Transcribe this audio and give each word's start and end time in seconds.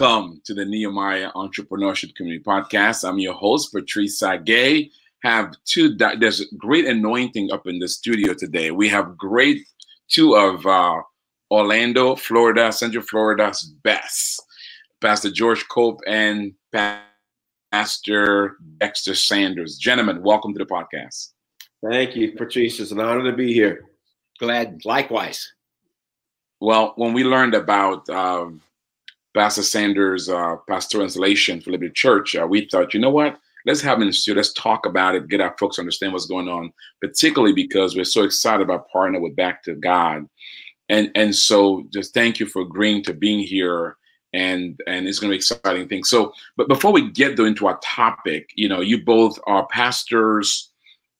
Welcome 0.00 0.40
to 0.44 0.54
the 0.54 0.64
Nehemiah 0.64 1.30
Entrepreneurship 1.32 2.14
Community 2.14 2.42
Podcast. 2.42 3.06
I'm 3.06 3.18
your 3.18 3.34
host, 3.34 3.70
Patrice 3.70 4.18
Tsague. 4.18 4.90
Have 5.22 5.52
two. 5.66 5.94
There's 5.94 6.46
great 6.56 6.86
anointing 6.86 7.52
up 7.52 7.66
in 7.66 7.78
the 7.78 7.86
studio 7.86 8.32
today. 8.32 8.70
We 8.70 8.88
have 8.88 9.18
great 9.18 9.66
two 10.08 10.36
of 10.36 10.64
uh, 10.64 11.02
Orlando, 11.50 12.16
Florida, 12.16 12.72
Central 12.72 13.04
Florida's 13.04 13.74
best, 13.84 14.42
Pastor 15.02 15.30
George 15.30 15.68
Cope 15.68 16.00
and 16.06 16.54
Pastor 16.72 18.56
Dexter 18.78 19.14
Sanders. 19.14 19.76
Gentlemen, 19.76 20.22
welcome 20.22 20.54
to 20.54 20.58
the 20.58 20.64
podcast. 20.64 21.32
Thank 21.86 22.16
you, 22.16 22.32
Patrice. 22.32 22.80
It's 22.80 22.90
an 22.90 23.00
honor 23.00 23.30
to 23.30 23.36
be 23.36 23.52
here. 23.52 23.84
Glad, 24.38 24.82
likewise. 24.86 25.52
Well, 26.58 26.94
when 26.96 27.12
we 27.12 27.22
learned 27.22 27.52
about 27.52 28.08
um, 28.08 28.62
Pastor 29.34 29.62
Sanders' 29.62 30.28
uh, 30.28 30.56
pastoral 30.68 31.04
installation 31.04 31.60
for 31.60 31.70
Liberty 31.70 31.92
Church, 31.92 32.34
uh, 32.34 32.46
we 32.46 32.68
thought, 32.68 32.94
you 32.94 33.00
know 33.00 33.10
what? 33.10 33.38
Let's 33.66 33.82
have 33.82 34.00
the 34.00 34.12
studio. 34.12 34.38
Let's 34.38 34.52
talk 34.54 34.86
about 34.86 35.14
it, 35.14 35.28
get 35.28 35.40
our 35.40 35.54
folks 35.58 35.78
understand 35.78 36.12
what's 36.12 36.26
going 36.26 36.48
on, 36.48 36.72
particularly 37.00 37.52
because 37.52 37.94
we're 37.94 38.04
so 38.04 38.24
excited 38.24 38.62
about 38.62 38.86
partnering 38.94 39.20
with 39.20 39.36
Back 39.36 39.62
to 39.64 39.74
God. 39.74 40.26
And 40.88 41.10
and 41.14 41.34
so 41.34 41.84
just 41.92 42.14
thank 42.14 42.40
you 42.40 42.46
for 42.46 42.62
agreeing 42.62 43.02
to 43.04 43.14
being 43.14 43.40
here 43.40 43.96
and 44.32 44.80
and 44.86 45.06
it's 45.06 45.18
going 45.18 45.30
to 45.30 45.32
be 45.32 45.36
exciting 45.36 45.88
thing. 45.88 46.04
So, 46.04 46.32
but 46.56 46.68
before 46.68 46.92
we 46.92 47.10
get 47.10 47.36
though 47.36 47.44
into 47.44 47.66
our 47.66 47.78
topic, 47.82 48.50
you 48.54 48.68
know, 48.68 48.80
you 48.80 49.04
both 49.04 49.38
are 49.46 49.66
pastors, 49.68 50.70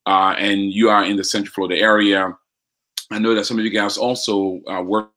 uh, 0.07 0.35
and 0.39 0.73
you 0.73 0.89
are 0.89 1.05
in 1.05 1.17
the 1.17 1.25
Central 1.25 1.53
Florida 1.53 1.81
area. 1.81 2.37
I 3.11 3.19
know 3.19 3.35
that 3.35 3.47
some 3.47 3.59
of 3.59 3.65
you 3.65 3.71
guys 3.71 3.99
also 3.99 4.61
uh, 4.71 4.83
work 4.83 5.11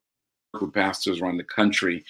with 0.59 0.73
pastors 0.73 1.21
around 1.21 1.37
the 1.37 1.43
country. 1.43 2.03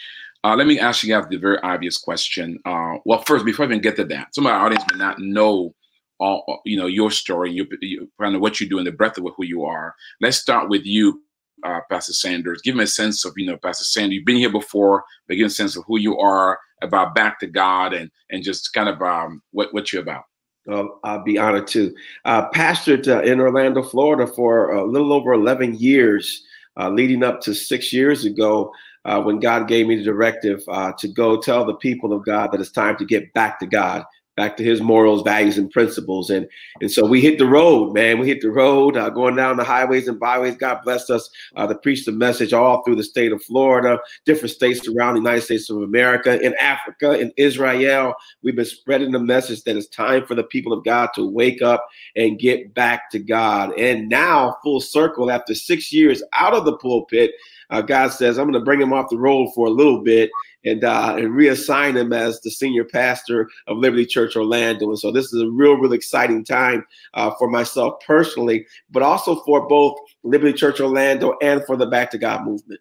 Uh, 0.43 0.55
let 0.55 0.67
me 0.67 0.77
ask 0.77 1.03
you 1.03 1.13
guys 1.13 1.25
the 1.29 1.37
very 1.37 1.57
obvious 1.59 1.97
question. 1.97 2.59
Uh, 2.65 2.95
well, 3.05 3.23
first, 3.25 3.45
before 3.45 3.63
I 3.65 3.69
even 3.69 3.81
get 3.81 3.95
to 3.95 4.03
that, 4.05 4.35
some 4.35 4.45
of 4.45 4.51
our 4.51 4.65
audience 4.65 4.83
may 4.91 4.97
not 4.97 5.19
know 5.19 5.73
all, 6.19 6.61
you 6.65 6.75
know, 6.75 6.87
your 6.87 7.11
story, 7.11 7.51
your, 7.51 7.65
your 7.81 8.03
kind 8.19 8.35
of 8.35 8.41
what 8.41 8.59
you 8.59 8.67
do 8.67 8.77
and 8.77 8.85
the 8.85 8.91
breadth 8.91 9.17
of 9.17 9.25
who 9.37 9.45
you 9.45 9.63
are. 9.63 9.95
Let's 10.19 10.37
start 10.37 10.69
with 10.69 10.85
you, 10.85 11.23
uh, 11.63 11.79
Pastor 11.89 12.11
Sanders. 12.11 12.61
Give 12.61 12.75
me 12.75 12.83
a 12.83 12.87
sense 12.87 13.23
of, 13.23 13.33
you 13.37 13.45
know, 13.45 13.55
Pastor 13.55 13.85
Sanders, 13.85 14.15
you've 14.15 14.25
been 14.25 14.35
here 14.35 14.51
before, 14.51 15.05
but 15.27 15.35
give 15.35 15.47
a 15.47 15.49
sense 15.49 15.77
of 15.77 15.85
who 15.87 15.97
you 15.97 16.17
are, 16.17 16.59
about 16.81 17.15
back 17.15 17.39
to 17.39 17.47
God, 17.47 17.93
and 17.93 18.11
and 18.29 18.43
just 18.43 18.73
kind 18.73 18.89
of 18.89 19.01
um, 19.01 19.41
what 19.51 19.73
what 19.73 19.93
you're 19.93 20.01
about. 20.01 20.25
Uh, 20.69 20.85
I'll 21.05 21.23
be 21.23 21.37
honored 21.37 21.67
to. 21.67 21.93
Uh, 22.25 22.49
pastored 22.49 23.07
uh, 23.07 23.21
in 23.21 23.39
Orlando, 23.39 23.81
Florida 23.81 24.27
for 24.27 24.71
a 24.71 24.83
little 24.85 25.13
over 25.13 25.33
11 25.33 25.75
years, 25.75 26.43
uh, 26.77 26.89
leading 26.89 27.23
up 27.23 27.39
to 27.41 27.53
six 27.53 27.93
years 27.93 28.25
ago 28.25 28.71
uh, 29.05 29.21
when 29.21 29.39
God 29.39 29.67
gave 29.67 29.87
me 29.87 29.95
the 29.95 30.03
directive 30.03 30.63
uh, 30.67 30.93
to 30.99 31.07
go 31.07 31.41
tell 31.41 31.65
the 31.65 31.75
people 31.75 32.13
of 32.13 32.25
God 32.25 32.51
that 32.51 32.61
it's 32.61 32.71
time 32.71 32.97
to 32.97 33.05
get 33.05 33.33
back 33.33 33.59
to 33.59 33.65
God, 33.65 34.03
back 34.35 34.57
to 34.57 34.63
His 34.63 34.81
morals, 34.81 35.21
values, 35.21 35.57
and 35.57 35.69
principles. 35.69 36.29
And 36.29 36.47
and 36.81 36.91
so 36.91 37.05
we 37.05 37.21
hit 37.21 37.37
the 37.37 37.45
road, 37.45 37.93
man. 37.93 38.19
We 38.19 38.27
hit 38.27 38.41
the 38.41 38.51
road, 38.51 38.97
uh, 38.97 39.09
going 39.09 39.35
down 39.35 39.57
the 39.57 39.63
highways 39.63 40.07
and 40.07 40.19
byways. 40.19 40.57
God 40.57 40.79
blessed 40.83 41.09
us 41.09 41.29
uh, 41.55 41.67
to 41.67 41.75
preach 41.75 42.05
the 42.05 42.11
message 42.11 42.53
all 42.53 42.83
through 42.83 42.95
the 42.95 43.03
state 43.03 43.31
of 43.31 43.43
Florida, 43.43 43.99
different 44.25 44.53
states 44.53 44.87
around 44.87 45.15
the 45.15 45.21
United 45.21 45.41
States 45.41 45.69
of 45.69 45.77
America, 45.77 46.41
in 46.41 46.55
Africa, 46.55 47.19
in 47.19 47.31
Israel. 47.37 48.13
We've 48.41 48.55
been 48.55 48.65
spreading 48.65 49.11
the 49.11 49.19
message 49.19 49.63
that 49.63 49.77
it's 49.77 49.87
time 49.87 50.25
for 50.25 50.35
the 50.35 50.43
people 50.43 50.73
of 50.73 50.83
God 50.83 51.09
to 51.15 51.25
wake 51.25 51.61
up 51.61 51.87
and 52.15 52.39
get 52.39 52.73
back 52.73 53.09
to 53.11 53.19
God. 53.19 53.77
And 53.77 54.09
now, 54.09 54.57
full 54.63 54.81
circle, 54.81 55.31
after 55.31 55.55
six 55.55 55.91
years 55.91 56.23
out 56.33 56.53
of 56.53 56.65
the 56.65 56.77
pulpit 56.77 57.31
uh, 57.73 57.81
God 57.81 58.09
says, 58.09 58.37
I'm 58.37 58.45
going 58.45 58.59
to 58.59 58.63
bring 58.63 58.79
him 58.79 58.93
off 58.93 59.09
the 59.09 59.17
road 59.17 59.51
for 59.55 59.65
a 59.65 59.71
little 59.71 60.01
bit 60.03 60.29
and 60.65 60.83
uh, 60.83 61.15
and 61.17 61.31
reassign 61.31 61.95
him 61.95 62.13
as 62.13 62.39
the 62.41 62.51
senior 62.51 62.83
pastor 62.83 63.49
of 63.67 63.77
Liberty 63.77 64.05
Church 64.05 64.35
Orlando. 64.35 64.89
And 64.89 64.99
so 64.99 65.11
this 65.11 65.33
is 65.33 65.41
a 65.41 65.49
real, 65.49 65.75
real 65.75 65.93
exciting 65.93 66.43
time 66.43 66.85
uh, 67.13 67.31
for 67.37 67.49
myself 67.49 67.95
personally, 68.05 68.65
but 68.89 69.03
also 69.03 69.41
for 69.43 69.67
both 69.67 69.97
Liberty 70.23 70.53
Church 70.53 70.79
Orlando 70.79 71.35
and 71.41 71.63
for 71.65 71.75
the 71.75 71.85
Back 71.85 72.11
to 72.11 72.17
God 72.17 72.45
movement. 72.45 72.79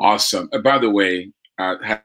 Awesome. 0.00 0.48
Uh, 0.52 0.58
by 0.58 0.78
the 0.78 0.90
way, 0.90 1.32
uh, 1.58 1.76
had 1.82 2.02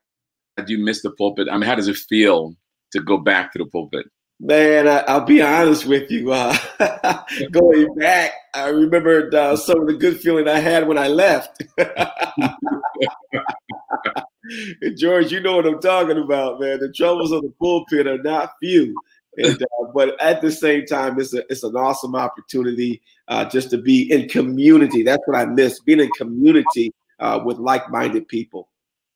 you 0.67 0.79
missed 0.79 1.03
the 1.03 1.11
pulpit? 1.11 1.47
I 1.49 1.57
mean, 1.57 1.67
how 1.67 1.75
does 1.75 1.87
it 1.87 1.97
feel 1.97 2.55
to 2.91 3.01
go 3.01 3.17
back 3.17 3.53
to 3.53 3.59
the 3.59 3.65
pulpit? 3.65 4.05
Man, 4.39 4.87
I, 4.87 5.17
will 5.17 5.25
be 5.25 5.41
honest 5.41 5.85
with 5.85 6.11
you. 6.11 6.31
Uh, 6.31 6.55
going 7.51 7.93
back, 7.95 8.31
I 8.53 8.69
remembered 8.69 9.33
uh, 9.33 9.55
some 9.55 9.81
of 9.81 9.87
the 9.87 9.93
good 9.93 10.19
feeling 10.19 10.47
I 10.47 10.59
had 10.59 10.87
when 10.87 10.97
I 10.97 11.07
left. 11.07 11.63
George, 14.97 15.31
you 15.31 15.39
know 15.39 15.55
what 15.55 15.65
I'm 15.65 15.79
talking 15.79 16.17
about, 16.17 16.59
man. 16.59 16.79
The 16.79 16.91
troubles 16.91 17.31
of 17.31 17.41
the 17.41 17.53
pulpit 17.59 18.07
are 18.07 18.21
not 18.21 18.53
few. 18.59 18.95
And, 19.37 19.61
uh, 19.61 19.85
but 19.93 20.19
at 20.21 20.41
the 20.41 20.51
same 20.51 20.85
time, 20.85 21.19
it's 21.19 21.33
a 21.33 21.43
it's 21.51 21.63
an 21.63 21.75
awesome 21.75 22.15
opportunity 22.15 23.01
uh, 23.29 23.45
just 23.45 23.71
to 23.71 23.77
be 23.79 24.11
in 24.11 24.29
community. 24.29 25.01
That's 25.01 25.23
what 25.25 25.37
I 25.37 25.45
miss: 25.45 25.79
being 25.79 25.99
in 25.99 26.09
community 26.11 26.93
uh, 27.19 27.39
with 27.43 27.57
like-minded 27.57 28.27
people. 28.27 28.69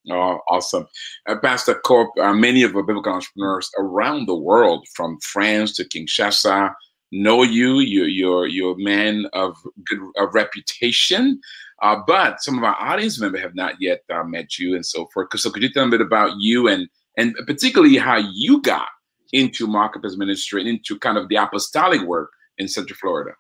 Oh, 0.10 0.40
awesome. 0.50 0.88
Uh, 1.28 1.36
Pastor 1.38 1.76
Cope, 1.86 2.18
uh, 2.20 2.34
many 2.34 2.64
of 2.64 2.76
our 2.76 2.84
biblical 2.84 3.14
entrepreneurs 3.14 3.70
around 3.78 4.26
the 4.26 4.36
world, 4.36 4.88
from 4.96 5.20
France 5.20 5.74
to 5.76 5.84
Kinshasa, 5.84 6.74
know 7.12 7.44
you. 7.44 7.80
You're, 7.80 8.08
you're, 8.08 8.48
you're 8.48 8.76
a 8.76 8.80
man 8.80 9.28
of 9.34 9.56
good 9.86 10.00
of 10.18 10.34
reputation. 10.34 11.42
Uh, 11.82 11.98
but 12.08 12.42
some 12.42 12.58
of 12.58 12.64
our 12.64 12.76
audience 12.80 13.20
members 13.20 13.42
have 13.42 13.56
not 13.56 13.76
yet 13.80 14.02
uh, 14.14 14.24
met 14.24 14.58
you 14.58 14.76
and 14.76 14.86
so 14.86 15.08
forth. 15.14 15.28
So 15.36 15.52
could 15.52 15.62
you 15.62 15.72
tell 15.72 15.84
them 15.84 15.94
a 15.94 15.98
bit 15.98 16.06
about 16.06 16.32
you 16.40 16.68
and, 16.68 16.88
and 17.18 17.36
particularly 17.46 17.98
how 17.98 18.18
you 18.18 18.62
got 18.62 18.88
into 19.34 19.68
marketplace 19.68 20.18
ministry 20.18 20.62
and 20.62 20.70
into 20.70 20.98
kind 20.98 21.18
of 21.18 21.30
the 21.30 21.36
apostolic 21.36 22.02
work 22.02 22.32
in 22.58 22.68
Central 22.68 22.98
Florida? 22.98 23.32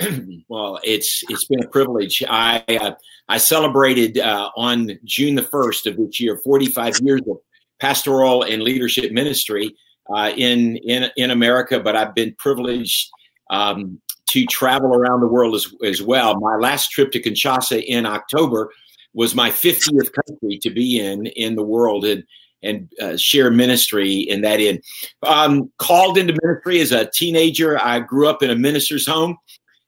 well, 0.48 0.78
it's 0.82 1.22
it's 1.28 1.44
been 1.46 1.62
a 1.62 1.68
privilege. 1.68 2.22
I 2.28 2.64
uh, 2.68 2.92
I 3.28 3.38
celebrated 3.38 4.18
uh, 4.18 4.50
on 4.56 4.98
June 5.04 5.34
the 5.34 5.42
first 5.42 5.86
of 5.86 5.96
this 5.96 6.18
year, 6.20 6.38
45 6.38 7.00
years 7.02 7.20
of 7.28 7.36
pastoral 7.80 8.42
and 8.42 8.62
leadership 8.62 9.12
ministry 9.12 9.74
uh, 10.14 10.32
in 10.36 10.76
in 10.78 11.10
in 11.16 11.30
America. 11.30 11.80
But 11.80 11.96
I've 11.96 12.14
been 12.14 12.34
privileged 12.38 13.10
um, 13.50 14.00
to 14.30 14.46
travel 14.46 14.94
around 14.94 15.20
the 15.20 15.28
world 15.28 15.54
as 15.54 15.72
as 15.84 16.02
well. 16.02 16.38
My 16.40 16.56
last 16.56 16.90
trip 16.90 17.12
to 17.12 17.22
Kinshasa 17.22 17.82
in 17.84 18.06
October 18.06 18.70
was 19.12 19.34
my 19.34 19.50
50th 19.50 20.12
country 20.12 20.58
to 20.62 20.70
be 20.70 21.00
in 21.00 21.26
in 21.26 21.56
the 21.56 21.62
world, 21.62 22.04
and 22.04 22.24
and 22.62 22.92
uh, 23.00 23.16
share 23.16 23.50
ministry 23.50 24.18
in 24.18 24.42
that 24.42 24.60
in 24.60 24.80
um, 25.22 25.70
called 25.78 26.18
into 26.18 26.36
ministry 26.42 26.80
as 26.80 26.92
a 26.92 27.10
teenager 27.14 27.78
i 27.82 27.98
grew 27.98 28.28
up 28.28 28.42
in 28.42 28.50
a 28.50 28.54
minister's 28.54 29.06
home 29.06 29.34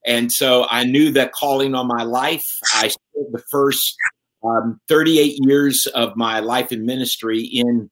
and 0.05 0.33
so 0.33 0.67
I 0.69 0.85
knew 0.85 1.13
that 1.13 1.33
calling 1.33 1.75
on 1.75 1.87
my 1.87 2.03
life. 2.03 2.45
I 2.75 2.89
spent 2.89 3.33
the 3.33 3.43
first 3.51 3.97
um, 4.45 4.81
38 4.89 5.39
years 5.47 5.87
of 5.95 6.17
my 6.17 6.41
life 6.41 6.73
in 6.73 6.85
ministry 6.85 7.41
in 7.41 7.91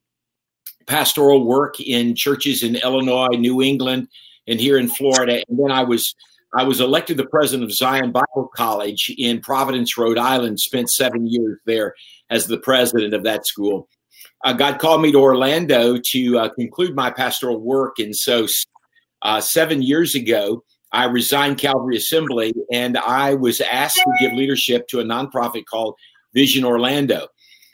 pastoral 0.87 1.44
work 1.44 1.78
in 1.81 2.16
churches 2.16 2.62
in 2.62 2.77
Illinois, 2.77 3.37
New 3.37 3.62
England, 3.62 4.09
and 4.49 4.59
here 4.59 4.77
in 4.77 4.89
Florida. 4.89 5.44
And 5.49 5.59
then 5.59 5.71
I 5.71 5.84
was 5.84 6.15
I 6.55 6.65
was 6.65 6.81
elected 6.81 7.16
the 7.16 7.27
president 7.27 7.65
of 7.65 7.75
Zion 7.75 8.11
Bible 8.12 8.50
College 8.55 9.15
in 9.19 9.41
Providence, 9.41 9.97
Rhode 9.97 10.19
Island. 10.19 10.59
Spent 10.59 10.91
seven 10.91 11.27
years 11.27 11.59
there 11.66 11.94
as 12.28 12.47
the 12.47 12.59
president 12.59 13.15
of 13.15 13.22
that 13.25 13.47
school. 13.47 13.89
Uh, 14.45 14.53
God 14.53 14.78
called 14.78 15.03
me 15.03 15.13
to 15.13 15.19
Orlando 15.19 15.98
to 15.98 16.39
uh, 16.39 16.48
conclude 16.51 16.95
my 16.95 17.10
pastoral 17.10 17.60
work, 17.60 17.98
and 17.98 18.16
so 18.16 18.47
uh, 19.22 19.41
seven 19.41 19.83
years 19.83 20.15
ago, 20.15 20.65
I 20.92 21.04
resigned 21.04 21.59
Calvary 21.59 21.97
Assembly 21.97 22.53
and 22.72 22.98
I 22.98 23.34
was 23.34 23.60
asked 23.60 23.97
to 23.97 24.13
give 24.19 24.33
leadership 24.33 24.89
to 24.89 25.01
a 25.01 25.04
nonprofit 25.04 25.65
called 25.71 25.95
Vision 26.34 26.65
Orlando. 26.65 27.28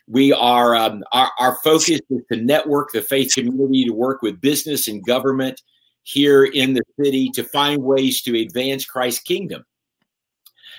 We 0.06 0.32
are 0.32 0.76
um, 0.76 1.02
our, 1.12 1.30
our 1.40 1.56
focus 1.64 2.00
is 2.10 2.22
to 2.30 2.36
network 2.36 2.92
the 2.92 3.02
faith 3.02 3.34
community 3.34 3.84
to 3.86 3.92
work 3.92 4.22
with 4.22 4.40
business 4.40 4.86
and 4.86 5.04
government 5.04 5.60
here 6.06 6.44
in 6.44 6.72
the 6.72 6.82
city 7.02 7.28
to 7.30 7.42
find 7.42 7.82
ways 7.82 8.22
to 8.22 8.40
advance 8.40 8.84
Christ's 8.84 9.20
kingdom. 9.20 9.64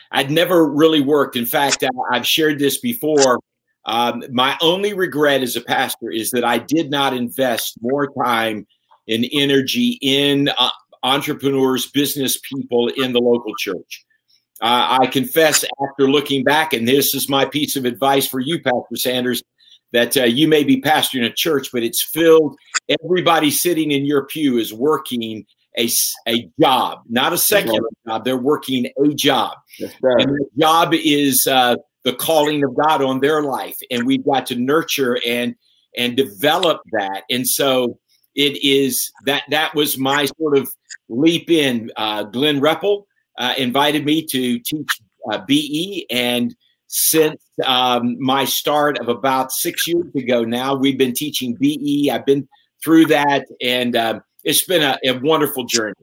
I'd 0.09 0.31
never 0.31 0.65
really 0.65 1.01
worked. 1.01 1.35
In 1.35 1.45
fact, 1.45 1.83
I, 1.83 2.15
have 2.15 2.25
shared 2.25 2.59
this 2.59 2.77
before. 2.77 3.41
Um, 3.83 4.24
my 4.31 4.57
only 4.62 4.94
regret 4.94 5.44
as 5.44 5.57
a 5.57 5.62
pastor 5.62 6.12
is 6.12 6.31
that 6.31 6.45
I 6.45 6.59
did 6.59 6.89
not 6.89 7.13
invest 7.13 7.75
more 7.81 8.07
time 8.24 8.65
and 9.09 9.27
energy 9.33 10.00
in 10.01 10.50
uh, 10.57 10.69
entrepreneurs, 11.03 11.91
business 11.91 12.39
people 12.39 12.88
in 12.88 13.12
the 13.12 13.19
local 13.19 13.53
church. 13.59 14.06
Uh, 14.62 14.97
I 15.01 15.07
confess, 15.07 15.65
after 15.89 16.09
looking 16.09 16.45
back, 16.45 16.71
and 16.71 16.88
this 16.88 17.13
is 17.13 17.27
my 17.27 17.44
piece 17.44 17.75
of 17.75 17.83
advice 17.83 18.25
for 18.25 18.39
you, 18.39 18.62
Pastor 18.62 18.95
Sanders, 18.95 19.44
that 19.98 20.16
uh, 20.16 20.26
you 20.26 20.48
may 20.48 20.64
be 20.64 20.80
pastoring 20.80 21.26
a 21.26 21.34
church, 21.34 21.70
but 21.74 21.82
it's 21.82 22.08
filled. 22.14 22.56
Everybody 23.04 23.50
sitting 23.50 23.90
in 23.90 24.06
your 24.06 24.28
pew 24.28 24.60
is 24.60 24.72
working 24.72 25.44
a, 25.76 25.90
a 26.28 26.48
job, 26.62 27.02
not 27.10 27.34
a 27.34 27.38
secular 27.38 27.90
job. 28.08 28.24
They're 28.24 28.38
working 28.38 28.92
a 29.04 29.14
job. 29.16 29.58
Yes, 29.80 29.96
and 30.04 30.36
the 30.36 30.46
job 30.60 30.94
is 30.94 31.48
uh, 31.48 31.78
the 32.04 32.14
calling 32.14 32.64
of 32.64 32.76
God 32.76 33.02
on 33.02 33.22
their 33.22 33.42
life. 33.42 33.76
And 33.90 34.06
we've 34.06 34.24
got 34.24 34.46
to 34.48 34.56
nurture 34.56 35.18
and 35.26 35.56
and 35.98 36.16
develop 36.16 36.82
that. 36.92 37.24
And 37.32 37.48
so 37.48 37.98
it 38.36 38.64
is 38.64 39.12
that 39.26 39.46
that 39.50 39.74
was 39.74 39.98
my 39.98 40.26
sort 40.40 40.60
of 40.60 40.70
leap 41.10 41.50
in. 41.50 41.92
Uh, 41.98 42.22
Glenn 42.22 42.60
Repple 42.60 43.08
uh, 43.40 43.56
invited 43.58 44.06
me 44.06 44.24
to 44.28 44.60
teach 44.60 45.02
uh, 45.32 45.40
BE, 45.48 46.06
and 46.12 46.56
since 46.98 47.40
um, 47.64 48.20
my 48.20 48.44
start 48.44 48.98
of 48.98 49.08
about 49.08 49.52
six 49.52 49.88
years 49.88 50.14
ago 50.16 50.44
now, 50.44 50.76
we've 50.76 50.98
been 50.98 51.14
teaching 51.14 51.56
BE. 51.60 52.10
I've 52.12 52.26
been 52.26 52.48
through 52.84 53.06
that, 53.06 53.46
and 53.62 53.96
um, 53.96 54.22
it's 54.44 54.64
been 54.64 54.82
a, 54.82 54.98
a, 55.06 55.20
wonderful 55.20 55.66
journey. 55.66 55.94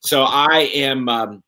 So 0.00 0.24
I 0.24 0.70
am 0.74 1.08
um, 1.08 1.42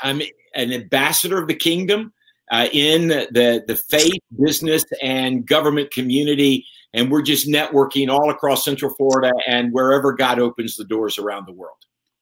I'm 0.00 0.22
an 0.54 0.72
ambassador 0.72 1.38
of 1.42 1.46
the 1.46 1.54
kingdom 1.54 2.14
uh, 2.50 2.68
in 2.72 3.08
the 3.08 3.62
the 3.66 3.76
faith, 3.90 4.22
business, 4.42 4.82
and 5.02 5.46
government 5.46 5.90
community, 5.90 6.64
and 6.94 7.10
we're 7.10 7.20
just 7.20 7.46
networking 7.46 8.08
all 8.08 8.30
across 8.30 8.64
Central 8.64 8.94
Florida 8.94 9.32
and 9.46 9.74
wherever 9.74 10.14
God 10.14 10.38
opens 10.38 10.76
the 10.76 10.84
doors 10.84 11.18
around 11.18 11.46
the 11.46 11.52
world. 11.52 11.76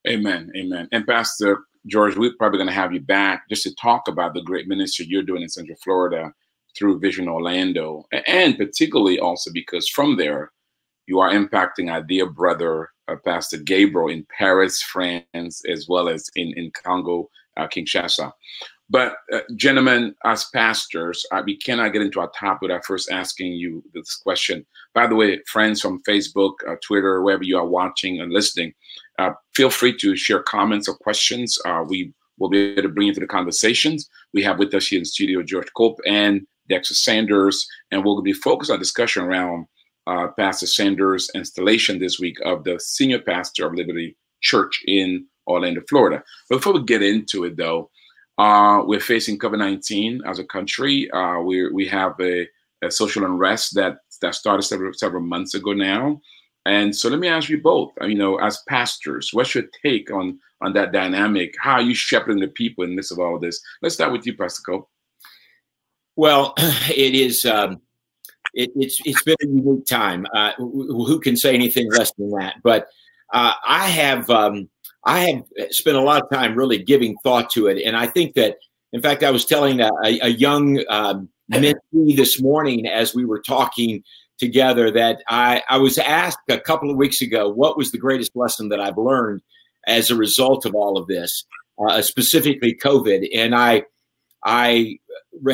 Amen. 0.09 0.51
Amen. 0.57 0.89
Pastor 1.07 1.61
George, 1.87 2.17
we're 2.17 2.35
probably 2.39 2.59
going 2.59 2.69
to 2.69 2.75
have 2.75 2.93
you 2.93 3.01
back 3.01 3.49
just 3.49 3.63
to 3.63 3.75
talk 3.77 4.09
about 4.09 4.35
the 4.35 4.43
great 4.43 4.69
ministry 4.69 5.07
you're 5.09 5.23
doing 5.23 5.43
in 5.43 5.49
Central 5.49 5.79
Florida 5.83 6.33
through 6.77 7.01
Vision 7.01 7.29
Orlando, 7.29 8.05
and 8.27 8.57
particularly 8.57 9.19
also 9.19 9.51
because 9.53 9.89
from 9.89 10.17
there 10.17 10.53
you 11.07 11.19
are 11.19 11.31
impacting 11.31 11.91
our 11.91 12.03
dear 12.03 12.27
brother 12.27 12.91
uh, 13.09 13.17
Pastor 13.25 13.59
Gabriel 13.59 14.09
in 14.09 14.27
Paris, 14.37 14.83
France, 14.83 15.63
as 15.69 15.87
well 15.89 16.09
as 16.09 16.29
in 16.37 16.53
in 16.57 16.71
Congo, 16.85 17.29
uh, 17.57 17.67
Kinshasa. 17.67 18.33
But, 18.91 19.19
uh, 19.33 19.41
gentlemen, 19.55 20.17
as 20.25 20.47
pastors, 20.53 21.25
uh, 21.31 21.43
we 21.47 21.57
cannot 21.57 21.93
get 21.93 22.03
into 22.03 22.19
our 22.19 22.31
topic 22.31 22.63
without 22.63 22.85
first 22.85 23.09
asking 23.09 23.53
you 23.53 23.85
this 23.95 24.17
question. 24.17 24.67
By 24.95 25.07
the 25.07 25.15
way, 25.15 25.39
friends 25.47 25.81
from 25.81 26.03
Facebook, 26.03 26.55
uh, 26.69 26.75
Twitter, 26.85 27.23
wherever 27.23 27.45
you 27.45 27.57
are 27.57 27.67
watching 27.67 28.21
and 28.21 28.33
listening, 28.33 28.73
uh, 29.21 29.33
feel 29.55 29.71
free 29.71 29.97
to 29.99 30.17
share 30.17 30.43
comments 30.43 30.89
or 30.89 30.97
questions. 30.97 31.59
Uh, 31.65 31.85
we 31.87 32.13
will 32.39 32.49
be 32.49 32.73
able 32.73 32.83
to 32.83 32.89
bring 32.89 33.09
into 33.09 33.21
the 33.21 33.27
conversations. 33.27 34.09
We 34.33 34.43
have 34.43 34.59
with 34.59 34.73
us 34.75 34.87
here 34.87 34.99
in 34.99 35.05
studio 35.05 35.43
George 35.43 35.69
Cope 35.77 36.01
and 36.07 36.47
Dexter 36.69 36.95
Sanders, 36.95 37.69
and 37.91 38.03
we'll 38.03 38.23
be 38.23 38.33
focused 38.33 38.71
on 38.71 38.79
discussion 38.79 39.25
around 39.25 39.67
uh, 40.07 40.29
Pastor 40.39 40.67
Sanders' 40.67 41.31
installation 41.35 41.99
this 41.99 42.19
week 42.19 42.39
of 42.45 42.65
the 42.65 42.81
senior 42.81 43.19
pastor 43.19 43.67
of 43.67 43.75
Liberty 43.75 44.17
Church 44.41 44.83
in 44.87 45.27
Orlando, 45.47 45.83
Florida. 45.89 46.23
Before 46.49 46.73
we 46.73 46.85
get 46.85 47.03
into 47.03 47.45
it, 47.45 47.57
though, 47.57 47.91
uh, 48.39 48.83
we're 48.87 49.01
facing 49.01 49.39
COVID 49.39 49.59
19 49.59 50.23
as 50.27 50.39
a 50.39 50.45
country. 50.45 51.11
Uh, 51.11 51.41
we, 51.41 51.71
we 51.71 51.87
have 51.89 52.15
a, 52.21 52.49
a, 52.83 52.91
social 52.91 53.25
unrest 53.27 53.75
that, 53.75 53.99
that 54.23 54.35
started 54.35 54.63
several, 54.63 54.95
several 54.95 55.23
months 55.23 55.55
ago 55.55 55.75
now. 55.75 56.21
And 56.67 56.95
so 56.95 57.09
let 57.09 57.19
me 57.19 57.29
ask 57.29 57.49
you 57.49 57.61
both, 57.61 57.93
you 58.03 58.15
know, 58.15 58.37
as 58.37 58.63
pastors, 58.69 59.31
what's 59.33 59.55
your 59.55 59.65
take 59.83 60.11
on, 60.11 60.39
on 60.61 60.73
that 60.75 60.93
dynamic? 60.93 61.55
How 61.59 61.75
are 61.75 61.83
you 61.83 61.95
shepherding 61.95 62.41
the 62.41 62.49
people 62.49 62.85
in 62.85 62.91
the 62.91 62.97
midst 62.97 63.13
of 63.13 63.19
all 63.19 63.35
of 63.35 63.41
this? 63.41 63.61
Let's 63.83 63.95
start 63.95 64.13
with 64.13 64.27
you, 64.27 64.37
Pastor 64.37 64.63
Cole. 64.67 64.89
Well, 66.17 66.55
it 66.59 67.15
is. 67.15 67.45
Um, 67.45 67.81
it, 68.53 68.71
it's 68.75 69.01
it's 69.05 69.23
been 69.23 69.37
a 69.43 69.47
unique 69.47 69.87
time. 69.87 70.27
Uh, 70.35 70.53
who 70.59 71.21
can 71.21 71.37
say 71.37 71.55
anything 71.55 71.91
less 71.93 72.13
than 72.19 72.31
that? 72.33 72.57
But 72.63 72.89
uh, 73.33 73.55
I 73.65 73.87
have 73.89 74.29
um, 74.29 74.69
I 75.05 75.21
have 75.21 75.45
spent 75.71 75.97
a 75.97 76.03
lot 76.03 76.23
of 76.23 76.31
time 76.31 76.57
really 76.57 76.83
giving 76.83 77.17
thought 77.23 77.49
to 77.51 77.69
it, 77.69 77.83
and 77.83 77.97
I 77.97 78.07
think 78.07 78.35
that, 78.35 78.57
in 78.93 79.01
fact, 79.01 79.23
I 79.23 79.31
was 79.31 79.45
telling 79.45 79.81
a, 79.81 79.91
a 80.05 80.29
young 80.29 80.83
um, 80.89 81.29
mentee 81.51 82.17
this 82.17 82.41
morning 82.41 82.87
as 82.87 83.15
we 83.15 83.25
were 83.25 83.41
talking 83.41 84.03
together 84.41 84.91
that 84.91 85.23
I, 85.29 85.63
I 85.69 85.79
was 85.79 85.99
asked 85.99 86.41
a 86.49 86.59
couple 86.59 86.91
of 86.91 86.97
weeks 86.97 87.23
ago 87.23 87.49
what 87.49 87.77
was 87.77 87.93
the 87.93 87.99
greatest 87.99 88.35
lesson 88.35 88.71
that 88.71 88.81
I've 88.81 88.99
learned 88.99 89.43
as 89.87 90.11
a 90.11 90.17
result 90.17 90.67
of 90.67 90.75
all 90.75 90.99
of 90.99 91.07
this, 91.07 91.45
uh, 91.79 92.03
specifically 92.03 92.75
COVID, 92.75 93.29
and 93.35 93.55
I 93.55 93.85
I 94.45 94.99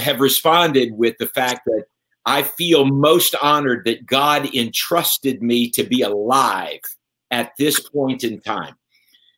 have 0.00 0.20
responded 0.20 0.92
with 0.92 1.16
the 1.18 1.26
fact 1.26 1.62
that 1.66 1.84
I 2.24 2.42
feel 2.42 2.86
most 2.86 3.34
honored 3.42 3.84
that 3.84 4.06
God 4.06 4.54
entrusted 4.54 5.42
me 5.42 5.70
to 5.70 5.84
be 5.84 6.02
alive 6.02 6.80
at 7.30 7.52
this 7.58 7.80
point 7.80 8.24
in 8.24 8.40
time 8.40 8.74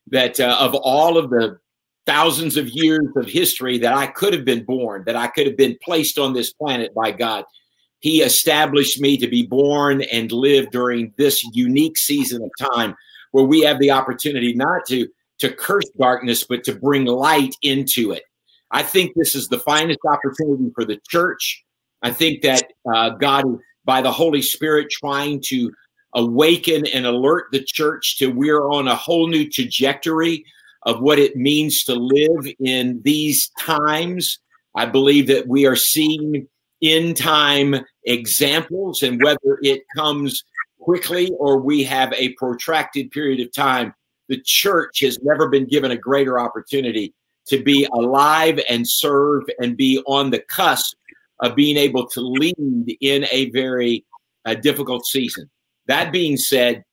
that 0.07 0.39
uh, 0.39 0.57
of 0.59 0.75
all 0.75 1.17
of 1.17 1.29
the 1.29 1.59
thousands 2.05 2.57
of 2.57 2.67
years 2.69 3.07
of 3.15 3.27
history 3.27 3.77
that 3.77 3.93
I 3.93 4.07
could 4.07 4.33
have 4.33 4.45
been 4.45 4.63
born, 4.63 5.03
that 5.05 5.15
I 5.15 5.27
could 5.27 5.45
have 5.45 5.57
been 5.57 5.77
placed 5.83 6.17
on 6.17 6.33
this 6.33 6.51
planet 6.51 6.93
by 6.95 7.11
God, 7.11 7.45
He 7.99 8.21
established 8.21 9.01
me 9.01 9.17
to 9.17 9.27
be 9.27 9.45
born 9.45 10.01
and 10.03 10.31
live 10.31 10.71
during 10.71 11.13
this 11.17 11.43
unique 11.53 11.97
season 11.97 12.41
of 12.43 12.73
time 12.73 12.95
where 13.31 13.45
we 13.45 13.61
have 13.61 13.79
the 13.79 13.91
opportunity 13.91 14.53
not 14.53 14.85
to 14.87 15.07
to 15.39 15.53
curse 15.53 15.89
darkness, 15.97 16.43
but 16.43 16.63
to 16.65 16.75
bring 16.75 17.05
light 17.05 17.55
into 17.61 18.11
it. 18.11 18.23
I 18.71 18.83
think 18.83 19.13
this 19.15 19.35
is 19.35 19.47
the 19.47 19.59
finest 19.59 19.99
opportunity 20.05 20.69
for 20.75 20.85
the 20.85 20.99
church. 21.09 21.63
I 22.01 22.11
think 22.11 22.41
that 22.41 22.63
uh, 22.93 23.11
God, 23.11 23.45
by 23.85 24.01
the 24.01 24.11
Holy 24.11 24.41
Spirit, 24.41 24.89
trying 24.91 25.41
to 25.45 25.71
awaken 26.13 26.85
and 26.87 27.05
alert 27.05 27.45
the 27.51 27.63
church 27.63 28.17
to 28.17 28.27
we're 28.27 28.67
on 28.67 28.87
a 28.87 28.95
whole 28.95 29.27
new 29.27 29.49
trajectory 29.49 30.43
of 30.83 31.01
what 31.01 31.19
it 31.19 31.35
means 31.35 31.83
to 31.83 31.93
live 31.93 32.53
in 32.59 33.01
these 33.03 33.49
times. 33.59 34.39
I 34.75 34.85
believe 34.85 35.27
that 35.27 35.47
we 35.47 35.65
are 35.65 35.75
seeing 35.75 36.47
in 36.81 37.13
time 37.13 37.75
examples, 38.05 39.03
and 39.03 39.21
whether 39.23 39.59
it 39.61 39.83
comes 39.95 40.43
quickly 40.79 41.31
or 41.37 41.57
we 41.57 41.83
have 41.83 42.13
a 42.13 42.33
protracted 42.33 43.11
period 43.11 43.39
of 43.39 43.51
time, 43.53 43.93
the 44.27 44.41
church 44.45 45.01
has 45.01 45.19
never 45.21 45.49
been 45.49 45.65
given 45.65 45.91
a 45.91 45.97
greater 45.97 46.39
opportunity 46.39 47.13
to 47.47 47.61
be 47.61 47.87
alive 47.93 48.59
and 48.69 48.87
serve 48.87 49.43
and 49.59 49.75
be 49.75 50.01
on 50.05 50.29
the 50.29 50.39
cusp 50.39 50.95
of 51.41 51.55
being 51.55 51.77
able 51.77 52.07
to 52.07 52.21
lead 52.21 52.97
in 53.01 53.25
a 53.31 53.49
very 53.49 54.05
uh, 54.45 54.53
difficult 54.53 55.05
season. 55.05 55.49
That 55.87 56.11
being 56.11 56.37
said, 56.37 56.83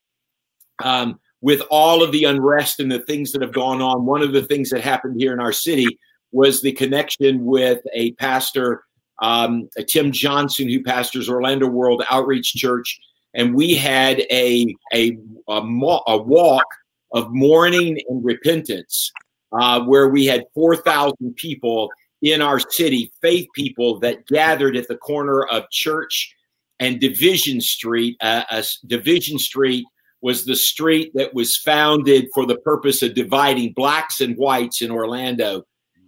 um, 0.82 1.20
with 1.42 1.62
all 1.70 2.02
of 2.02 2.12
the 2.12 2.24
unrest 2.24 2.80
and 2.80 2.90
the 2.90 3.00
things 3.00 3.32
that 3.32 3.42
have 3.42 3.52
gone 3.52 3.82
on, 3.82 4.06
one 4.06 4.22
of 4.22 4.32
the 4.32 4.42
things 4.42 4.70
that 4.70 4.80
happened 4.80 5.20
here 5.20 5.32
in 5.32 5.40
our 5.40 5.52
city 5.52 5.98
was 6.32 6.60
the 6.60 6.72
connection 6.72 7.44
with 7.44 7.82
a 7.94 8.12
pastor, 8.12 8.82
um, 9.20 9.68
Tim 9.88 10.12
Johnson, 10.12 10.68
who 10.68 10.82
pastors 10.82 11.28
Orlando 11.28 11.66
World 11.66 12.04
Outreach 12.10 12.54
Church, 12.54 12.98
and 13.34 13.54
we 13.54 13.74
had 13.74 14.20
a 14.30 14.74
a, 14.92 15.16
a, 15.48 15.60
a 16.06 16.18
walk 16.18 16.66
of 17.12 17.28
mourning 17.30 18.00
and 18.08 18.24
repentance, 18.24 19.12
uh, 19.52 19.80
where 19.84 20.08
we 20.08 20.26
had 20.26 20.44
four 20.54 20.76
thousand 20.76 21.34
people 21.36 21.90
in 22.22 22.42
our 22.42 22.58
city, 22.58 23.12
faith 23.20 23.46
people 23.54 23.98
that 24.00 24.26
gathered 24.26 24.76
at 24.76 24.88
the 24.88 24.96
corner 24.96 25.44
of 25.44 25.68
Church 25.70 26.34
and 26.80 27.00
Division 27.00 27.60
Street. 27.60 28.16
Uh, 28.20 28.42
uh, 28.50 28.62
Division 28.86 29.38
Street 29.38 29.84
was 30.22 30.44
the 30.44 30.56
street 30.56 31.12
that 31.14 31.34
was 31.34 31.56
founded 31.56 32.26
for 32.34 32.46
the 32.46 32.58
purpose 32.58 33.02
of 33.02 33.14
dividing 33.14 33.72
blacks 33.72 34.20
and 34.20 34.36
whites 34.36 34.82
in 34.82 34.90
Orlando. 34.90 35.64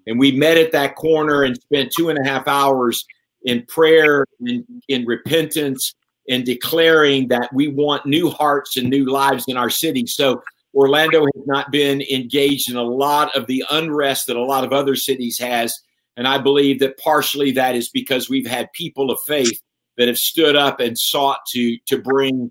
And 0.09 0.19
we 0.19 0.33
met 0.33 0.57
at 0.57 0.73
that 0.73 0.97
corner 0.97 1.43
and 1.43 1.57
spent 1.57 1.93
two 1.97 2.09
and 2.09 2.19
a 2.19 2.29
half 2.29 2.49
hours 2.49 3.05
in 3.43 3.65
prayer, 3.67 4.27
in, 4.41 4.65
in 4.89 5.05
repentance, 5.05 5.95
and 6.29 6.45
declaring 6.45 7.29
that 7.29 7.53
we 7.53 7.69
want 7.69 8.07
new 8.07 8.31
hearts 8.31 8.77
and 8.77 8.89
new 8.89 9.05
lives 9.05 9.45
in 9.49 9.57
our 9.57 9.71
city. 9.71 10.07
So 10.07 10.43
Orlando 10.75 11.21
has 11.21 11.47
not 11.47 11.71
been 11.71 12.03
engaged 12.03 12.71
in 12.71 12.77
a 12.77 12.83
lot 12.83 13.35
of 13.37 13.47
the 13.47 13.65
unrest 13.71 14.27
that 14.27 14.37
a 14.37 14.45
lot 14.45 14.65
of 14.65 14.73
other 14.73 14.97
cities 14.97 15.39
has. 15.39 15.79
And 16.17 16.27
I 16.27 16.39
believe 16.39 16.81
that 16.81 16.99
partially 16.99 17.53
that 17.53 17.77
is 17.77 17.89
because 17.89 18.29
we've 18.29 18.47
had 18.47 18.73
people 18.73 19.11
of 19.11 19.19
faith 19.27 19.61
that 19.97 20.09
have 20.09 20.19
stood 20.19 20.57
up 20.57 20.81
and 20.81 20.99
sought 20.99 21.41
to 21.53 21.77
to 21.87 21.99
bring 21.99 22.51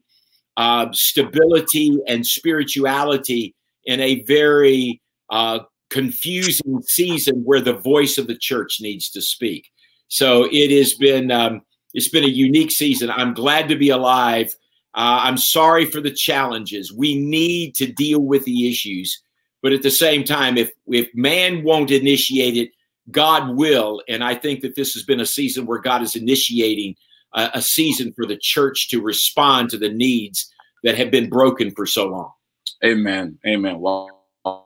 uh, 0.57 0.87
stability 0.91 1.97
and 2.07 2.25
spirituality 2.25 3.55
in 3.85 3.99
a 3.99 4.23
very 4.23 5.01
uh, 5.29 5.59
confusing 5.89 6.81
season 6.83 7.43
where 7.43 7.61
the 7.61 7.73
voice 7.73 8.17
of 8.17 8.27
the 8.27 8.37
church 8.37 8.77
needs 8.81 9.09
to 9.11 9.21
speak. 9.21 9.69
So 10.07 10.47
it 10.51 10.71
has 10.77 10.93
been 10.93 11.31
um, 11.31 11.61
it's 11.93 12.09
been 12.09 12.23
a 12.23 12.27
unique 12.27 12.71
season. 12.71 13.09
I'm 13.09 13.33
glad 13.33 13.69
to 13.69 13.75
be 13.75 13.89
alive. 13.89 14.47
Uh, 14.93 15.21
I'm 15.23 15.37
sorry 15.37 15.85
for 15.85 16.01
the 16.01 16.11
challenges. 16.11 16.93
We 16.93 17.19
need 17.19 17.75
to 17.75 17.91
deal 17.91 18.21
with 18.21 18.45
the 18.45 18.69
issues, 18.69 19.21
but 19.61 19.73
at 19.73 19.83
the 19.83 19.91
same 19.91 20.23
time, 20.23 20.57
if 20.57 20.71
if 20.87 21.09
man 21.13 21.63
won't 21.63 21.91
initiate 21.91 22.57
it, 22.57 22.71
God 23.11 23.55
will. 23.55 24.01
And 24.07 24.23
I 24.23 24.35
think 24.35 24.61
that 24.61 24.75
this 24.75 24.93
has 24.93 25.03
been 25.03 25.19
a 25.19 25.25
season 25.25 25.65
where 25.65 25.79
God 25.79 26.01
is 26.01 26.15
initiating 26.15 26.95
a, 27.33 27.51
a 27.55 27.61
season 27.61 28.13
for 28.15 28.25
the 28.25 28.37
church 28.37 28.89
to 28.89 29.01
respond 29.01 29.69
to 29.69 29.77
the 29.77 29.89
needs 29.89 30.51
that 30.83 30.97
have 30.97 31.11
been 31.11 31.29
broken 31.29 31.71
for 31.71 31.85
so 31.85 32.07
long. 32.07 32.31
Amen. 32.83 33.39
Amen. 33.45 33.79
Well, 33.79 34.16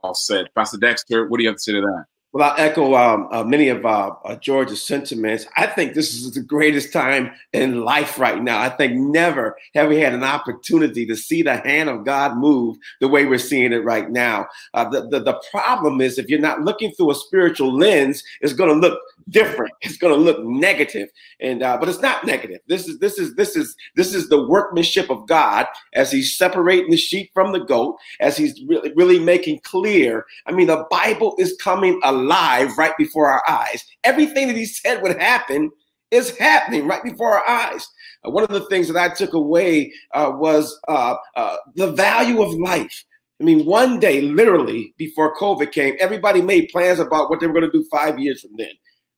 well 0.02 0.14
said. 0.14 0.48
Pastor 0.54 0.78
Dexter, 0.78 1.28
what 1.28 1.38
do 1.38 1.44
you 1.44 1.48
have 1.48 1.56
to 1.56 1.62
say 1.62 1.72
to 1.72 1.80
that? 1.80 2.04
Well, 2.34 2.50
I 2.50 2.60
echo 2.60 2.94
um, 2.94 3.28
uh, 3.30 3.44
many 3.44 3.68
of 3.68 3.84
uh, 3.84 4.14
uh, 4.24 4.36
George's 4.36 4.80
sentiments. 4.80 5.44
I 5.58 5.66
think 5.66 5.92
this 5.92 6.14
is 6.14 6.32
the 6.32 6.40
greatest 6.40 6.90
time 6.90 7.30
in 7.52 7.82
life 7.82 8.18
right 8.18 8.42
now. 8.42 8.58
I 8.58 8.70
think 8.70 8.94
never 8.94 9.54
have 9.74 9.90
we 9.90 9.98
had 9.98 10.14
an 10.14 10.24
opportunity 10.24 11.04
to 11.04 11.14
see 11.14 11.42
the 11.42 11.58
hand 11.58 11.90
of 11.90 12.06
God 12.06 12.38
move 12.38 12.78
the 13.02 13.08
way 13.08 13.26
we're 13.26 13.36
seeing 13.36 13.74
it 13.74 13.84
right 13.84 14.10
now. 14.10 14.46
Uh, 14.72 14.88
the, 14.88 15.08
the, 15.08 15.20
the 15.20 15.42
problem 15.50 16.00
is 16.00 16.16
if 16.16 16.30
you're 16.30 16.40
not 16.40 16.62
looking 16.62 16.90
through 16.92 17.10
a 17.10 17.14
spiritual 17.14 17.76
lens, 17.76 18.24
it's 18.40 18.54
going 18.54 18.70
to 18.70 18.88
look 18.88 18.98
different. 19.28 19.74
It's 19.82 19.98
going 19.98 20.14
to 20.14 20.18
look 20.18 20.42
negative, 20.42 21.10
and 21.38 21.62
uh, 21.62 21.76
but 21.76 21.88
it's 21.88 22.00
not 22.00 22.24
negative. 22.24 22.60
This 22.66 22.88
is 22.88 22.98
this 22.98 23.18
is 23.18 23.34
this 23.34 23.56
is 23.56 23.76
this 23.94 24.14
is 24.14 24.30
the 24.30 24.46
workmanship 24.48 25.10
of 25.10 25.26
God 25.28 25.66
as 25.92 26.10
He's 26.10 26.36
separating 26.36 26.90
the 26.90 26.96
sheep 26.96 27.30
from 27.34 27.52
the 27.52 27.60
goat, 27.60 27.98
as 28.20 28.38
He's 28.38 28.58
really 28.66 28.92
really 28.94 29.18
making 29.18 29.60
clear. 29.60 30.24
I 30.46 30.52
mean, 30.52 30.68
the 30.68 30.86
Bible 30.90 31.34
is 31.38 31.54
coming 31.60 32.00
alive 32.02 32.21
right 32.26 32.96
before 32.98 33.28
our 33.28 33.42
eyes. 33.48 33.84
Everything 34.04 34.48
that 34.48 34.56
He 34.56 34.64
said 34.64 35.02
would 35.02 35.20
happen 35.20 35.70
is 36.10 36.36
happening 36.36 36.86
right 36.86 37.02
before 37.02 37.38
our 37.38 37.48
eyes. 37.48 37.86
Uh, 38.24 38.30
one 38.30 38.44
of 38.44 38.50
the 38.50 38.66
things 38.66 38.88
that 38.88 38.96
I 38.96 39.14
took 39.14 39.32
away 39.32 39.92
uh, 40.14 40.32
was 40.34 40.78
uh, 40.88 41.16
uh, 41.36 41.56
the 41.74 41.92
value 41.92 42.42
of 42.42 42.54
life. 42.54 43.04
I 43.40 43.44
mean, 43.44 43.64
one 43.66 43.98
day, 43.98 44.20
literally, 44.20 44.94
before 44.98 45.36
COVID 45.36 45.72
came, 45.72 45.96
everybody 45.98 46.42
made 46.42 46.68
plans 46.68 47.00
about 47.00 47.28
what 47.28 47.40
they 47.40 47.46
were 47.46 47.54
going 47.54 47.70
to 47.70 47.72
do 47.72 47.84
five 47.90 48.18
years 48.18 48.42
from 48.42 48.52
then 48.56 48.72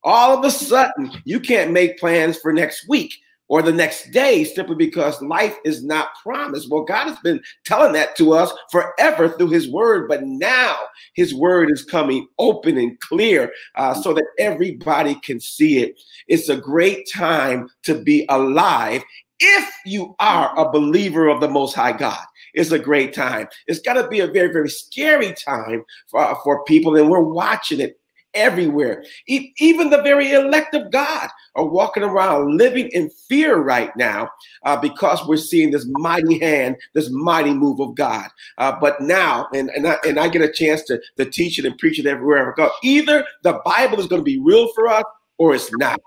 all 0.04 0.36
of 0.36 0.44
a 0.44 0.50
sudden 0.50 1.10
you 1.24 1.40
can't 1.40 1.72
make 1.72 1.98
plans 1.98 2.38
for 2.38 2.52
next 2.52 2.86
week 2.88 3.14
or 3.48 3.62
the 3.62 3.72
next 3.72 4.10
day 4.10 4.44
simply 4.44 4.76
because 4.76 5.20
life 5.22 5.56
is 5.64 5.84
not 5.84 6.08
promised. 6.22 6.70
Well, 6.70 6.82
God 6.82 7.08
has 7.08 7.18
been 7.20 7.42
telling 7.64 7.92
that 7.92 8.16
to 8.16 8.32
us 8.32 8.52
forever 8.70 9.28
through 9.28 9.50
His 9.50 9.70
Word, 9.70 10.08
but 10.08 10.24
now 10.24 10.76
His 11.14 11.34
Word 11.34 11.70
is 11.70 11.84
coming 11.84 12.26
open 12.38 12.78
and 12.78 12.98
clear 13.00 13.52
uh, 13.74 13.94
so 13.94 14.14
that 14.14 14.26
everybody 14.38 15.14
can 15.16 15.40
see 15.40 15.78
it. 15.78 16.00
It's 16.28 16.48
a 16.48 16.56
great 16.56 17.08
time 17.12 17.68
to 17.84 18.02
be 18.02 18.26
alive 18.28 19.02
if 19.40 19.74
you 19.84 20.14
are 20.20 20.58
a 20.58 20.70
believer 20.70 21.28
of 21.28 21.40
the 21.40 21.48
Most 21.48 21.74
High 21.74 21.92
God. 21.92 22.24
It's 22.54 22.70
a 22.70 22.78
great 22.78 23.12
time. 23.12 23.48
It's 23.66 23.80
got 23.80 23.94
to 23.94 24.08
be 24.08 24.20
a 24.20 24.28
very, 24.28 24.52
very 24.52 24.68
scary 24.68 25.32
time 25.32 25.84
for, 26.06 26.38
for 26.44 26.64
people, 26.64 26.96
and 26.96 27.10
we're 27.10 27.20
watching 27.20 27.80
it 27.80 27.98
everywhere. 28.34 29.04
E- 29.26 29.52
even 29.58 29.90
the 29.90 30.02
very 30.02 30.32
elect 30.32 30.74
of 30.74 30.90
God 30.90 31.28
are 31.54 31.64
walking 31.64 32.02
around 32.02 32.56
living 32.56 32.88
in 32.88 33.10
fear 33.28 33.58
right 33.58 33.94
now 33.96 34.28
uh, 34.64 34.76
because 34.76 35.26
we're 35.26 35.36
seeing 35.36 35.70
this 35.70 35.86
mighty 35.86 36.38
hand, 36.38 36.76
this 36.94 37.10
mighty 37.10 37.54
move 37.54 37.80
of 37.80 37.94
God. 37.94 38.28
Uh, 38.58 38.76
but 38.80 39.00
now, 39.00 39.48
and, 39.54 39.70
and, 39.70 39.86
I, 39.86 39.96
and 40.06 40.18
I 40.18 40.28
get 40.28 40.42
a 40.42 40.52
chance 40.52 40.82
to, 40.84 41.00
to 41.16 41.24
teach 41.24 41.58
it 41.58 41.64
and 41.64 41.78
preach 41.78 41.98
it 41.98 42.06
everywhere 42.06 42.52
I 42.52 42.56
go. 42.56 42.70
Either 42.82 43.24
the 43.42 43.60
Bible 43.64 44.00
is 44.00 44.06
going 44.06 44.20
to 44.20 44.24
be 44.24 44.40
real 44.40 44.72
for 44.74 44.88
us 44.88 45.04
or 45.38 45.54
it's 45.54 45.72
not. 45.72 46.00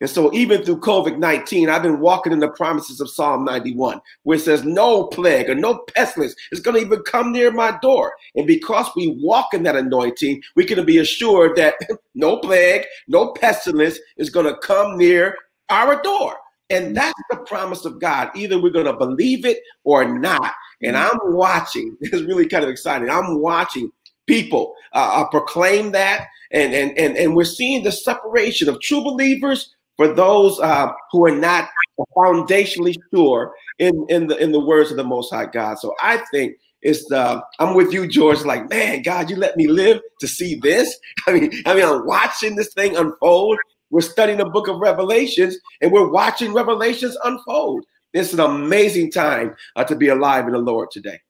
And 0.00 0.08
so, 0.08 0.32
even 0.32 0.64
through 0.64 0.80
COVID 0.80 1.18
19, 1.18 1.68
I've 1.68 1.82
been 1.82 2.00
walking 2.00 2.32
in 2.32 2.38
the 2.38 2.48
promises 2.48 3.00
of 3.00 3.10
Psalm 3.10 3.44
91, 3.44 4.00
where 4.22 4.38
it 4.38 4.40
says, 4.40 4.64
No 4.64 5.04
plague 5.08 5.50
or 5.50 5.54
no 5.54 5.84
pestilence 5.94 6.34
is 6.52 6.60
going 6.60 6.76
to 6.76 6.86
even 6.86 7.02
come 7.02 7.32
near 7.32 7.50
my 7.50 7.78
door. 7.82 8.14
And 8.34 8.46
because 8.46 8.90
we 8.96 9.18
walk 9.20 9.52
in 9.52 9.62
that 9.64 9.76
anointing, 9.76 10.42
we 10.56 10.64
can 10.64 10.84
be 10.86 10.98
assured 10.98 11.56
that 11.56 11.74
no 12.14 12.38
plague, 12.38 12.86
no 13.08 13.32
pestilence 13.32 13.98
is 14.16 14.30
going 14.30 14.46
to 14.46 14.56
come 14.58 14.96
near 14.96 15.36
our 15.68 16.00
door. 16.02 16.36
And 16.70 16.96
that's 16.96 17.20
the 17.30 17.36
promise 17.38 17.84
of 17.84 18.00
God. 18.00 18.30
Either 18.34 18.60
we're 18.60 18.70
going 18.70 18.86
to 18.86 18.96
believe 18.96 19.44
it 19.44 19.58
or 19.84 20.04
not. 20.06 20.52
And 20.82 20.96
I'm 20.96 21.18
watching, 21.24 21.96
it's 22.00 22.22
really 22.22 22.46
kind 22.46 22.64
of 22.64 22.70
exciting. 22.70 23.10
I'm 23.10 23.40
watching 23.40 23.90
people 24.26 24.74
uh, 24.94 25.20
uh, 25.20 25.28
proclaim 25.28 25.92
that. 25.92 26.28
And, 26.52 26.72
and, 26.72 26.96
and, 26.96 27.16
and 27.16 27.36
we're 27.36 27.44
seeing 27.44 27.84
the 27.84 27.92
separation 27.92 28.68
of 28.68 28.80
true 28.80 29.02
believers 29.02 29.74
for 30.00 30.08
those 30.08 30.58
uh, 30.60 30.90
who 31.12 31.26
are 31.26 31.36
not 31.36 31.68
foundationally 32.16 32.96
sure 33.12 33.52
in, 33.78 34.06
in 34.08 34.28
the 34.28 34.36
in 34.38 34.50
the 34.50 34.58
words 34.58 34.90
of 34.90 34.96
the 34.96 35.04
Most 35.04 35.30
High 35.30 35.44
God. 35.44 35.78
So 35.78 35.94
I 36.02 36.22
think 36.32 36.56
it's 36.80 37.04
the 37.10 37.44
I'm 37.58 37.74
with 37.74 37.92
you, 37.92 38.08
George. 38.08 38.40
Like, 38.40 38.70
man, 38.70 39.02
God, 39.02 39.28
you 39.28 39.36
let 39.36 39.58
me 39.58 39.68
live 39.68 40.00
to 40.20 40.26
see 40.26 40.54
this. 40.54 40.98
I 41.26 41.32
mean, 41.34 41.52
I 41.66 41.74
mean, 41.74 41.84
I'm 41.84 42.06
watching 42.06 42.56
this 42.56 42.72
thing 42.72 42.96
unfold. 42.96 43.58
We're 43.90 44.00
studying 44.00 44.38
the 44.38 44.46
book 44.46 44.68
of 44.68 44.78
Revelations, 44.78 45.58
and 45.82 45.92
we're 45.92 46.10
watching 46.10 46.54
Revelations 46.54 47.18
unfold. 47.24 47.84
It's 48.14 48.32
an 48.32 48.40
amazing 48.40 49.10
time 49.10 49.54
uh, 49.76 49.84
to 49.84 49.96
be 49.96 50.08
alive 50.08 50.46
in 50.46 50.52
the 50.52 50.60
Lord 50.60 50.90
today. 50.90 51.20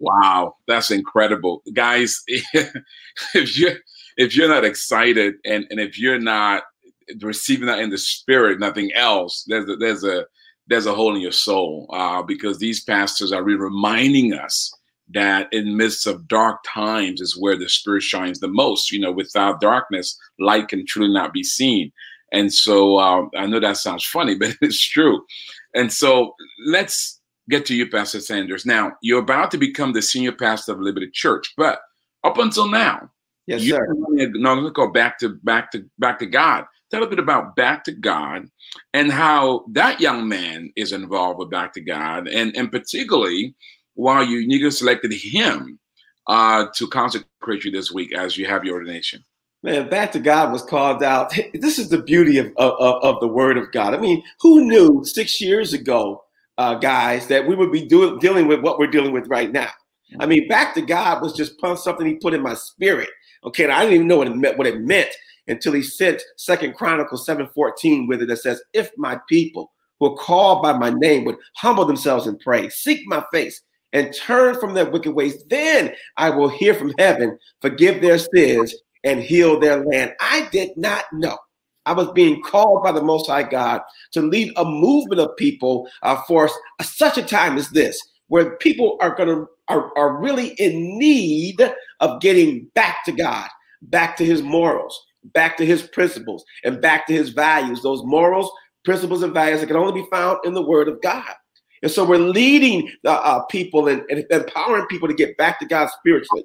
Wow, 0.00 0.56
that's 0.66 0.90
incredible, 0.90 1.62
guys. 1.72 2.20
if 2.26 3.56
you 3.56 3.76
if 4.16 4.34
you're 4.34 4.48
not 4.48 4.64
excited 4.64 5.34
and 5.44 5.68
and 5.70 5.78
if 5.78 6.00
you're 6.00 6.18
not 6.18 6.64
receiving 7.20 7.66
that 7.66 7.80
in 7.80 7.90
the 7.90 7.98
spirit, 7.98 8.60
nothing 8.60 8.92
else, 8.94 9.44
there's 9.46 9.68
a, 9.68 9.76
there's 9.76 10.04
a 10.04 10.26
there's 10.70 10.86
a 10.86 10.94
hole 10.94 11.14
in 11.14 11.20
your 11.20 11.32
soul 11.32 11.88
uh, 11.92 12.22
because 12.22 12.58
these 12.58 12.82
pastors 12.84 13.32
are 13.32 13.42
really 13.42 13.58
reminding 13.58 14.32
us 14.32 14.72
that 15.12 15.48
in 15.52 15.76
midst 15.76 16.06
of 16.06 16.28
dark 16.28 16.60
times 16.64 17.20
is 17.20 17.36
where 17.36 17.58
the 17.58 17.68
spirit 17.68 18.04
shines 18.04 18.38
the 18.38 18.48
most. 18.48 18.92
You 18.92 19.00
know, 19.00 19.12
without 19.12 19.60
darkness, 19.60 20.16
light 20.38 20.68
can 20.68 20.86
truly 20.86 21.12
not 21.12 21.32
be 21.32 21.42
seen. 21.42 21.90
And 22.32 22.52
so 22.52 22.98
uh, 22.98 23.26
I 23.36 23.46
know 23.46 23.58
that 23.58 23.78
sounds 23.78 24.04
funny, 24.04 24.34
but 24.38 24.56
it's 24.60 24.80
true. 24.80 25.24
And 25.74 25.92
so 25.92 26.34
let's 26.66 27.20
get 27.48 27.66
to 27.66 27.74
you, 27.74 27.90
Pastor 27.90 28.20
Sanders. 28.20 28.64
Now 28.64 28.92
you're 29.02 29.18
about 29.18 29.50
to 29.50 29.58
become 29.58 29.92
the 29.92 30.02
senior 30.02 30.32
pastor 30.32 30.72
of 30.72 30.80
Liberty 30.80 31.10
Church, 31.12 31.52
but 31.56 31.80
up 32.22 32.38
until 32.38 32.68
now, 32.68 33.10
yes, 33.48 33.62
sir. 33.62 33.86
No, 33.90 34.54
let's 34.54 34.74
go 34.74 34.88
back 34.88 35.18
to 35.18 35.30
back 35.42 35.72
to 35.72 35.84
back 35.98 36.20
to 36.20 36.26
God 36.26 36.66
tell 36.90 37.02
a 37.02 37.06
bit 37.06 37.18
about 37.18 37.56
Back 37.56 37.84
to 37.84 37.92
God 37.92 38.48
and 38.94 39.10
how 39.10 39.64
that 39.72 40.00
young 40.00 40.28
man 40.28 40.72
is 40.76 40.92
involved 40.92 41.38
with 41.38 41.50
Back 41.50 41.72
to 41.74 41.80
God, 41.80 42.28
and, 42.28 42.54
and 42.56 42.70
particularly 42.70 43.54
why 43.94 44.22
you, 44.22 44.38
you 44.38 44.70
selected 44.70 45.12
him 45.12 45.78
uh, 46.26 46.66
to 46.74 46.86
consecrate 46.88 47.64
you 47.64 47.70
this 47.70 47.90
week 47.90 48.14
as 48.14 48.36
you 48.36 48.46
have 48.46 48.64
your 48.64 48.74
ordination. 48.74 49.24
Man, 49.62 49.88
Back 49.88 50.12
to 50.12 50.20
God 50.20 50.52
was 50.52 50.62
called 50.62 51.02
out. 51.02 51.36
This 51.54 51.78
is 51.78 51.88
the 51.88 52.02
beauty 52.02 52.38
of, 52.38 52.52
of, 52.56 53.02
of 53.02 53.20
the 53.20 53.28
Word 53.28 53.58
of 53.58 53.70
God. 53.72 53.94
I 53.94 53.98
mean, 53.98 54.22
who 54.40 54.64
knew 54.64 55.04
six 55.04 55.40
years 55.40 55.72
ago, 55.72 56.24
uh, 56.58 56.74
guys, 56.74 57.26
that 57.28 57.46
we 57.46 57.54
would 57.54 57.72
be 57.72 57.86
doing 57.86 58.18
dealing 58.18 58.46
with 58.46 58.60
what 58.60 58.78
we're 58.78 58.86
dealing 58.86 59.12
with 59.12 59.28
right 59.28 59.52
now? 59.52 59.70
I 60.18 60.26
mean, 60.26 60.48
Back 60.48 60.74
to 60.74 60.82
God 60.82 61.22
was 61.22 61.34
just 61.34 61.54
something 61.76 62.06
He 62.06 62.14
put 62.14 62.34
in 62.34 62.42
my 62.42 62.54
spirit. 62.54 63.10
Okay, 63.44 63.66
I 63.70 63.80
didn't 63.80 63.94
even 63.94 64.08
know 64.08 64.18
what 64.18 64.26
it 64.26 64.36
meant. 64.36 64.58
What 64.58 64.66
it 64.66 64.80
meant 64.80 65.10
until 65.50 65.72
he 65.72 65.82
sent 65.82 66.22
Second 66.36 66.74
Chronicles 66.74 67.26
7:14 67.26 68.06
with 68.08 68.22
it 68.22 68.28
that 68.28 68.38
says, 68.38 68.62
If 68.72 68.90
my 68.96 69.20
people 69.28 69.72
who 69.98 70.06
are 70.06 70.16
called 70.16 70.62
by 70.62 70.72
my 70.72 70.90
name 70.90 71.24
would 71.24 71.36
humble 71.56 71.84
themselves 71.84 72.26
and 72.26 72.40
pray, 72.40 72.68
seek 72.68 73.06
my 73.06 73.24
face, 73.32 73.62
and 73.92 74.14
turn 74.14 74.58
from 74.58 74.74
their 74.74 74.88
wicked 74.88 75.12
ways, 75.12 75.44
then 75.48 75.92
I 76.16 76.30
will 76.30 76.48
hear 76.48 76.74
from 76.74 76.94
heaven, 76.98 77.38
forgive 77.60 78.00
their 78.00 78.18
sins, 78.18 78.74
and 79.04 79.20
heal 79.20 79.58
their 79.58 79.84
land. 79.84 80.14
I 80.20 80.48
did 80.52 80.76
not 80.76 81.04
know. 81.12 81.36
I 81.86 81.92
was 81.92 82.10
being 82.12 82.42
called 82.42 82.82
by 82.82 82.92
the 82.92 83.02
Most 83.02 83.28
High 83.28 83.42
God 83.42 83.80
to 84.12 84.20
lead 84.20 84.52
a 84.56 84.64
movement 84.64 85.20
of 85.20 85.36
people 85.36 85.88
uh, 86.02 86.20
for 86.28 86.50
such 86.82 87.18
a 87.18 87.22
time 87.22 87.56
as 87.56 87.70
this, 87.70 88.00
where 88.28 88.56
people 88.56 88.96
are 89.00 89.14
going 89.14 89.28
to 89.28 89.46
are, 89.68 89.96
are 89.96 90.20
really 90.20 90.48
in 90.58 90.98
need 90.98 91.60
of 92.00 92.20
getting 92.20 92.66
back 92.74 93.04
to 93.04 93.12
God, 93.12 93.48
back 93.82 94.16
to 94.18 94.24
His 94.24 94.42
morals, 94.42 95.00
back 95.24 95.56
to 95.58 95.66
his 95.66 95.82
principles 95.82 96.44
and 96.64 96.80
back 96.80 97.06
to 97.06 97.12
his 97.12 97.30
values, 97.30 97.82
those 97.82 98.02
morals, 98.04 98.50
principles, 98.84 99.22
and 99.22 99.34
values 99.34 99.60
that 99.60 99.66
can 99.66 99.76
only 99.76 100.00
be 100.00 100.08
found 100.10 100.38
in 100.44 100.54
the 100.54 100.62
Word 100.62 100.88
of 100.88 101.00
God. 101.02 101.34
And 101.82 101.90
so 101.90 102.04
we're 102.04 102.18
leading 102.18 102.90
uh, 103.06 103.10
uh, 103.10 103.44
people 103.46 103.88
and, 103.88 104.02
and, 104.10 104.24
empowering 104.30 104.86
people 104.86 105.08
to 105.08 105.14
get 105.14 105.36
back 105.36 105.58
to 105.60 105.66
God 105.66 105.88
spiritually 105.90 106.44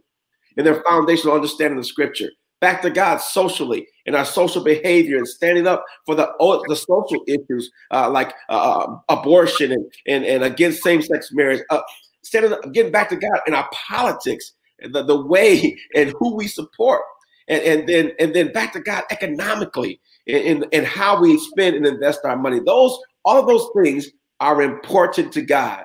in 0.57 0.63
their 0.63 0.81
foundational 0.83 1.35
understanding 1.35 1.77
of 1.77 1.85
Scripture, 1.85 2.29
back 2.61 2.81
to 2.83 2.89
God 2.89 3.17
socially 3.17 3.87
in 4.05 4.15
our 4.15 4.23
social 4.23 4.63
behavior 4.63 5.17
and 5.17 5.27
standing 5.27 5.67
up 5.67 5.83
for 6.05 6.15
the 6.15 6.31
the 6.69 6.75
social 6.75 7.23
issues 7.27 7.69
uh, 7.91 8.09
like 8.09 8.33
uh, 8.49 8.85
um, 8.85 9.01
abortion 9.09 9.73
and, 9.73 9.85
and, 10.07 10.25
and 10.25 10.43
against 10.43 10.83
same 10.83 11.01
sex 11.01 11.29
marriage, 11.33 11.61
uh, 11.69 11.81
standing 12.23 12.53
up, 12.53 12.71
getting 12.71 12.91
back 12.91 13.09
to 13.09 13.17
God 13.17 13.39
in 13.45 13.53
our 13.53 13.69
politics, 13.73 14.53
the, 14.79 15.03
the 15.03 15.25
way 15.25 15.77
and 15.95 16.13
who 16.19 16.35
we 16.35 16.47
support 16.47 17.01
and, 17.47 17.61
and 17.63 17.89
then 17.89 18.11
and 18.19 18.33
then 18.33 18.51
back 18.51 18.73
to 18.73 18.79
God 18.79 19.03
economically 19.11 19.99
in, 20.25 20.65
in 20.71 20.83
how 20.83 21.19
we 21.21 21.37
spend 21.37 21.75
and 21.75 21.85
invest 21.85 22.21
our 22.23 22.37
money. 22.37 22.59
Those 22.65 22.97
all 23.23 23.39
of 23.39 23.47
those 23.47 23.67
things 23.75 24.09
are 24.39 24.61
important 24.61 25.31
to 25.33 25.41
God. 25.41 25.83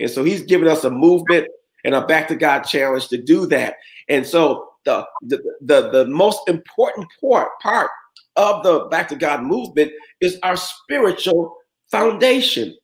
And 0.00 0.10
so 0.10 0.24
he's 0.24 0.42
given 0.42 0.68
us 0.68 0.84
a 0.84 0.90
movement 0.90 1.48
and 1.84 1.94
a 1.94 2.06
back 2.06 2.28
to 2.28 2.36
God 2.36 2.62
challenge 2.62 3.08
to 3.08 3.20
do 3.20 3.46
that. 3.46 3.76
And 4.08 4.26
so 4.26 4.68
the 4.84 5.06
the 5.22 5.42
the, 5.60 5.90
the 5.90 6.06
most 6.06 6.48
important 6.48 7.06
part 7.20 7.48
part 7.60 7.90
of 8.36 8.62
the 8.64 8.86
back 8.90 9.08
to 9.08 9.16
God 9.16 9.42
movement 9.42 9.92
is 10.20 10.38
our 10.42 10.56
spiritual 10.56 11.56
foundation. 11.90 12.76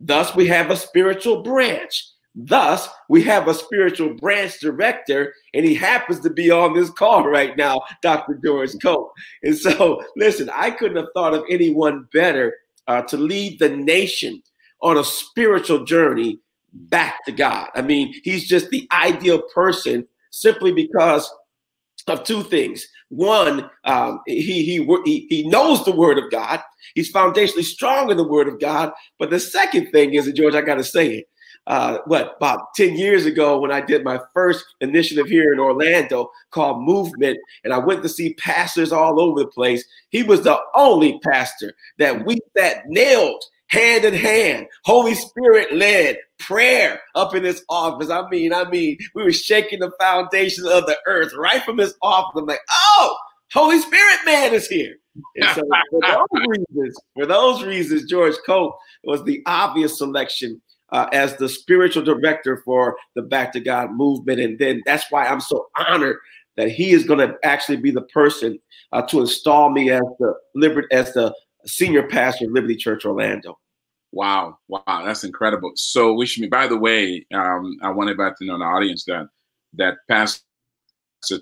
Thus, 0.00 0.34
we 0.34 0.46
have 0.48 0.70
a 0.70 0.76
spiritual 0.76 1.42
branch. 1.42 2.04
Thus, 2.34 2.88
we 3.08 3.22
have 3.22 3.46
a 3.46 3.54
spiritual 3.54 4.14
branch 4.14 4.58
director, 4.60 5.32
and 5.52 5.64
he 5.64 5.74
happens 5.74 6.20
to 6.20 6.30
be 6.30 6.50
on 6.50 6.74
this 6.74 6.90
call 6.90 7.24
right 7.28 7.56
now, 7.56 7.80
Dr. 8.02 8.40
George 8.44 8.72
Cope. 8.82 9.12
And 9.42 9.56
so, 9.56 10.02
listen, 10.16 10.50
I 10.52 10.70
couldn't 10.70 10.96
have 10.96 11.12
thought 11.14 11.34
of 11.34 11.44
anyone 11.48 12.08
better 12.12 12.54
uh, 12.88 13.02
to 13.02 13.16
lead 13.16 13.58
the 13.58 13.68
nation 13.68 14.42
on 14.82 14.98
a 14.98 15.04
spiritual 15.04 15.84
journey 15.84 16.40
back 16.72 17.24
to 17.24 17.32
God. 17.32 17.68
I 17.74 17.82
mean, 17.82 18.14
he's 18.24 18.48
just 18.48 18.68
the 18.70 18.88
ideal 18.92 19.42
person 19.54 20.06
simply 20.30 20.72
because 20.72 21.32
of 22.08 22.24
two 22.24 22.42
things. 22.42 22.86
One, 23.08 23.70
um, 23.84 24.20
he, 24.26 24.64
he, 24.64 25.26
he 25.30 25.48
knows 25.48 25.84
the 25.84 25.94
word 25.94 26.18
of 26.18 26.30
God. 26.30 26.60
He's 26.94 27.12
foundationally 27.12 27.62
strong 27.62 28.10
in 28.10 28.16
the 28.16 28.26
word 28.26 28.48
of 28.48 28.60
God. 28.60 28.92
But 29.18 29.30
the 29.30 29.38
second 29.40 29.90
thing 29.92 30.14
is, 30.14 30.30
George, 30.32 30.54
I 30.54 30.62
got 30.62 30.74
to 30.76 30.84
say 30.84 31.18
it, 31.18 31.28
uh, 31.66 31.98
what 32.06 32.34
about 32.36 32.74
10 32.74 32.96
years 32.96 33.26
ago 33.26 33.58
when 33.58 33.72
I 33.72 33.80
did 33.80 34.04
my 34.04 34.20
first 34.32 34.64
initiative 34.80 35.26
here 35.26 35.52
in 35.52 35.58
Orlando 35.58 36.30
called 36.50 36.82
Movement, 36.82 37.38
and 37.64 37.72
I 37.72 37.78
went 37.78 38.02
to 38.02 38.08
see 38.08 38.34
pastors 38.34 38.92
all 38.92 39.20
over 39.20 39.40
the 39.40 39.46
place. 39.46 39.84
He 40.10 40.22
was 40.22 40.42
the 40.42 40.58
only 40.74 41.18
pastor 41.20 41.74
that 41.98 42.26
we 42.26 42.38
that 42.54 42.82
nailed 42.86 43.42
hand 43.74 44.04
in 44.04 44.14
hand, 44.14 44.66
Holy 44.84 45.14
Spirit 45.14 45.74
led 45.74 46.18
prayer 46.38 47.00
up 47.14 47.34
in 47.34 47.44
his 47.44 47.64
office. 47.68 48.10
I 48.10 48.28
mean, 48.28 48.52
I 48.52 48.68
mean, 48.68 48.96
we 49.14 49.24
were 49.24 49.32
shaking 49.32 49.80
the 49.80 49.90
foundations 50.00 50.66
of 50.66 50.86
the 50.86 50.96
earth 51.06 51.32
right 51.34 51.62
from 51.62 51.78
his 51.78 51.94
office. 52.02 52.40
I'm 52.40 52.46
like, 52.46 52.60
oh, 52.70 53.16
Holy 53.52 53.78
Spirit 53.80 54.18
man 54.24 54.54
is 54.54 54.68
here. 54.68 54.94
And 55.36 55.48
so 55.54 55.62
for 55.90 56.00
those 56.32 56.46
reasons, 56.48 56.96
for 57.14 57.26
those 57.26 57.62
reasons, 57.62 58.10
George 58.10 58.34
Cope 58.46 58.76
was 59.04 59.22
the 59.24 59.42
obvious 59.46 59.98
selection 59.98 60.60
uh, 60.90 61.08
as 61.12 61.36
the 61.36 61.48
spiritual 61.48 62.02
director 62.02 62.62
for 62.64 62.96
the 63.14 63.22
Back 63.22 63.52
to 63.52 63.60
God 63.60 63.92
movement. 63.92 64.40
And 64.40 64.58
then 64.58 64.82
that's 64.86 65.04
why 65.10 65.26
I'm 65.26 65.40
so 65.40 65.66
honored 65.76 66.18
that 66.56 66.70
he 66.70 66.92
is 66.92 67.04
going 67.04 67.26
to 67.26 67.36
actually 67.42 67.78
be 67.78 67.90
the 67.90 68.02
person 68.02 68.58
uh, 68.92 69.02
to 69.02 69.20
install 69.20 69.70
me 69.70 69.90
as 69.90 70.02
the 70.18 70.34
Liberty 70.54 70.88
as 70.92 71.12
the 71.12 71.34
senior 71.66 72.06
pastor 72.06 72.46
of 72.46 72.52
Liberty 72.52 72.76
Church 72.76 73.04
Orlando. 73.04 73.58
Wow, 74.12 74.58
wow, 74.68 75.02
that's 75.04 75.24
incredible. 75.24 75.72
So, 75.74 76.14
wish 76.14 76.38
me. 76.38 76.46
By 76.46 76.68
the 76.68 76.78
way, 76.78 77.26
um, 77.34 77.76
I 77.82 77.90
want 77.90 78.10
everybody 78.10 78.36
to 78.38 78.44
know 78.44 78.58
the 78.58 78.64
audience 78.64 79.04
that 79.06 79.26
that 79.74 79.96
Pastor 80.08 80.42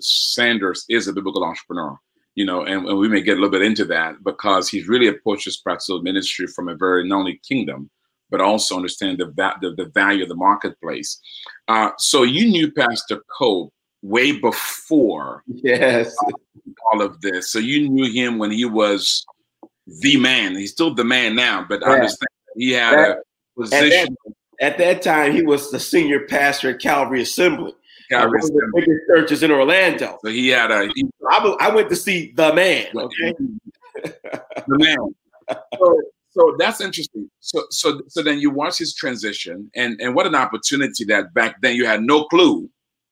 Sanders 0.01 0.85
is 0.89 1.07
a 1.07 1.13
biblical 1.13 1.43
entrepreneur. 1.43 1.97
You 2.35 2.45
know, 2.47 2.63
and, 2.65 2.87
and 2.87 2.97
we 2.97 3.07
may 3.07 3.21
get 3.21 3.33
a 3.33 3.35
little 3.35 3.51
bit 3.51 3.61
into 3.61 3.85
that 3.85 4.15
because 4.23 4.67
he's 4.67 4.87
really 4.87 5.07
approached 5.07 5.45
his 5.45 5.57
practical 5.57 6.01
ministry 6.01 6.47
from 6.47 6.67
a 6.67 6.75
very 6.75 7.07
not 7.07 7.19
only 7.19 7.39
kingdom, 7.47 7.91
but 8.33 8.41
also 8.41 8.75
understand 8.75 9.19
the, 9.19 9.27
the, 9.61 9.75
the 9.77 9.91
value 9.93 10.23
of 10.23 10.27
the 10.27 10.33
marketplace. 10.33 11.21
Uh, 11.67 11.91
so 11.99 12.23
you 12.23 12.49
knew 12.49 12.71
Pastor 12.71 13.21
Cope 13.37 13.71
way 14.01 14.31
before 14.31 15.43
yes 15.47 16.15
all 16.91 17.03
of 17.03 17.21
this. 17.21 17.51
So 17.51 17.59
you 17.59 17.87
knew 17.87 18.11
him 18.11 18.39
when 18.39 18.49
he 18.49 18.65
was 18.65 19.23
the 19.85 20.17
man. 20.17 20.55
He's 20.55 20.71
still 20.71 20.95
the 20.95 21.03
man 21.03 21.35
now, 21.35 21.63
but 21.69 21.81
yeah. 21.81 21.87
I 21.87 21.93
understand 21.93 22.27
he 22.57 22.71
had 22.71 22.97
that, 22.97 23.17
a 23.17 23.61
position. 23.61 24.07
At 24.07 24.17
that, 24.25 24.71
at 24.73 24.77
that, 24.79 25.01
time, 25.03 25.33
he 25.33 25.43
was 25.43 25.69
the 25.69 25.79
senior 25.79 26.25
pastor 26.25 26.71
at 26.71 26.79
Calvary 26.79 27.21
Assembly. 27.21 27.75
Calvary 28.09 28.39
Assembly. 28.39 28.61
the 28.61 28.81
biggest 28.81 29.01
churches 29.07 29.43
in 29.43 29.51
Orlando. 29.51 30.17
So 30.23 30.31
he 30.31 30.47
had 30.47 30.71
a. 30.71 30.89
He, 30.95 31.05
I, 31.29 31.55
I 31.59 31.75
went 31.75 31.87
to 31.89 31.95
see 31.95 32.33
the 32.35 32.51
man. 32.51 32.87
Okay, 32.95 33.33
the 34.03 34.77
man. 34.79 35.15
So, 35.77 36.01
so 36.33 36.55
that's 36.57 36.81
interesting. 36.81 37.29
So 37.39 37.65
so 37.69 38.01
so 38.07 38.23
then 38.23 38.39
you 38.39 38.49
watch 38.49 38.77
his 38.79 38.95
transition, 38.95 39.69
and 39.75 39.99
and 40.01 40.15
what 40.15 40.25
an 40.25 40.35
opportunity 40.35 41.03
that 41.05 41.33
back 41.33 41.61
then 41.61 41.75
you 41.75 41.85
had 41.85 42.01
no 42.01 42.25
clue, 42.25 42.69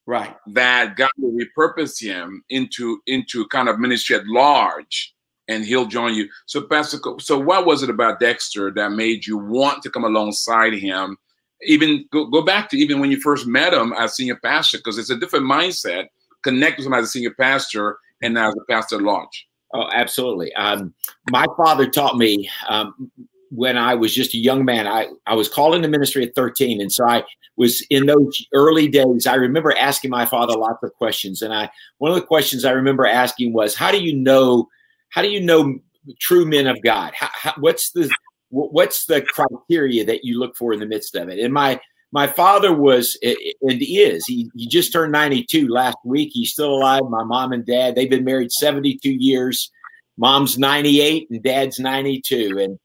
right? 0.08 0.36
That 0.48 0.96
God 0.96 1.10
will 1.18 1.38
repurpose 1.38 2.02
him 2.02 2.44
into 2.50 3.00
into 3.06 3.48
kind 3.50 3.70
of 3.70 3.80
ministry 3.80 4.16
at 4.16 4.26
large, 4.26 5.14
and 5.48 5.64
he'll 5.64 5.86
join 5.86 6.16
you. 6.16 6.28
So 6.48 6.62
Pastor, 6.62 6.98
so 7.20 7.38
what 7.38 7.66
was 7.68 7.84
it 7.84 7.92
about 7.92 8.20
Dexter 8.20 8.72
that 8.72 8.92
made 8.92 9.28
you 9.28 9.38
want 9.38 9.84
to 9.84 9.92
come 9.92 10.04
alongside 10.04 10.74
him? 10.74 11.18
Even 11.64 12.06
go, 12.12 12.26
go 12.26 12.42
back 12.42 12.70
to 12.70 12.78
even 12.78 13.00
when 13.00 13.12
you 13.12 13.20
first 13.22 13.46
met 13.46 13.72
him 13.72 13.94
as 13.94 14.16
senior 14.16 14.40
pastor, 14.44 14.80
because 14.80 14.98
it's 14.98 15.12
a 15.12 15.20
different 15.20 15.46
mindset. 15.46 16.08
Connect 16.42 16.80
with 16.80 16.88
him 16.88 16.96
as 16.96 17.06
a 17.06 17.08
senior 17.08 17.36
pastor 17.40 18.00
and 18.24 18.36
as 18.36 18.56
a 18.56 18.66
pastor 18.72 18.96
at 18.96 19.04
large. 19.04 19.48
Oh, 19.74 19.88
absolutely. 19.92 20.54
Um, 20.56 20.94
my 21.30 21.46
father 21.58 21.90
taught 21.90 22.18
me 22.18 22.50
um, 22.68 23.12
when 23.50 23.78
I 23.78 23.96
was 23.96 24.14
just 24.14 24.34
a 24.34 24.38
young 24.38 24.66
man. 24.66 24.88
I, 24.88 25.08
I 25.28 25.36
was 25.36 25.48
called 25.48 25.76
into 25.76 25.88
ministry 25.88 26.26
at 26.26 26.36
13. 26.36 26.82
And 26.82 26.92
so 26.92 27.06
I 27.08 27.24
was 27.58 27.86
in 27.90 28.06
those 28.06 28.46
early 28.54 28.88
days. 28.88 29.28
I 29.28 29.36
remember 29.36 29.76
asking 29.78 30.10
my 30.12 30.26
father 30.26 30.58
lots 30.58 30.84
of 30.84 30.94
questions. 30.94 31.42
And 31.42 31.54
I 31.54 31.70
one 32.00 32.12
of 32.12 32.16
the 32.16 32.26
questions 32.26 32.66
I 32.66 32.72
remember 32.72 33.06
asking 33.06 33.54
was, 33.54 33.76
How 33.76 33.92
do 33.92 34.02
you 34.02 34.16
know? 34.16 34.68
How 35.10 35.22
do 35.22 35.30
you 35.30 35.42
know 35.42 35.78
true 36.20 36.46
men 36.46 36.68
of 36.68 36.82
God? 36.82 37.14
How, 37.14 37.30
how, 37.34 37.54
what's 37.60 37.92
the 37.92 38.10
what's 38.50 39.06
the 39.06 39.22
criteria 39.22 40.06
that 40.06 40.24
you 40.24 40.40
look 40.40 40.56
for 40.56 40.74
in 40.74 40.80
the 40.80 40.86
midst 40.86 41.16
of 41.16 41.30
it? 41.30 41.40
And 41.40 41.54
my 41.54 41.80
my 42.12 42.28
father 42.28 42.74
was 42.74 43.18
and 43.24 43.82
is. 43.82 44.26
He, 44.26 44.52
he 44.56 44.68
just 44.68 44.92
turned 44.92 45.12
92 45.12 45.68
last 45.68 45.98
week. 46.04 46.32
He's 46.34 46.52
still 46.52 46.74
alive. 46.74 47.04
My 47.10 47.24
mom 47.24 47.54
and 47.54 47.66
dad 47.66 47.96
they've 47.96 48.10
been 48.10 48.26
married 48.26 48.52
72 48.52 49.10
years. 49.10 49.72
Mom's 50.18 50.58
98 50.58 51.30
and 51.30 51.44
dad's 51.44 51.80
92 51.80 52.58
and 52.60 52.80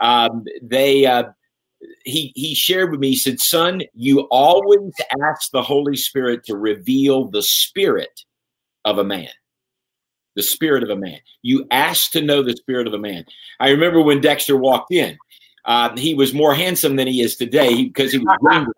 um, 0.00 0.44
they 0.62 1.06
uh, 1.06 1.24
he 2.04 2.32
he 2.34 2.54
shared 2.54 2.90
with 2.90 3.00
me 3.00 3.10
he 3.10 3.16
said 3.16 3.40
son 3.40 3.80
you 3.94 4.20
always 4.30 4.92
ask 5.24 5.50
the 5.50 5.62
holy 5.62 5.96
spirit 5.96 6.44
to 6.44 6.56
reveal 6.56 7.28
the 7.28 7.42
spirit 7.42 8.20
of 8.84 8.98
a 8.98 9.04
man. 9.04 9.28
The 10.36 10.42
spirit 10.42 10.82
of 10.82 10.90
a 10.90 10.96
man. 10.96 11.18
You 11.40 11.66
ask 11.70 12.10
to 12.12 12.20
know 12.20 12.42
the 12.42 12.54
spirit 12.54 12.86
of 12.86 12.92
a 12.92 12.98
man. 12.98 13.24
I 13.58 13.70
remember 13.70 14.02
when 14.02 14.20
dexter 14.20 14.56
walked 14.56 14.92
in 14.92 15.16
uh, 15.66 15.96
he 15.96 16.14
was 16.14 16.32
more 16.32 16.54
handsome 16.54 16.96
than 16.96 17.06
he 17.06 17.20
is 17.20 17.36
today 17.36 17.84
because 17.84 18.12
he 18.12 18.18
was 18.18 18.36
younger 18.42 18.72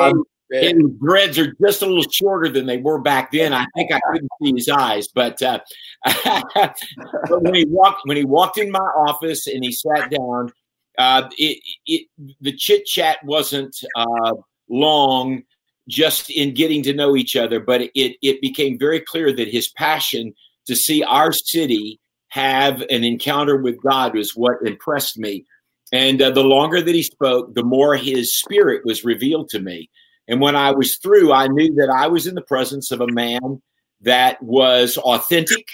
um, 0.00 0.24
his 0.50 0.74
dreads 1.00 1.38
are 1.38 1.52
just 1.60 1.82
a 1.82 1.86
little 1.86 2.08
shorter 2.10 2.48
than 2.48 2.66
they 2.66 2.76
were 2.76 3.00
back 3.00 3.32
then. 3.32 3.52
I 3.52 3.66
think 3.74 3.92
I 3.92 4.00
couldn't 4.12 4.30
see 4.40 4.52
his 4.54 4.68
eyes, 4.68 5.08
but, 5.08 5.42
uh, 5.42 5.58
but 6.24 7.42
when 7.42 7.54
he 7.54 7.64
walked 7.66 8.02
when 8.04 8.16
he 8.16 8.24
walked 8.24 8.58
in 8.58 8.70
my 8.70 8.78
office 8.78 9.46
and 9.46 9.64
he 9.64 9.72
sat 9.72 10.10
down, 10.10 10.52
uh, 10.98 11.28
it, 11.36 11.60
it 11.86 12.06
the 12.40 12.52
chit 12.52 12.86
chat 12.86 13.18
wasn't 13.24 13.76
uh, 13.96 14.34
long, 14.68 15.42
just 15.88 16.30
in 16.30 16.54
getting 16.54 16.82
to 16.84 16.94
know 16.94 17.16
each 17.16 17.34
other, 17.34 17.58
but 17.58 17.80
it 17.82 18.16
it 18.22 18.40
became 18.40 18.78
very 18.78 19.00
clear 19.00 19.32
that 19.32 19.48
his 19.48 19.68
passion 19.68 20.32
to 20.66 20.76
see 20.76 21.02
our 21.02 21.32
city 21.32 21.98
have 22.28 22.82
an 22.82 23.02
encounter 23.02 23.56
with 23.56 23.82
God 23.82 24.14
was 24.14 24.36
what 24.36 24.56
impressed 24.64 25.18
me. 25.18 25.44
And 25.92 26.20
uh, 26.20 26.30
the 26.30 26.44
longer 26.44 26.82
that 26.82 26.94
he 26.94 27.02
spoke, 27.02 27.54
the 27.54 27.62
more 27.62 27.96
his 27.96 28.36
spirit 28.36 28.84
was 28.84 29.04
revealed 29.04 29.48
to 29.50 29.60
me. 29.60 29.88
And 30.28 30.40
when 30.40 30.56
I 30.56 30.72
was 30.72 30.96
through, 30.96 31.32
I 31.32 31.46
knew 31.46 31.74
that 31.74 31.90
I 31.90 32.08
was 32.08 32.26
in 32.26 32.34
the 32.34 32.42
presence 32.42 32.90
of 32.90 33.00
a 33.00 33.06
man 33.12 33.62
that 34.00 34.42
was 34.42 34.98
authentic. 34.98 35.64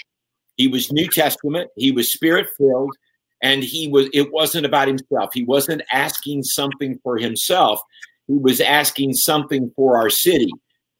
He 0.55 0.67
was 0.67 0.91
New 0.91 1.07
Testament. 1.07 1.71
He 1.75 1.91
was 1.91 2.13
spirit 2.13 2.47
filled. 2.57 2.95
And 3.41 3.63
he 3.63 3.87
was, 3.87 4.07
it 4.13 4.31
wasn't 4.31 4.65
about 4.65 4.87
himself. 4.87 5.31
He 5.33 5.43
wasn't 5.43 5.81
asking 5.91 6.43
something 6.43 6.99
for 7.03 7.17
himself. 7.17 7.79
He 8.27 8.37
was 8.37 8.61
asking 8.61 9.15
something 9.15 9.71
for 9.75 9.97
our 9.97 10.09
city. 10.09 10.51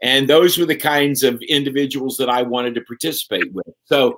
And 0.01 0.27
those 0.27 0.57
were 0.57 0.65
the 0.65 0.75
kinds 0.75 1.23
of 1.23 1.41
individuals 1.47 2.17
that 2.17 2.29
I 2.29 2.41
wanted 2.41 2.75
to 2.75 2.81
participate 2.81 3.53
with. 3.53 3.67
So 3.85 4.17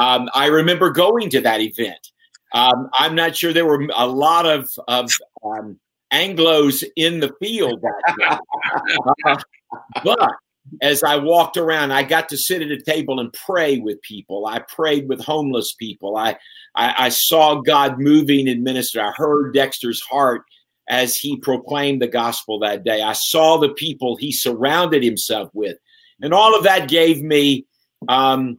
um, 0.00 0.28
I 0.34 0.46
remember 0.46 0.90
going 0.90 1.30
to 1.30 1.40
that 1.42 1.60
event. 1.60 2.10
Um, 2.52 2.88
I'm 2.94 3.14
not 3.14 3.36
sure 3.36 3.52
there 3.52 3.66
were 3.66 3.86
a 3.94 4.06
lot 4.06 4.46
of, 4.46 4.68
of 4.88 5.10
um, 5.44 5.78
Anglos 6.12 6.84
in 6.96 7.20
the 7.20 7.32
field 7.40 7.84
uh, 8.22 8.38
but 10.04 10.18
as 10.82 11.02
I 11.02 11.16
walked 11.16 11.56
around, 11.56 11.92
I 11.92 12.02
got 12.02 12.28
to 12.30 12.36
sit 12.36 12.62
at 12.62 12.70
a 12.70 12.80
table 12.80 13.20
and 13.20 13.32
pray 13.32 13.78
with 13.78 14.00
people. 14.02 14.46
I 14.46 14.60
prayed 14.60 15.08
with 15.08 15.20
homeless 15.20 15.74
people. 15.74 16.16
I, 16.16 16.36
I, 16.74 16.94
I 16.98 17.08
saw 17.08 17.60
God 17.60 17.98
moving 17.98 18.48
and 18.48 18.62
ministry. 18.62 19.00
I 19.00 19.12
heard 19.16 19.54
Dexter's 19.54 20.00
heart 20.00 20.42
as 20.88 21.16
he 21.16 21.36
proclaimed 21.38 22.02
the 22.02 22.08
gospel 22.08 22.58
that 22.60 22.84
day. 22.84 23.02
I 23.02 23.12
saw 23.12 23.58
the 23.58 23.70
people 23.70 24.16
he 24.16 24.32
surrounded 24.32 25.02
himself 25.02 25.50
with. 25.54 25.76
And 26.20 26.34
all 26.34 26.56
of 26.56 26.64
that 26.64 26.88
gave 26.88 27.22
me 27.22 27.66
um, 28.08 28.58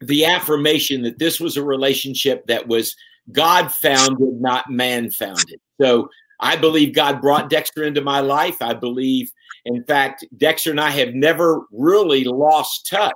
the 0.00 0.24
affirmation 0.24 1.02
that 1.02 1.18
this 1.18 1.40
was 1.40 1.56
a 1.56 1.62
relationship 1.62 2.46
that 2.46 2.68
was 2.68 2.94
God 3.32 3.70
founded, 3.72 4.40
not 4.40 4.70
man 4.70 5.10
founded. 5.10 5.60
So 5.80 6.08
I 6.40 6.56
believe 6.56 6.94
God 6.94 7.20
brought 7.20 7.50
Dexter 7.50 7.84
into 7.84 8.00
my 8.00 8.20
life. 8.20 8.62
I 8.62 8.74
believe, 8.74 9.30
in 9.64 9.84
fact, 9.84 10.24
Dexter 10.36 10.70
and 10.70 10.80
I 10.80 10.90
have 10.90 11.14
never 11.14 11.62
really 11.72 12.24
lost 12.24 12.86
touch 12.88 13.12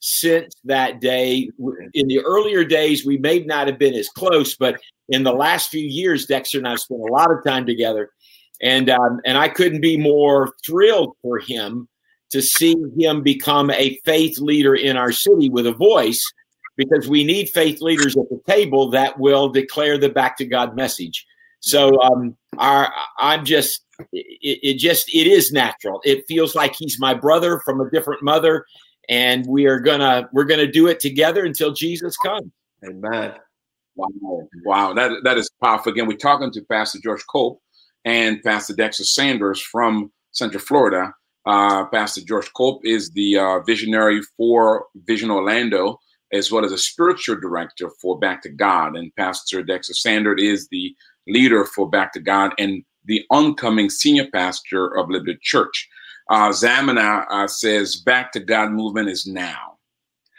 since 0.00 0.54
that 0.64 1.00
day. 1.00 1.50
In 1.94 2.06
the 2.06 2.20
earlier 2.20 2.64
days, 2.64 3.04
we 3.04 3.18
may 3.18 3.40
not 3.40 3.66
have 3.66 3.78
been 3.78 3.94
as 3.94 4.08
close, 4.08 4.56
but 4.56 4.80
in 5.08 5.22
the 5.24 5.32
last 5.32 5.70
few 5.70 5.84
years, 5.84 6.26
Dexter 6.26 6.58
and 6.58 6.68
I 6.68 6.76
spent 6.76 7.00
a 7.00 7.12
lot 7.12 7.32
of 7.32 7.44
time 7.44 7.66
together. 7.66 8.10
and 8.62 8.90
um, 8.90 9.20
and 9.24 9.36
I 9.36 9.48
couldn't 9.48 9.80
be 9.80 9.96
more 9.96 10.52
thrilled 10.64 11.14
for 11.22 11.38
him 11.38 11.88
to 12.30 12.42
see 12.42 12.74
him 12.98 13.22
become 13.22 13.70
a 13.70 13.98
faith 14.04 14.38
leader 14.38 14.74
in 14.74 14.96
our 14.96 15.12
city 15.12 15.48
with 15.48 15.66
a 15.66 15.72
voice, 15.72 16.20
because 16.76 17.08
we 17.08 17.24
need 17.24 17.48
faith 17.48 17.80
leaders 17.80 18.16
at 18.16 18.28
the 18.28 18.40
table 18.46 18.90
that 18.90 19.18
will 19.18 19.48
declare 19.48 19.98
the 19.98 20.08
back 20.08 20.36
to 20.38 20.44
God 20.44 20.76
message. 20.76 21.26
So 21.60 22.00
um, 22.00 22.36
our, 22.58 22.92
I'm 23.18 23.44
just 23.44 23.84
it, 24.12 24.58
it 24.62 24.78
just 24.78 25.08
it 25.14 25.26
is 25.26 25.52
natural. 25.52 26.00
It 26.04 26.24
feels 26.28 26.54
like 26.54 26.74
he's 26.76 27.00
my 27.00 27.14
brother 27.14 27.60
from 27.64 27.80
a 27.80 27.90
different 27.90 28.22
mother, 28.22 28.64
and 29.08 29.46
we 29.46 29.66
are 29.66 29.80
gonna 29.80 30.28
we're 30.32 30.44
gonna 30.44 30.70
do 30.70 30.86
it 30.86 31.00
together 31.00 31.44
until 31.44 31.72
Jesus 31.72 32.16
comes. 32.18 32.50
Amen. 32.84 33.34
Wow, 33.96 34.48
wow, 34.64 34.92
that 34.92 35.12
that 35.24 35.38
is 35.38 35.50
powerful. 35.62 35.92
Again, 35.92 36.06
we're 36.06 36.18
talking 36.18 36.50
to 36.52 36.62
Pastor 36.62 36.98
George 37.02 37.24
Cope 37.26 37.60
and 38.04 38.42
Pastor 38.42 38.74
Dexter 38.74 39.04
Sanders 39.04 39.60
from 39.60 40.12
Central 40.32 40.62
Florida. 40.62 41.14
Uh, 41.46 41.86
Pastor 41.86 42.20
George 42.20 42.52
Cope 42.54 42.84
is 42.84 43.10
the 43.10 43.38
uh, 43.38 43.60
visionary 43.60 44.20
for 44.36 44.86
Vision 45.06 45.30
Orlando, 45.30 45.98
as 46.32 46.50
well 46.50 46.64
as 46.64 46.72
a 46.72 46.78
spiritual 46.78 47.36
director 47.40 47.90
for 48.00 48.18
Back 48.18 48.42
to 48.42 48.48
God. 48.48 48.96
And 48.96 49.14
Pastor 49.16 49.62
Dexter 49.62 49.94
Sanders 49.94 50.42
is 50.42 50.68
the 50.68 50.94
leader 51.26 51.64
for 51.64 51.88
Back 51.88 52.12
to 52.14 52.20
God 52.20 52.52
and 52.58 52.84
the 53.04 53.22
oncoming 53.30 53.88
senior 53.88 54.28
pastor 54.32 54.96
of 54.96 55.08
Liberty 55.08 55.38
Church. 55.42 55.88
Uh, 56.28 56.50
Zamina 56.50 57.24
uh, 57.30 57.46
says, 57.46 57.96
Back 57.96 58.32
to 58.32 58.40
God 58.40 58.72
movement 58.72 59.08
is 59.08 59.26
now. 59.26 59.78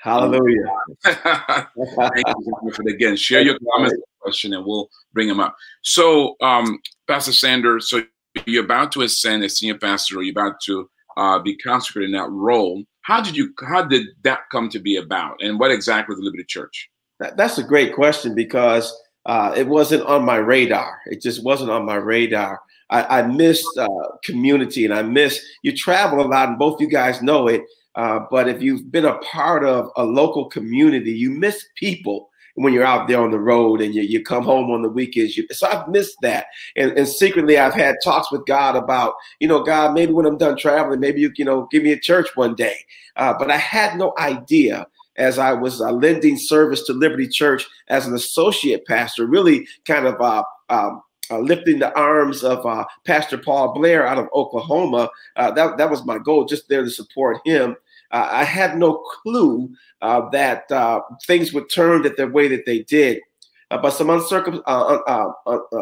Hallelujah. 0.02 0.64
Thank 1.04 2.28
you 2.28 2.72
for 2.72 2.90
again. 2.90 3.16
Share 3.16 3.42
your 3.42 3.58
comments 3.74 3.96
question 4.28 4.54
and 4.54 4.66
we'll 4.66 4.90
bring 5.14 5.28
them 5.28 5.40
up. 5.40 5.56
So, 5.84 6.36
um, 6.42 6.80
Pastor 7.08 7.32
Sanders, 7.32 7.90
so 7.90 8.04
you're 8.46 8.66
about 8.66 8.92
to 8.94 9.02
ascend 9.02 9.44
as 9.44 9.58
senior 9.58 9.78
pastor, 9.78 10.20
or 10.20 10.24
you're 10.24 10.32
about 10.32 10.60
to 10.66 10.90
uh, 11.16 11.40
be 11.40 11.56
consecrated 11.58 12.10
in 12.10 12.16
that 12.16 12.30
role. 12.30 12.84
How 13.08 13.22
did 13.22 13.38
you? 13.38 13.54
How 13.66 13.86
did 13.86 14.08
that 14.24 14.42
come 14.52 14.68
to 14.68 14.80
be 14.80 14.98
about? 14.98 15.42
And 15.42 15.58
what 15.58 15.72
exactly 15.72 16.14
was 16.14 16.20
the 16.20 16.26
Liberty 16.26 16.44
Church? 16.44 16.90
That, 17.22 17.38
that's 17.38 17.58
a 17.58 17.64
great 17.64 17.96
question 17.96 18.36
because 18.36 18.94
uh, 19.26 19.54
it 19.56 19.66
wasn't 19.66 20.04
on 20.04 20.26
my 20.26 20.36
radar. 20.36 21.00
It 21.06 21.22
just 21.22 21.42
wasn't 21.42 21.72
on 21.72 21.86
my 21.86 21.96
radar. 21.96 22.60
I, 22.90 23.20
I 23.20 23.22
missed 23.22 23.66
uh, 23.78 23.88
community 24.26 24.84
and 24.84 24.94
I 24.94 25.04
miss. 25.04 25.42
You 25.64 25.74
travel 25.74 26.20
a 26.20 26.28
lot, 26.28 26.50
and 26.50 26.60
both 26.60 26.82
you 26.82 26.90
guys 26.90 27.22
know 27.22 27.48
it. 27.48 27.62
Uh, 27.96 28.26
but 28.30 28.50
if 28.50 28.62
you've 28.62 28.92
been 28.92 29.06
a 29.06 29.18
part 29.20 29.64
of 29.64 29.90
a 29.96 30.04
local 30.04 30.50
community, 30.50 31.14
you 31.14 31.32
miss 31.32 31.66
people 31.78 32.30
when 32.58 32.74
you're 32.74 32.84
out 32.84 33.08
there 33.08 33.22
on 33.22 33.30
the 33.30 33.40
road 33.40 33.82
and 33.82 33.94
you, 33.94 34.02
you 34.02 34.24
come 34.24 34.44
home 34.44 34.72
on 34.72 34.82
the 34.82 34.90
weekends. 34.90 35.38
You, 35.38 35.48
so 35.52 35.68
I've 35.68 35.88
missed 35.88 36.18
that. 36.24 36.48
And, 36.76 36.92
and 36.98 37.08
secretly, 37.08 37.60
I've 37.60 37.76
had 37.76 37.96
talks 38.04 38.32
with 38.32 38.48
God 38.48 38.76
about, 38.76 39.14
you 39.40 39.48
know, 39.48 39.64
God, 39.64 39.94
maybe 39.94 40.12
when 40.12 40.26
I'm 40.26 40.40
done 40.40 40.58
traveling, 40.58 41.00
maybe 41.00 41.22
you, 41.22 41.32
you 41.36 41.46
know, 41.46 41.68
give 41.72 41.84
me 41.84 41.92
a 41.92 42.00
church 42.00 42.30
one 42.34 42.56
day. 42.56 42.76
Uh, 43.16 43.36
but 43.38 43.52
I 43.52 43.58
had 43.58 43.96
no 43.96 44.14
idea 44.18 44.88
as 45.18 45.38
I 45.38 45.54
was 45.54 45.82
uh, 45.82 45.92
lending 45.92 46.36
service 46.38 46.84
to 46.84 46.94
Liberty 46.94 47.28
Church 47.28 47.68
as 47.90 48.08
an 48.08 48.16
associate 48.16 48.86
pastor, 48.88 49.28
really 49.28 49.68
kind 49.86 50.08
of 50.08 50.20
uh, 50.20 50.44
um, 50.70 51.04
uh, 51.30 51.40
lifting 51.40 51.78
the 51.78 51.96
arms 51.96 52.44
of 52.44 52.66
uh, 52.66 52.86
Pastor 53.06 53.38
Paul 53.38 53.74
Blair 53.74 54.08
out 54.08 54.18
of 54.18 54.30
Oklahoma. 54.34 55.10
Uh, 55.36 55.52
that, 55.52 55.78
that 55.78 55.90
was 55.92 56.06
my 56.06 56.18
goal, 56.18 56.46
just 56.46 56.70
there 56.70 56.84
to 56.84 56.90
support 56.90 57.38
him. 57.46 57.76
Uh, 58.12 58.28
I 58.32 58.44
had 58.44 58.78
no 58.78 59.04
clue 59.24 59.70
uh, 60.02 60.30
that 60.30 60.72
uh, 60.72 61.02
things 61.26 61.54
would 61.54 61.72
turn 61.74 62.04
the 62.04 62.28
way 62.28 62.48
that 62.48 62.66
they 62.66 62.84
did. 62.84 63.22
but 63.70 63.92
some, 63.92 64.08
uncircum- 64.08 64.64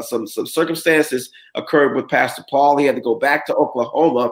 some, 0.03 0.27
some 0.27 0.47
circumstances 0.47 1.29
occurred 1.53 1.95
with 1.95 2.09
Pastor 2.09 2.43
Paul. 2.49 2.77
He 2.77 2.85
had 2.85 2.95
to 2.95 3.01
go 3.01 3.15
back 3.15 3.45
to 3.45 3.55
Oklahoma. 3.55 4.31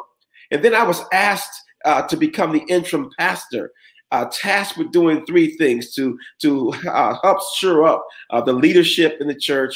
And 0.52 0.64
then 0.64 0.74
I 0.74 0.84
was 0.84 1.04
asked 1.12 1.62
to 1.86 2.18
become 2.18 2.52
the 2.52 2.64
interim 2.68 3.10
pastor. 3.18 3.72
Uh, 4.12 4.30
tasked 4.32 4.78
with 4.78 4.92
doing 4.92 5.26
three 5.26 5.58
things 5.58 5.92
to 5.96 6.16
to 6.40 6.72
uh, 6.88 7.16
help 7.24 7.40
shore 7.56 7.84
up 7.84 8.06
uh, 8.30 8.40
the 8.40 8.54
leadership 8.54 9.18
in 9.20 9.28
the 9.28 9.34
church, 9.34 9.74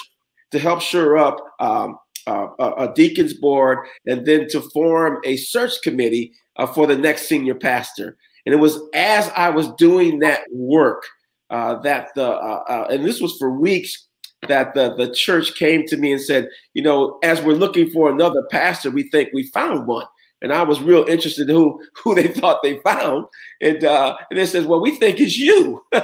to 0.52 0.60
help 0.60 0.80
shore 0.80 1.18
up 1.18 1.38
um, 1.60 1.98
a 2.28 2.92
deacons 2.96 3.34
board, 3.34 3.80
and 4.06 4.26
then 4.26 4.48
to 4.50 4.62
form 4.74 5.20
a 5.24 5.38
search 5.38 5.82
committee 5.84 6.34
uh, 6.58 6.68
for 6.68 6.86
the 6.88 6.98
next 6.98 7.28
senior 7.28 7.56
pastor. 7.56 8.18
And 8.46 8.54
it 8.54 8.60
was 8.60 8.80
as 8.94 9.30
I 9.36 9.50
was 9.50 9.72
doing 9.74 10.20
that 10.20 10.42
work 10.52 11.04
uh, 11.50 11.80
that 11.82 12.10
the, 12.16 12.28
uh, 12.28 12.64
uh, 12.68 12.88
and 12.90 13.06
this 13.06 13.22
was 13.22 13.38
for 13.38 13.52
weeks, 13.52 14.08
that 14.48 14.74
the, 14.74 14.96
the 14.96 15.12
church 15.14 15.56
came 15.56 15.86
to 15.88 15.98
me 15.98 16.12
and 16.12 16.22
said, 16.22 16.50
you 16.74 16.82
know, 16.82 17.18
as 17.24 17.42
we're 17.42 17.54
looking 17.54 17.90
for 17.90 18.10
another 18.10 18.44
pastor, 18.52 18.92
we 18.92 19.10
think 19.10 19.30
we 19.34 19.44
found 19.48 19.88
one. 19.88 20.06
And 20.42 20.54
I 20.54 20.64
was 20.64 20.82
real 20.82 21.04
interested 21.06 21.50
in 21.50 21.56
who, 21.56 21.82
who 22.04 22.16
they 22.16 22.28
thought 22.28 22.62
they 22.64 22.80
found. 22.80 23.26
And, 23.62 23.84
uh, 23.84 24.18
and 24.30 24.40
they 24.40 24.46
says, 24.46 24.66
well, 24.66 24.82
we 24.82 24.96
think 24.96 25.20
it's 25.20 25.38
you. 25.38 25.84
and 25.92 26.04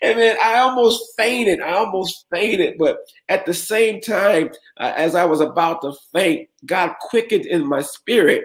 then 0.00 0.36
I 0.42 0.58
almost 0.58 1.14
fainted. 1.16 1.60
I 1.60 1.72
almost 1.72 2.26
fainted. 2.30 2.76
But 2.78 2.98
at 3.28 3.46
the 3.46 3.54
same 3.54 4.00
time, 4.00 4.50
uh, 4.78 4.92
as 4.96 5.14
I 5.14 5.24
was 5.24 5.40
about 5.40 5.82
to 5.82 5.92
faint, 6.12 6.48
God 6.64 6.94
quickened 7.00 7.46
in 7.46 7.66
my 7.66 7.82
spirit 7.82 8.44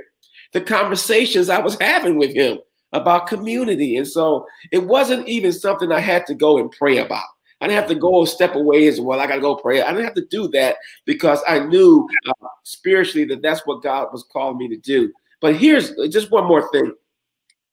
the 0.53 0.61
conversations 0.61 1.49
I 1.49 1.59
was 1.59 1.79
having 1.79 2.17
with 2.17 2.33
him 2.33 2.59
about 2.93 3.27
community. 3.27 3.95
And 3.95 4.07
so 4.07 4.45
it 4.71 4.85
wasn't 4.85 5.27
even 5.27 5.53
something 5.53 5.91
I 5.91 5.99
had 5.99 6.25
to 6.27 6.35
go 6.35 6.57
and 6.57 6.69
pray 6.71 6.97
about. 6.97 7.23
I 7.61 7.67
didn't 7.67 7.79
have 7.79 7.89
to 7.89 7.95
go 7.95 8.23
a 8.23 8.27
step 8.27 8.55
away 8.55 8.87
as 8.87 8.99
well. 8.99 9.19
I 9.19 9.27
got 9.27 9.35
to 9.35 9.41
go 9.41 9.55
pray. 9.55 9.81
I 9.81 9.91
didn't 9.91 10.05
have 10.05 10.15
to 10.15 10.25
do 10.25 10.47
that 10.49 10.77
because 11.05 11.39
I 11.47 11.59
knew 11.59 12.07
uh, 12.27 12.47
spiritually 12.63 13.25
that 13.25 13.43
that's 13.43 13.65
what 13.67 13.83
God 13.83 14.07
was 14.11 14.23
calling 14.23 14.57
me 14.57 14.67
to 14.69 14.77
do. 14.77 15.13
But 15.41 15.55
here's 15.55 15.91
just 16.09 16.31
one 16.31 16.45
more 16.45 16.69
thing. 16.71 16.93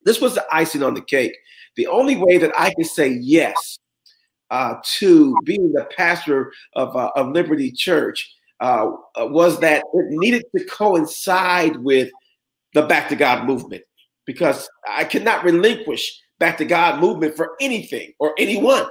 This 0.05 0.21
was 0.21 0.35
the 0.35 0.47
icing 0.53 0.83
on 0.83 0.95
the 0.95 1.01
cake. 1.01 1.37
The 1.77 1.87
only 1.87 2.17
way 2.17 2.39
that 2.39 2.53
I 2.59 2.73
could 2.75 2.87
say 2.87 3.09
yes 3.09 3.79
uh, 4.51 4.75
to 4.99 5.37
being 5.45 5.73
the 5.73 5.89
pastor 5.97 6.53
of, 6.75 6.95
uh, 6.95 7.11
of 7.17 7.33
Liberty 7.33 7.71
Church 7.71 8.35
uh, 8.61 8.91
was 9.17 9.61
that 9.61 9.85
it 9.93 10.07
needed 10.11 10.45
to 10.57 10.65
coincide 10.65 11.77
with 11.77 12.11
the 12.75 12.83
Back 12.83 13.09
to 13.09 13.17
God 13.17 13.47
movement 13.47 13.83
because 14.27 14.69
I 14.87 15.05
cannot 15.05 15.45
relinquish 15.45 16.21
Back 16.39 16.59
to 16.59 16.65
God 16.65 17.01
movement 17.01 17.37
for 17.37 17.57
anything 17.61 18.13
or 18.21 18.35
anyone. 18.39 18.87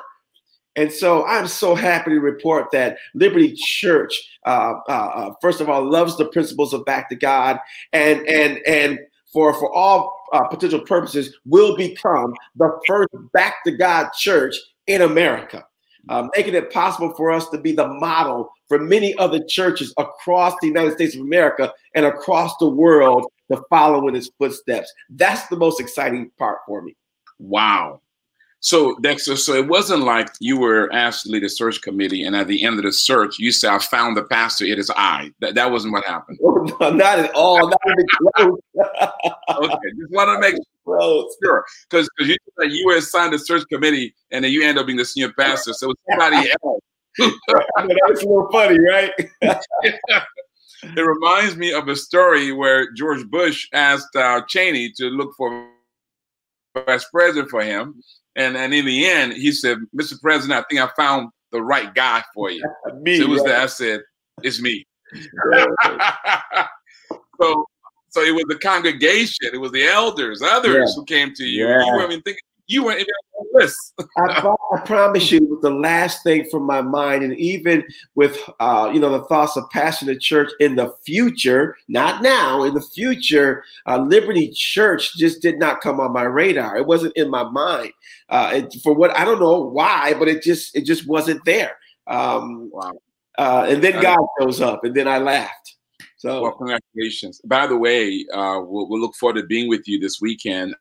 And 0.78 0.92
so 0.92 1.26
I'm 1.26 1.48
so 1.48 1.76
happy 1.76 2.12
to 2.12 2.20
report 2.20 2.72
that 2.72 2.98
Liberty 3.14 3.54
Church, 3.56 4.14
uh, 4.46 4.76
uh, 4.88 4.92
uh, 4.92 5.34
first 5.42 5.60
of 5.60 5.70
all, 5.70 5.84
loves 5.84 6.18
the 6.18 6.26
principles 6.26 6.74
of 6.74 6.86
Back 6.86 7.10
to 7.10 7.16
God, 7.16 7.60
and 7.92 8.26
and 8.28 8.60
and 8.66 9.00
for 9.34 9.54
for 9.54 9.74
all 9.74 10.16
uh, 10.32 10.48
potential 10.48 10.80
purposes, 10.80 11.36
will 11.46 11.76
become 11.76 12.34
the 12.56 12.72
first 12.88 13.10
Back 13.34 13.64
to 13.66 13.72
God 13.72 14.12
church 14.14 14.56
in 14.88 15.02
America 15.02 15.66
uh, 16.10 16.28
making 16.36 16.56
it 16.56 16.72
possible 16.72 17.14
for 17.16 17.32
us 17.32 17.50
to 17.50 17.58
be 17.58 17.72
the 17.74 17.88
model 17.88 18.50
for 18.68 18.80
many 18.80 19.18
other 19.18 19.44
churches 19.44 19.94
across 19.98 20.54
the 20.62 20.68
United 20.68 20.94
States 20.94 21.16
of 21.16 21.22
America 21.22 21.74
and 21.96 22.06
across 22.06 22.56
the 22.58 22.68
world 22.68 23.26
to 23.52 23.62
follow 23.70 24.08
in 24.08 24.14
his 24.14 24.32
footsteps. 24.38 24.92
That's 25.10 25.48
the 25.48 25.56
most 25.56 25.80
exciting 25.80 26.32
part 26.38 26.60
for 26.66 26.82
me. 26.82 26.96
Wow. 27.40 28.02
So 28.60 28.96
Dexter, 29.02 29.38
so 29.38 29.54
it 29.54 29.68
wasn't 29.68 30.04
like 30.04 30.30
you 30.40 30.60
were 30.60 30.92
asked 30.92 31.24
to 31.24 31.32
lead 31.32 31.44
a 31.44 31.50
search 31.50 31.82
committee, 31.82 32.24
and 32.24 32.36
at 32.36 32.48
the 32.48 32.64
end 32.64 32.80
of 32.80 32.86
the 32.86 32.92
search, 32.92 33.38
you 33.38 33.52
said, 33.52 33.72
"I 33.72 33.78
found 33.78 34.18
the 34.18 34.24
pastor. 34.24 34.66
It 34.66 34.80
is 34.80 34.92
I." 34.96 35.32
That 35.42 35.54
that 35.56 35.72
wasn't 35.72 35.94
what 35.94 36.04
happened. 36.06 36.40
not 36.80 37.20
at 37.20 37.32
all. 37.36 37.70
Not 37.70 37.80
even 37.86 38.06
close. 38.36 38.60
okay, 39.58 39.90
just 40.00 40.12
want 40.12 40.30
to 40.30 40.40
make 40.40 40.56
close. 40.84 41.38
sure 41.44 41.64
because 41.90 42.10
you 42.20 42.36
said 42.60 42.72
you 42.72 42.86
were 42.88 42.96
assigned 42.96 43.34
a 43.36 43.40
search 43.40 43.64
committee, 43.72 44.16
and 44.32 44.44
then 44.44 44.52
you 44.52 44.64
end 44.64 44.80
up 44.80 44.88
being 44.88 44.98
the 44.98 45.06
senior 45.06 45.32
pastor. 45.34 45.74
So 45.74 45.92
it 45.92 45.98
was 46.10 46.20
somebody 46.20 46.52
else. 46.64 46.82
That's 47.78 48.24
a 48.24 48.28
little 48.28 48.50
funny, 48.52 48.80
right? 48.80 49.12
it 50.84 51.02
reminds 51.02 51.58
me 51.58 51.74
of 51.74 51.88
a 51.90 51.96
story 51.96 52.52
where 52.54 52.92
George 52.94 53.24
Bush 53.28 53.68
asked 53.74 54.16
uh, 54.16 54.42
Cheney 54.48 54.92
to 54.98 55.06
look 55.06 55.32
for 55.38 55.70
a 56.76 56.84
vice 56.86 57.06
president 57.12 57.50
for 57.50 57.62
him 57.62 58.02
and 58.38 58.56
and 58.56 58.74
in 58.74 58.86
the 58.86 59.06
end, 59.06 59.34
he 59.34 59.52
said, 59.52 59.80
"Mr. 59.96 60.20
President, 60.22 60.58
I 60.58 60.64
think 60.70 60.82
I 60.82 60.90
found 60.96 61.30
the 61.52 61.62
right 61.62 61.94
guy 61.94 62.24
for 62.34 62.50
you." 62.52 62.64
me, 63.02 63.18
so 63.18 63.24
it 63.24 63.30
was 63.30 63.42
right? 63.42 63.50
that 63.50 63.64
I 63.64 63.66
said, 63.66 64.02
"It's 64.44 64.62
me." 64.62 64.86
so 67.42 67.66
so 68.10 68.22
it 68.22 68.34
was 68.34 68.46
the 68.48 68.58
congregation, 68.60 69.50
it 69.54 69.58
was 69.58 69.72
the 69.72 69.86
elders, 69.86 70.42
others 70.42 70.90
yeah. 70.90 70.96
who 70.96 71.06
came 71.06 71.34
to 71.34 71.44
you. 71.44 71.68
Yeah. 71.68 71.86
You 71.86 71.92
weren't 71.94 72.12
even 72.12 72.24
thinking 72.24 72.42
you 72.68 72.84
were 72.84 72.92
in 72.92 73.00
even 73.00 73.08
on 73.40 73.46
the 73.52 73.60
list. 73.60 73.94
I, 74.18 74.56
I, 74.76 74.80
promise 74.82 75.32
you, 75.32 75.38
it 75.38 75.50
was 75.50 75.62
the 75.62 75.72
last 75.72 76.22
thing 76.24 76.48
from 76.52 76.64
my 76.64 76.82
mind. 76.82 77.24
And 77.24 77.38
even 77.38 77.84
with, 78.16 78.38
uh, 78.60 78.92
you 78.94 79.00
know, 79.00 79.10
the 79.10 79.24
thoughts 79.26 79.56
of 79.56 79.70
passion 79.70 80.08
the 80.08 80.18
church 80.18 80.52
in 80.60 80.76
the 80.76 80.94
future, 81.06 81.76
not 81.88 82.22
now, 82.22 82.64
in 82.64 82.74
the 82.74 82.82
future, 82.82 83.64
uh, 83.88 83.98
Liberty 83.98 84.50
Church 84.50 85.16
just 85.16 85.42
did 85.42 85.60
not 85.60 85.82
come 85.82 86.00
on 86.00 86.12
my 86.12 86.24
radar. 86.24 86.78
It 86.78 86.86
wasn't 86.86 87.16
in 87.16 87.30
my 87.30 87.44
mind. 87.44 87.94
Uh, 88.30 88.52
it, 88.56 88.76
for 88.84 88.94
what 88.94 89.16
I 89.18 89.24
don't 89.24 89.40
know 89.40 89.62
why, 89.62 90.14
but 90.20 90.28
it 90.28 90.44
just 90.44 90.76
it 90.76 90.82
just 90.82 91.08
wasn't 91.08 91.44
there. 91.46 91.78
Um, 92.06 92.70
wow. 92.72 92.94
uh, 93.38 93.66
and 93.70 93.84
then 93.84 94.02
God 94.02 94.20
shows 94.40 94.62
up, 94.62 94.84
and 94.84 94.94
then 94.94 95.08
I 95.08 95.18
laughed. 95.18 95.76
So, 96.18 96.42
well, 96.42 96.54
congratulations. 96.54 97.40
By 97.46 97.68
the 97.68 97.78
way, 97.78 98.26
uh, 98.34 98.60
we'll, 98.64 98.90
we'll, 98.90 99.00
look 99.00 99.14
forward 99.16 99.40
to 99.40 99.46
being 99.46 99.70
with 99.70 99.88
you 99.88 100.00
this 100.00 100.20
weekend 100.20 100.74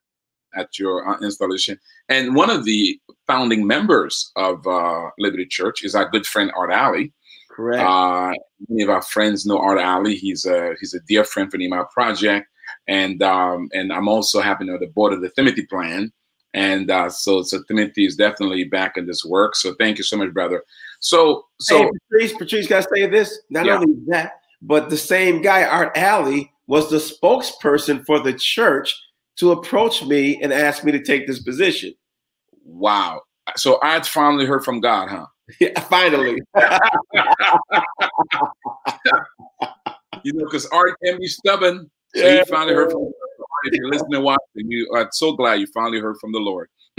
at 0.56 0.78
your 0.78 1.08
uh, 1.08 1.18
installation. 1.22 1.78
And 2.08 2.34
one 2.34 2.50
of 2.50 2.64
the 2.64 2.98
founding 3.26 3.66
members 3.66 4.32
of 4.36 4.66
uh, 4.66 5.10
Liberty 5.18 5.46
Church 5.46 5.84
is 5.84 5.94
our 5.94 6.08
good 6.08 6.26
friend 6.26 6.50
Art 6.56 6.72
Ally. 6.72 7.06
Correct. 7.50 7.82
Uh, 7.82 8.32
many 8.68 8.82
of 8.82 8.90
our 8.90 9.02
friends 9.02 9.46
know 9.46 9.58
Art 9.58 9.78
Ally. 9.78 10.14
He's 10.14 10.44
a 10.44 10.74
he's 10.80 10.94
a 10.94 11.00
dear 11.08 11.24
friend 11.24 11.50
for 11.50 11.56
the 11.56 11.66
Nehemiah 11.66 11.86
Project, 11.92 12.48
and 12.86 13.22
um, 13.22 13.68
and 13.72 13.92
I'm 13.92 14.08
also 14.08 14.40
happy 14.40 14.66
to 14.66 14.78
the 14.78 14.88
board 14.88 15.12
of 15.12 15.22
the 15.22 15.30
Timothy 15.30 15.64
Plan. 15.66 16.12
And 16.54 16.90
uh, 16.90 17.10
so, 17.10 17.42
so 17.42 17.62
Timothy 17.68 18.06
is 18.06 18.16
definitely 18.16 18.64
back 18.64 18.96
in 18.96 19.06
this 19.06 19.22
work. 19.26 19.54
So 19.54 19.74
thank 19.78 19.98
you 19.98 20.04
so 20.04 20.16
much, 20.16 20.32
brother. 20.32 20.64
So, 21.00 21.44
so 21.60 21.82
hey, 21.82 21.90
Patrice, 22.10 22.32
Patrice, 22.32 22.66
got 22.66 22.82
to 22.82 22.88
say 22.94 23.06
this. 23.06 23.42
Not 23.50 23.66
yeah. 23.66 23.76
only 23.76 23.94
that, 24.06 24.40
but 24.62 24.88
the 24.88 24.96
same 24.96 25.42
guy, 25.42 25.64
Art 25.64 25.92
Ally, 25.96 26.44
was 26.66 26.88
the 26.88 26.96
spokesperson 26.96 28.06
for 28.06 28.20
the 28.20 28.32
church 28.32 28.98
to 29.36 29.52
approach 29.52 30.04
me 30.04 30.42
and 30.42 30.52
ask 30.52 30.84
me 30.84 30.92
to 30.92 31.02
take 31.02 31.26
this 31.26 31.42
position. 31.42 31.94
Wow. 32.64 33.22
So 33.56 33.78
I 33.82 34.00
finally 34.02 34.46
heard 34.46 34.64
from 34.64 34.80
God, 34.80 35.08
huh? 35.08 35.26
Yeah, 35.60 35.78
finally. 35.80 36.42
you 40.24 40.32
know, 40.32 40.44
because 40.44 40.66
Art 40.66 40.96
can 41.04 41.18
be 41.18 41.28
stubborn. 41.28 41.88
So 42.16 42.22
yeah. 42.26 42.38
you 42.38 42.44
finally 42.46 42.74
heard 42.74 42.90
from 42.90 43.12
if 43.64 43.74
you're 43.74 43.90
listening 43.90 44.16
and 44.16 44.24
watching, 44.24 44.70
you 44.70 44.88
are 44.92 45.08
so 45.12 45.32
glad 45.32 45.60
you 45.60 45.66
finally 45.68 46.00
heard 46.00 46.16
from 46.20 46.32
the 46.32 46.38
Lord. 46.38 46.68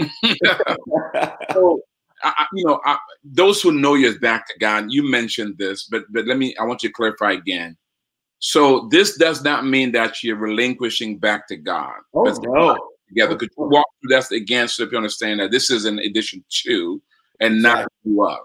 so, 1.52 1.80
I, 2.22 2.46
you 2.52 2.64
know, 2.64 2.80
I, 2.84 2.98
those 3.24 3.62
who 3.62 3.72
know 3.72 3.94
you 3.94 4.08
as 4.08 4.18
back 4.18 4.46
to 4.48 4.58
God, 4.58 4.86
you 4.88 5.08
mentioned 5.08 5.56
this, 5.58 5.84
but 5.84 6.04
but 6.10 6.26
let 6.26 6.36
me. 6.38 6.54
I 6.60 6.64
want 6.64 6.82
you 6.82 6.88
to 6.88 6.92
clarify 6.92 7.32
again. 7.32 7.76
So 8.40 8.88
this 8.90 9.16
does 9.16 9.42
not 9.42 9.66
mean 9.66 9.92
that 9.92 10.22
you're 10.22 10.36
relinquishing 10.36 11.18
back 11.18 11.48
to 11.48 11.56
God. 11.56 11.96
Oh, 12.14 12.24
no. 12.24 12.78
Together, 13.08 13.36
could 13.36 13.50
you 13.56 13.64
walk 13.64 13.86
through 14.00 14.16
that 14.16 14.30
again 14.30 14.68
so 14.68 14.82
if 14.82 14.92
you 14.92 14.98
understand 14.98 15.40
that 15.40 15.50
this 15.50 15.70
is 15.70 15.86
an 15.86 15.98
addition 15.98 16.44
to 16.48 17.02
and 17.40 17.62
not 17.62 17.86
exactly. 18.04 18.16
of? 18.20 18.38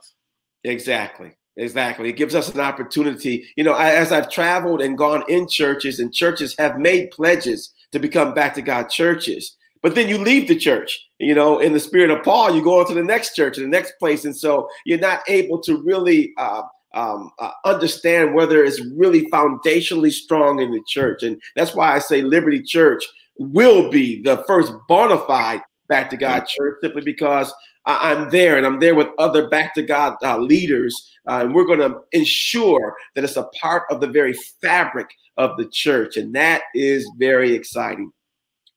Exactly. 0.64 1.32
Exactly. 1.58 2.10
It 2.10 2.16
gives 2.16 2.34
us 2.34 2.54
an 2.54 2.62
opportunity. 2.62 3.48
You 3.56 3.64
know, 3.64 3.76
as 3.76 4.12
I've 4.12 4.30
traveled 4.30 4.82
and 4.82 4.98
gone 4.98 5.24
in 5.28 5.48
churches, 5.48 6.00
and 6.00 6.14
churches 6.14 6.56
have 6.58 6.80
made 6.80 7.12
pledges 7.12 7.74
to 7.92 8.00
become 8.00 8.34
back 8.34 8.56
to 8.56 8.62
God 8.62 8.90
churches. 8.90 9.56
But 9.84 9.96
then 9.96 10.08
you 10.08 10.18
leave 10.18 10.48
the 10.48 10.56
church, 10.56 10.98
you 11.20 11.36
know, 11.36 11.60
in 11.60 11.74
the 11.74 11.80
spirit 11.80 12.10
of 12.10 12.24
Paul, 12.24 12.56
you 12.56 12.64
go 12.64 12.80
on 12.80 12.88
to 12.88 12.94
the 12.94 13.04
next 13.04 13.36
church, 13.36 13.58
the 13.58 13.68
next 13.68 13.94
place. 14.00 14.24
And 14.24 14.36
so 14.36 14.70
you're 14.86 14.98
not 14.98 15.22
able 15.28 15.60
to 15.64 15.84
really 15.84 16.34
uh, 16.38 16.64
um, 16.94 17.32
uh, 17.40 17.52
understand 17.66 18.34
whether 18.34 18.64
it's 18.64 18.82
really 18.96 19.30
foundationally 19.30 20.12
strong 20.12 20.62
in 20.62 20.72
the 20.72 20.84
church. 20.88 21.24
And 21.24 21.42
that's 21.56 21.76
why 21.76 21.94
I 21.94 22.00
say 22.00 22.22
Liberty 22.22 22.62
Church 22.62 23.04
will 23.38 23.90
be 23.90 24.22
the 24.22 24.44
first 24.48 24.74
bona 24.88 25.18
fide 25.20 25.62
back 25.88 26.10
to 26.12 26.18
God 26.18 26.46
church, 26.46 26.78
simply 26.82 27.02
because 27.02 27.54
I- 27.86 28.12
am 28.12 28.30
there 28.30 28.58
and 28.58 28.66
I'm 28.66 28.80
there 28.80 28.96
with 28.96 29.10
other 29.18 29.50
back 29.50 29.74
to 29.76 29.82
God 29.82 30.16
uh, 30.24 30.38
leaders. 30.38 31.10
Uh, 31.30 31.42
and 31.44 31.56
we're 31.56 31.66
going 31.66 31.80
to 31.80 32.02
ensure 32.12 32.96
that 33.16 33.24
it's 33.24 33.38
a 33.38 33.50
part 33.62 33.84
of 33.90 34.02
the 34.02 34.08
very 34.08 34.34
fabric 34.62 35.08
of 35.38 35.58
the 35.58 35.68
church. 35.70 36.18
And 36.18 36.34
that 36.36 36.64
is 36.76 37.10
very 37.18 37.54
exciting. 37.54 38.12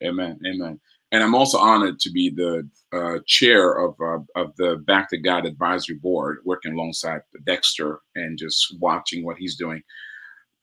Amen. 0.03 0.39
Amen. 0.47 0.81
And 1.13 1.23
I'm 1.23 1.35
also 1.35 1.59
honored 1.59 2.01
to 2.01 2.11
be 2.11 2.31
the 2.31 2.69
uh, 2.93 3.19
chair 3.27 3.75
of 3.75 3.95
uh, 4.01 4.19
of 4.35 4.57
the 4.57 4.77
Back 4.87 5.09
to 5.11 5.19
God 5.19 5.47
Advisory 5.47 5.97
Board, 5.97 6.39
working 6.45 6.73
alongside 6.73 7.21
Dexter 7.45 8.01
and 8.17 8.39
just 8.39 8.77
watching 8.81 9.25
what 9.25 9.37
he's 9.37 9.57
doing. 9.57 9.83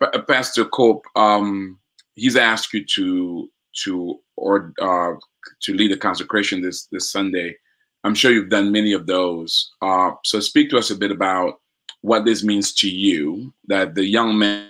P- 0.01 0.19
Pastor 0.27 0.65
Cope, 0.65 1.05
um, 1.15 1.79
he's 2.15 2.35
asked 2.35 2.73
you 2.73 2.85
to 2.85 3.49
to 3.83 4.19
or 4.35 4.73
uh, 4.81 5.13
to 5.61 5.73
lead 5.73 5.91
a 5.91 5.97
consecration 5.97 6.61
this 6.61 6.87
this 6.91 7.11
Sunday. 7.11 7.55
I'm 8.03 8.15
sure 8.15 8.31
you've 8.31 8.49
done 8.49 8.71
many 8.71 8.91
of 8.91 9.07
those. 9.07 9.71
Uh, 9.81 10.11
so 10.25 10.41
speak 10.41 10.69
to 10.71 10.77
us 10.77 10.91
a 10.91 10.95
bit 10.95 11.11
about 11.11 11.61
what 12.01 12.25
this 12.25 12.43
means 12.43 12.73
to 12.75 12.89
you. 12.89 13.53
That 13.67 13.95
the 13.95 14.05
young 14.05 14.37
man 14.37 14.69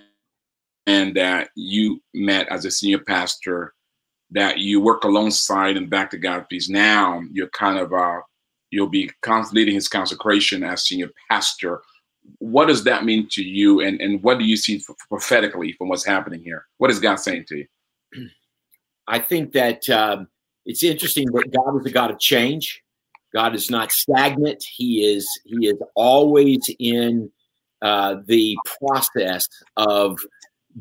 and 0.85 1.15
that 1.15 1.49
you 1.55 2.01
met 2.13 2.47
as 2.49 2.65
a 2.65 2.71
senior 2.71 2.99
pastor 2.99 3.73
that 4.33 4.59
you 4.59 4.81
work 4.81 5.03
alongside 5.03 5.77
and 5.77 5.89
back 5.89 6.11
to 6.11 6.17
God 6.17 6.47
piece. 6.49 6.69
Now 6.69 7.21
you're 7.31 7.49
kind 7.49 7.77
of 7.77 7.93
uh, 7.93 8.21
you'll 8.71 8.89
be 8.89 9.09
leading 9.51 9.75
his 9.75 9.87
consecration 9.87 10.63
as 10.63 10.83
senior 10.83 11.09
pastor. 11.29 11.81
What 12.39 12.67
does 12.67 12.83
that 12.85 13.05
mean 13.05 13.27
to 13.31 13.43
you, 13.43 13.81
and 13.81 13.99
and 14.01 14.21
what 14.23 14.39
do 14.39 14.45
you 14.45 14.57
see 14.57 14.83
prophetically 15.09 15.73
from 15.73 15.89
what's 15.89 16.05
happening 16.05 16.41
here? 16.41 16.65
What 16.77 16.91
is 16.91 16.99
God 16.99 17.15
saying 17.15 17.45
to 17.49 17.57
you? 17.57 17.67
I 19.07 19.19
think 19.19 19.51
that 19.53 19.89
um, 19.89 20.27
it's 20.65 20.83
interesting 20.83 21.27
that 21.31 21.51
God 21.51 21.79
is 21.79 21.85
a 21.85 21.91
God 21.91 22.11
of 22.11 22.19
change. 22.19 22.81
God 23.33 23.55
is 23.55 23.69
not 23.69 23.91
stagnant. 23.91 24.63
He 24.63 25.03
is 25.03 25.27
he 25.45 25.67
is 25.67 25.77
always 25.95 26.59
in 26.79 27.29
uh, 27.81 28.17
the 28.25 28.57
process 28.79 29.45
of 29.75 30.17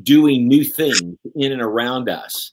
doing 0.01 0.47
new 0.47 0.63
things 0.63 1.17
in 1.35 1.51
and 1.51 1.61
around 1.61 2.09
us. 2.09 2.51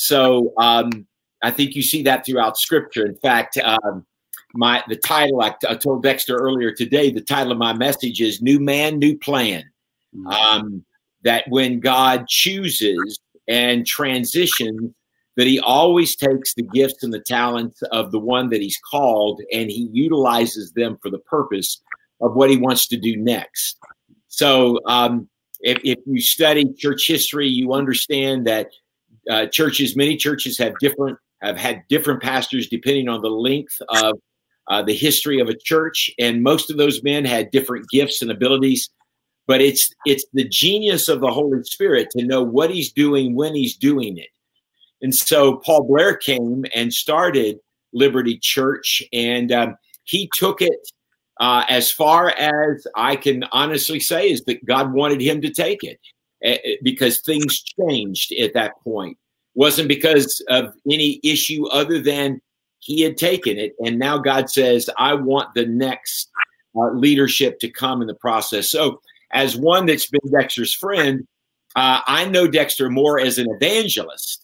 So 0.00 0.54
um, 0.56 1.06
I 1.42 1.50
think 1.50 1.74
you 1.74 1.82
see 1.82 2.02
that 2.04 2.24
throughout 2.24 2.56
Scripture. 2.56 3.04
In 3.04 3.16
fact, 3.16 3.58
um, 3.58 4.06
my 4.54 4.82
the 4.88 4.96
title 4.96 5.42
I, 5.42 5.54
I, 5.68 5.74
told 5.74 6.02
Dexter 6.02 6.36
earlier 6.36 6.72
today. 6.72 7.10
The 7.10 7.20
title 7.20 7.52
of 7.52 7.58
my 7.58 7.74
message 7.74 8.22
is 8.22 8.40
"New 8.40 8.60
Man, 8.60 8.98
New 8.98 9.18
Plan." 9.18 9.62
Mm-hmm. 10.16 10.26
Um, 10.26 10.84
that 11.22 11.44
when 11.48 11.80
God 11.80 12.28
chooses 12.28 13.20
and 13.46 13.86
transitions, 13.86 14.90
that 15.36 15.46
He 15.46 15.60
always 15.60 16.16
takes 16.16 16.54
the 16.54 16.62
gifts 16.62 17.02
and 17.02 17.12
the 17.12 17.20
talents 17.20 17.82
of 17.92 18.10
the 18.10 18.18
one 18.18 18.48
that 18.48 18.62
He's 18.62 18.80
called, 18.90 19.42
and 19.52 19.70
He 19.70 19.90
utilizes 19.92 20.72
them 20.72 20.96
for 21.02 21.10
the 21.10 21.18
purpose 21.18 21.82
of 22.22 22.34
what 22.34 22.48
He 22.48 22.56
wants 22.56 22.88
to 22.88 22.96
do 22.96 23.18
next. 23.18 23.78
So, 24.28 24.80
um, 24.86 25.28
if, 25.60 25.76
if 25.84 25.98
you 26.06 26.22
study 26.22 26.72
church 26.78 27.06
history, 27.06 27.48
you 27.48 27.74
understand 27.74 28.46
that 28.46 28.70
uh, 29.28 29.46
churches, 29.46 29.96
many 29.96 30.16
churches 30.16 30.56
have 30.58 30.74
different 30.80 31.18
have 31.42 31.56
had 31.56 31.82
different 31.88 32.22
pastors 32.22 32.68
depending 32.68 33.08
on 33.08 33.22
the 33.22 33.30
length 33.30 33.74
of 33.88 34.12
uh, 34.68 34.82
the 34.82 34.94
history 34.94 35.40
of 35.40 35.48
a 35.48 35.56
church, 35.56 36.10
and 36.18 36.42
most 36.42 36.70
of 36.70 36.76
those 36.76 37.02
men 37.02 37.24
had 37.24 37.50
different 37.50 37.86
gifts 37.90 38.22
and 38.22 38.30
abilities. 38.30 38.88
But 39.46 39.60
it's 39.60 39.90
it's 40.06 40.24
the 40.32 40.48
genius 40.48 41.08
of 41.08 41.20
the 41.20 41.30
Holy 41.30 41.62
Spirit 41.64 42.08
to 42.16 42.24
know 42.24 42.42
what 42.42 42.70
He's 42.70 42.92
doing 42.92 43.34
when 43.34 43.54
He's 43.54 43.76
doing 43.76 44.16
it. 44.18 44.28
And 45.02 45.14
so 45.14 45.56
Paul 45.64 45.84
Blair 45.84 46.16
came 46.16 46.64
and 46.74 46.92
started 46.92 47.58
Liberty 47.92 48.38
Church, 48.40 49.02
and 49.12 49.50
um, 49.50 49.76
he 50.04 50.30
took 50.34 50.60
it 50.60 50.78
uh, 51.40 51.64
as 51.68 51.90
far 51.90 52.30
as 52.30 52.86
I 52.94 53.16
can 53.16 53.44
honestly 53.50 53.98
say 53.98 54.30
is 54.30 54.42
that 54.42 54.64
God 54.64 54.92
wanted 54.92 55.20
him 55.20 55.40
to 55.40 55.50
take 55.50 55.82
it 55.82 55.98
because 56.82 57.20
things 57.20 57.62
changed 57.62 58.32
at 58.32 58.54
that 58.54 58.72
point. 58.82 59.16
Wasn't 59.54 59.88
because 59.88 60.42
of 60.48 60.72
any 60.90 61.20
issue 61.24 61.66
other 61.68 62.00
than 62.00 62.40
he 62.78 63.02
had 63.02 63.16
taken 63.16 63.58
it, 63.58 63.72
and 63.84 63.98
now 63.98 64.16
God 64.18 64.48
says, 64.48 64.88
"I 64.96 65.14
want 65.14 65.54
the 65.54 65.66
next 65.66 66.30
uh, 66.76 66.90
leadership 66.92 67.58
to 67.60 67.68
come 67.68 68.00
in 68.00 68.06
the 68.06 68.14
process." 68.14 68.70
So, 68.70 69.00
as 69.32 69.56
one 69.56 69.86
that's 69.86 70.06
been 70.06 70.32
Dexter's 70.32 70.74
friend, 70.74 71.26
uh, 71.76 72.00
I 72.06 72.26
know 72.26 72.46
Dexter 72.46 72.88
more 72.88 73.20
as 73.20 73.38
an 73.38 73.48
evangelist. 73.50 74.40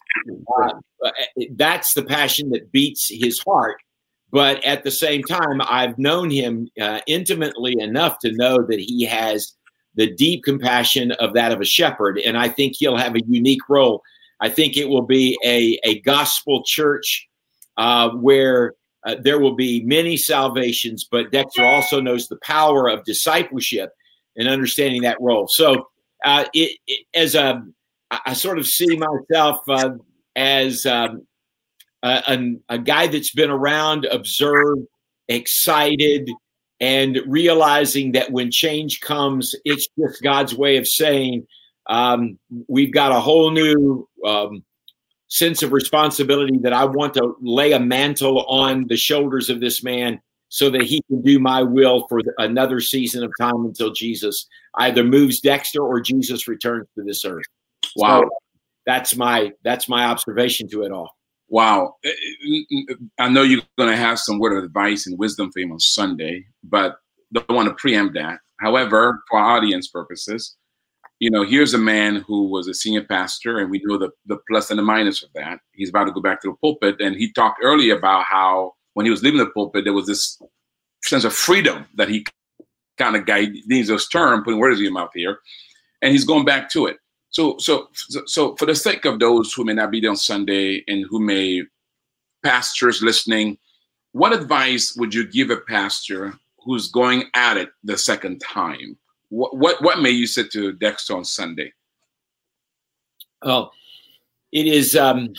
Uh, 0.60 1.10
that's 1.52 1.94
the 1.94 2.04
passion 2.04 2.50
that 2.50 2.72
beats 2.72 3.08
his 3.08 3.38
heart 3.46 3.76
but 4.36 4.62
at 4.64 4.82
the 4.82 4.90
same 4.90 5.22
time, 5.22 5.60
I've 5.62 5.98
known 5.98 6.30
him 6.30 6.68
uh, 6.80 7.00
intimately 7.06 7.74
enough 7.78 8.18
to 8.20 8.32
know 8.32 8.62
that 8.68 8.80
he 8.80 9.04
has 9.04 9.55
the 9.96 10.12
deep 10.14 10.44
compassion 10.44 11.12
of 11.12 11.34
that 11.34 11.52
of 11.52 11.60
a 11.60 11.64
shepherd. 11.64 12.18
And 12.18 12.36
I 12.36 12.48
think 12.48 12.74
he'll 12.76 12.96
have 12.96 13.16
a 13.16 13.24
unique 13.26 13.68
role. 13.68 14.02
I 14.40 14.48
think 14.50 14.76
it 14.76 14.88
will 14.88 15.02
be 15.02 15.38
a, 15.44 15.78
a 15.84 16.00
gospel 16.00 16.62
church 16.64 17.26
uh, 17.76 18.10
where 18.10 18.74
uh, 19.06 19.16
there 19.20 19.38
will 19.38 19.54
be 19.54 19.82
many 19.84 20.16
salvations, 20.16 21.06
but 21.10 21.30
Dexter 21.32 21.64
also 21.64 22.00
knows 22.00 22.28
the 22.28 22.38
power 22.42 22.88
of 22.88 23.04
discipleship 23.04 23.90
and 24.36 24.48
understanding 24.48 25.02
that 25.02 25.20
role. 25.20 25.48
So, 25.48 25.88
uh, 26.24 26.44
it, 26.52 26.76
it, 26.86 27.06
as 27.14 27.34
a, 27.34 27.62
I 28.10 28.32
sort 28.32 28.58
of 28.58 28.66
see 28.66 28.96
myself 28.96 29.60
uh, 29.68 29.90
as 30.34 30.84
um, 30.86 31.26
a, 32.02 32.56
a 32.68 32.78
guy 32.78 33.06
that's 33.06 33.32
been 33.32 33.50
around, 33.50 34.06
observed, 34.06 34.82
excited, 35.28 36.30
and 36.80 37.18
realizing 37.26 38.12
that 38.12 38.30
when 38.30 38.50
change 38.50 39.00
comes, 39.00 39.54
it's 39.64 39.88
just 39.98 40.22
God's 40.22 40.54
way 40.54 40.76
of 40.76 40.86
saying, 40.86 41.46
um, 41.88 42.38
we've 42.68 42.92
got 42.92 43.12
a 43.12 43.20
whole 43.20 43.50
new 43.50 44.08
um, 44.24 44.64
sense 45.28 45.62
of 45.62 45.72
responsibility 45.72 46.58
that 46.58 46.72
I 46.72 46.84
want 46.84 47.14
to 47.14 47.36
lay 47.40 47.72
a 47.72 47.80
mantle 47.80 48.44
on 48.46 48.86
the 48.88 48.96
shoulders 48.96 49.48
of 49.48 49.60
this 49.60 49.82
man 49.82 50.20
so 50.48 50.70
that 50.70 50.82
he 50.82 51.02
can 51.08 51.22
do 51.22 51.38
my 51.38 51.62
will 51.62 52.06
for 52.08 52.20
another 52.38 52.80
season 52.80 53.24
of 53.24 53.32
time 53.40 53.64
until 53.64 53.92
Jesus 53.92 54.46
either 54.76 55.02
moves 55.02 55.40
Dexter 55.40 55.82
or 55.82 56.00
Jesus 56.00 56.46
returns 56.46 56.86
to 56.96 57.02
this 57.02 57.24
earth. 57.24 57.46
Wow. 57.96 58.22
So 58.22 58.28
that's 58.84 59.16
my 59.16 59.52
that's 59.64 59.88
my 59.88 60.04
observation 60.04 60.68
to 60.68 60.82
it 60.82 60.92
all. 60.92 61.15
Wow. 61.48 61.94
Eh, 62.04 62.10
eh, 62.72 62.94
I 63.18 63.28
know 63.28 63.42
you're 63.42 63.62
going 63.78 63.90
to 63.90 63.96
have 63.96 64.18
some 64.18 64.38
word 64.38 64.56
of 64.56 64.64
advice 64.64 65.06
and 65.06 65.18
wisdom 65.18 65.52
for 65.52 65.60
him 65.60 65.72
on 65.72 65.80
Sunday, 65.80 66.44
but 66.64 66.98
don't 67.32 67.50
want 67.50 67.68
to 67.68 67.74
preempt 67.74 68.14
that. 68.14 68.40
However, 68.58 69.22
for 69.30 69.38
audience 69.38 69.88
purposes, 69.88 70.56
you 71.18 71.30
know, 71.30 71.44
here's 71.44 71.74
a 71.74 71.78
man 71.78 72.16
who 72.26 72.48
was 72.48 72.68
a 72.68 72.74
senior 72.74 73.04
pastor, 73.04 73.58
and 73.58 73.70
we 73.70 73.80
know 73.84 73.98
the, 73.98 74.10
the 74.26 74.38
plus 74.48 74.70
and 74.70 74.78
the 74.78 74.82
minus 74.82 75.22
of 75.22 75.30
that. 75.34 75.60
He's 75.72 75.88
about 75.88 76.04
to 76.04 76.12
go 76.12 76.20
back 76.20 76.42
to 76.42 76.48
the 76.48 76.56
pulpit, 76.56 77.00
and 77.00 77.16
he 77.16 77.32
talked 77.32 77.60
earlier 77.62 77.96
about 77.96 78.24
how 78.24 78.74
when 78.94 79.06
he 79.06 79.10
was 79.10 79.22
leaving 79.22 79.38
the 79.38 79.46
pulpit, 79.46 79.84
there 79.84 79.92
was 79.92 80.06
this 80.06 80.40
sense 81.04 81.24
of 81.24 81.32
freedom 81.32 81.86
that 81.94 82.08
he 82.08 82.24
kind 82.98 83.16
of 83.16 83.24
guy 83.26 83.46
needs 83.66 83.88
this 83.88 84.08
term, 84.08 84.42
putting 84.44 84.60
words 84.60 84.78
in 84.78 84.84
your 84.84 84.92
mouth 84.92 85.10
here, 85.14 85.38
and 86.02 86.12
he's 86.12 86.24
going 86.24 86.44
back 86.44 86.70
to 86.70 86.86
it. 86.86 86.96
So, 87.36 87.58
so, 87.58 87.90
so, 88.24 88.56
for 88.56 88.64
the 88.64 88.74
sake 88.74 89.04
of 89.04 89.18
those 89.20 89.52
who 89.52 89.62
may 89.62 89.74
not 89.74 89.90
be 89.90 90.00
there 90.00 90.08
on 90.08 90.16
Sunday 90.16 90.82
and 90.88 91.04
who 91.06 91.20
may 91.20 91.64
pastors 92.42 93.02
listening, 93.02 93.58
what 94.12 94.32
advice 94.32 94.96
would 94.96 95.12
you 95.12 95.28
give 95.28 95.50
a 95.50 95.58
pastor 95.58 96.32
who's 96.64 96.90
going 96.90 97.24
at 97.34 97.58
it 97.58 97.68
the 97.84 97.98
second 97.98 98.38
time? 98.38 98.96
What 99.28 99.54
what, 99.54 99.82
what 99.82 100.00
may 100.00 100.08
you 100.08 100.26
say 100.26 100.44
to 100.50 100.72
Dexter 100.72 101.14
on 101.14 101.26
Sunday? 101.26 101.74
Well, 103.44 103.70
it 104.50 104.66
is. 104.66 104.96
Um, 104.96 105.34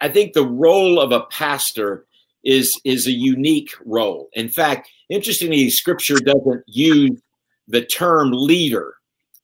I 0.00 0.08
think 0.08 0.32
the 0.32 0.48
role 0.48 0.98
of 0.98 1.12
a 1.12 1.26
pastor 1.26 2.06
is 2.42 2.76
is 2.82 3.06
a 3.06 3.12
unique 3.12 3.70
role. 3.84 4.30
In 4.32 4.48
fact, 4.48 4.90
interestingly, 5.10 5.70
Scripture 5.70 6.18
doesn't 6.18 6.64
use 6.66 7.22
the 7.68 7.84
term 7.84 8.32
leader. 8.32 8.94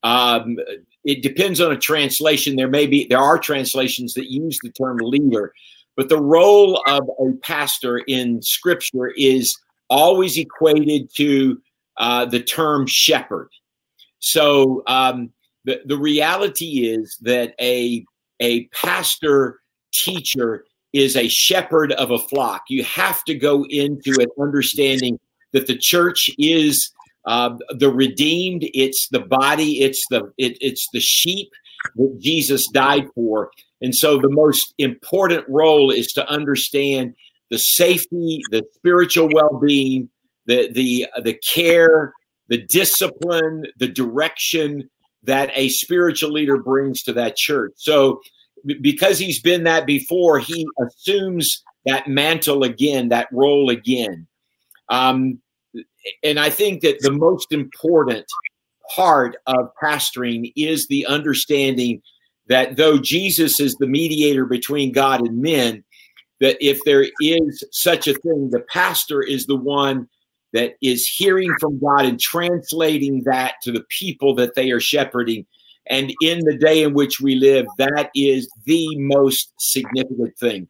Um, 0.02 0.58
it 1.04 1.22
depends 1.22 1.60
on 1.60 1.72
a 1.72 1.78
translation. 1.78 2.56
There 2.56 2.68
may 2.68 2.86
be 2.86 3.06
there 3.06 3.18
are 3.18 3.38
translations 3.38 4.14
that 4.14 4.30
use 4.30 4.58
the 4.62 4.70
term 4.70 4.98
leader, 5.00 5.52
but 5.96 6.08
the 6.08 6.20
role 6.20 6.82
of 6.86 7.08
a 7.20 7.32
pastor 7.42 7.98
in 7.98 8.40
Scripture 8.42 9.12
is 9.16 9.56
always 9.90 10.38
equated 10.38 11.10
to 11.16 11.60
uh, 11.98 12.24
the 12.24 12.40
term 12.40 12.86
shepherd. 12.86 13.50
So 14.20 14.82
um, 14.86 15.30
the 15.64 15.80
the 15.84 15.98
reality 15.98 16.88
is 16.88 17.16
that 17.22 17.54
a 17.60 18.04
a 18.40 18.66
pastor 18.68 19.60
teacher 19.92 20.64
is 20.92 21.16
a 21.16 21.28
shepherd 21.28 21.92
of 21.92 22.10
a 22.10 22.18
flock. 22.18 22.64
You 22.68 22.84
have 22.84 23.24
to 23.24 23.34
go 23.34 23.64
into 23.68 24.12
it 24.20 24.28
understanding 24.40 25.18
that 25.52 25.66
the 25.66 25.76
church 25.76 26.30
is 26.38 26.92
uh, 27.26 27.56
the 27.70 27.90
redeemed. 27.90 28.68
It's 28.74 29.08
the 29.08 29.20
body. 29.20 29.82
It's 29.82 30.04
the 30.10 30.32
it, 30.38 30.56
it's 30.60 30.86
the 30.92 31.00
sheep 31.00 31.50
that 31.96 32.18
Jesus 32.20 32.68
died 32.68 33.06
for. 33.14 33.50
And 33.80 33.94
so 33.94 34.18
the 34.18 34.30
most 34.30 34.74
important 34.78 35.44
role 35.48 35.90
is 35.90 36.12
to 36.12 36.28
understand 36.28 37.14
the 37.50 37.58
safety, 37.58 38.40
the 38.50 38.62
spiritual 38.74 39.28
well-being, 39.32 40.08
the 40.46 40.70
the 40.72 41.06
the 41.22 41.34
care, 41.34 42.12
the 42.48 42.62
discipline, 42.68 43.66
the 43.78 43.88
direction 43.88 44.88
that 45.24 45.50
a 45.54 45.68
spiritual 45.68 46.32
leader 46.32 46.58
brings 46.58 47.02
to 47.02 47.12
that 47.12 47.36
church. 47.36 47.72
So 47.76 48.20
because 48.80 49.18
he's 49.18 49.40
been 49.40 49.64
that 49.64 49.86
before, 49.86 50.38
he 50.38 50.66
assumes 50.84 51.62
that 51.86 52.08
mantle 52.08 52.62
again, 52.62 53.08
that 53.08 53.28
role 53.32 53.70
again. 53.70 54.26
Um, 54.88 55.40
and 56.22 56.38
I 56.40 56.50
think 56.50 56.82
that 56.82 57.00
the 57.00 57.12
most 57.12 57.52
important 57.52 58.26
part 58.94 59.36
of 59.46 59.70
pastoring 59.82 60.52
is 60.56 60.86
the 60.88 61.06
understanding 61.06 62.02
that 62.48 62.76
though 62.76 62.98
Jesus 62.98 63.60
is 63.60 63.74
the 63.74 63.86
mediator 63.86 64.44
between 64.44 64.92
God 64.92 65.20
and 65.20 65.40
men, 65.40 65.84
that 66.40 66.56
if 66.60 66.80
there 66.84 67.06
is 67.20 67.64
such 67.70 68.08
a 68.08 68.14
thing, 68.14 68.50
the 68.50 68.64
pastor 68.68 69.22
is 69.22 69.46
the 69.46 69.56
one 69.56 70.08
that 70.52 70.74
is 70.82 71.06
hearing 71.06 71.54
from 71.60 71.78
God 71.78 72.04
and 72.04 72.20
translating 72.20 73.22
that 73.24 73.54
to 73.62 73.72
the 73.72 73.84
people 73.88 74.34
that 74.34 74.54
they 74.54 74.70
are 74.70 74.80
shepherding. 74.80 75.46
And 75.86 76.12
in 76.20 76.40
the 76.44 76.56
day 76.56 76.82
in 76.82 76.94
which 76.94 77.20
we 77.20 77.36
live, 77.36 77.66
that 77.78 78.10
is 78.14 78.50
the 78.66 78.96
most 78.96 79.52
significant 79.58 80.36
thing. 80.38 80.68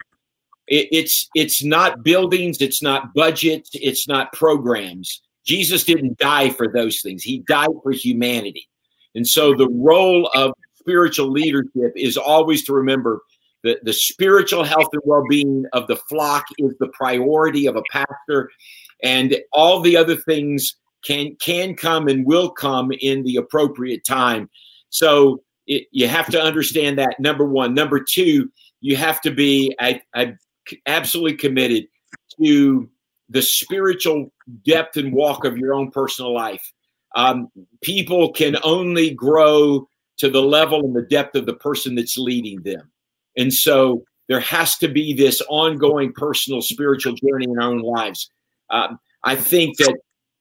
It, 0.68 0.88
it's 0.92 1.29
it's 1.35 1.64
not 1.64 2.03
buildings, 2.03 2.61
it's 2.61 2.83
not 2.83 3.14
budgets, 3.14 3.70
it's 3.75 4.09
not 4.09 4.33
programs. 4.33 5.22
Jesus 5.44 5.85
didn't 5.85 6.18
die 6.18 6.51
for 6.51 6.68
those 6.68 7.01
things. 7.01 7.22
He 7.22 7.40
died 7.48 7.68
for 7.83 7.90
humanity. 7.90 8.68
And 9.14 9.27
so 9.27 9.55
the 9.55 9.68
role 9.68 10.31
of 10.35 10.53
spiritual 10.77 11.31
leadership 11.31 11.92
is 11.96 12.16
always 12.16 12.64
to 12.64 12.72
remember 12.72 13.20
that 13.64 13.85
the 13.85 13.92
spiritual 13.92 14.64
health 14.64 14.88
and 14.92 15.03
well-being 15.05 15.64
of 15.72 15.87
the 15.87 15.96
flock 15.96 16.44
is 16.59 16.75
the 16.79 16.88
priority 16.88 17.66
of 17.66 17.77
a 17.77 17.83
pastor 17.90 18.51
and 19.03 19.37
all 19.53 19.81
the 19.81 19.96
other 19.96 20.16
things 20.16 20.77
can 21.05 21.37
can 21.37 21.75
come 21.75 22.09
and 22.09 22.27
will 22.27 22.51
come 22.51 22.90
in 23.01 23.22
the 23.22 23.37
appropriate 23.37 24.05
time 24.05 24.48
so 24.90 25.42
it, 25.66 25.87
you 25.90 26.09
have 26.09 26.27
to 26.31 26.40
understand 26.40 26.98
that 26.98 27.16
number 27.18 27.44
one 27.44 27.75
number 27.75 28.01
two 28.01 28.51
you 28.81 28.96
have 28.96 29.20
to 29.20 29.31
be 29.31 29.75
I, 29.81 30.01
I 30.14 30.35
absolutely 30.87 31.37
committed 31.37 31.87
to 32.40 32.88
the 33.29 33.42
spiritual 33.42 34.33
depth 34.64 34.96
and 34.96 35.12
walk 35.12 35.44
of 35.44 35.57
your 35.57 35.75
own 35.75 35.90
personal 35.90 36.35
life. 36.35 36.72
Um, 37.14 37.48
people 37.83 38.33
can 38.33 38.57
only 38.62 39.11
grow 39.11 39.88
to 40.18 40.31
the 40.31 40.42
level 40.42 40.81
and 40.81 40.94
the 40.94 41.03
depth 41.03 41.35
of 41.35 41.46
the 41.46 41.55
person 41.55 41.94
that's 41.94 42.16
leading 42.16 42.62
them. 42.62 42.90
And 43.37 43.53
so 43.53 44.05
there 44.29 44.40
has 44.40 44.77
to 44.79 44.88
be 44.88 45.14
this 45.14 45.42
ongoing 45.48 46.12
personal 46.12 46.62
spiritual 46.62 47.14
journey 47.14 47.46
in 47.46 47.59
our 47.59 47.70
own 47.70 47.81
lives. 47.81 48.31
Um, 48.70 48.98
I 49.25 49.37
think 49.37 49.79
that 49.79 49.96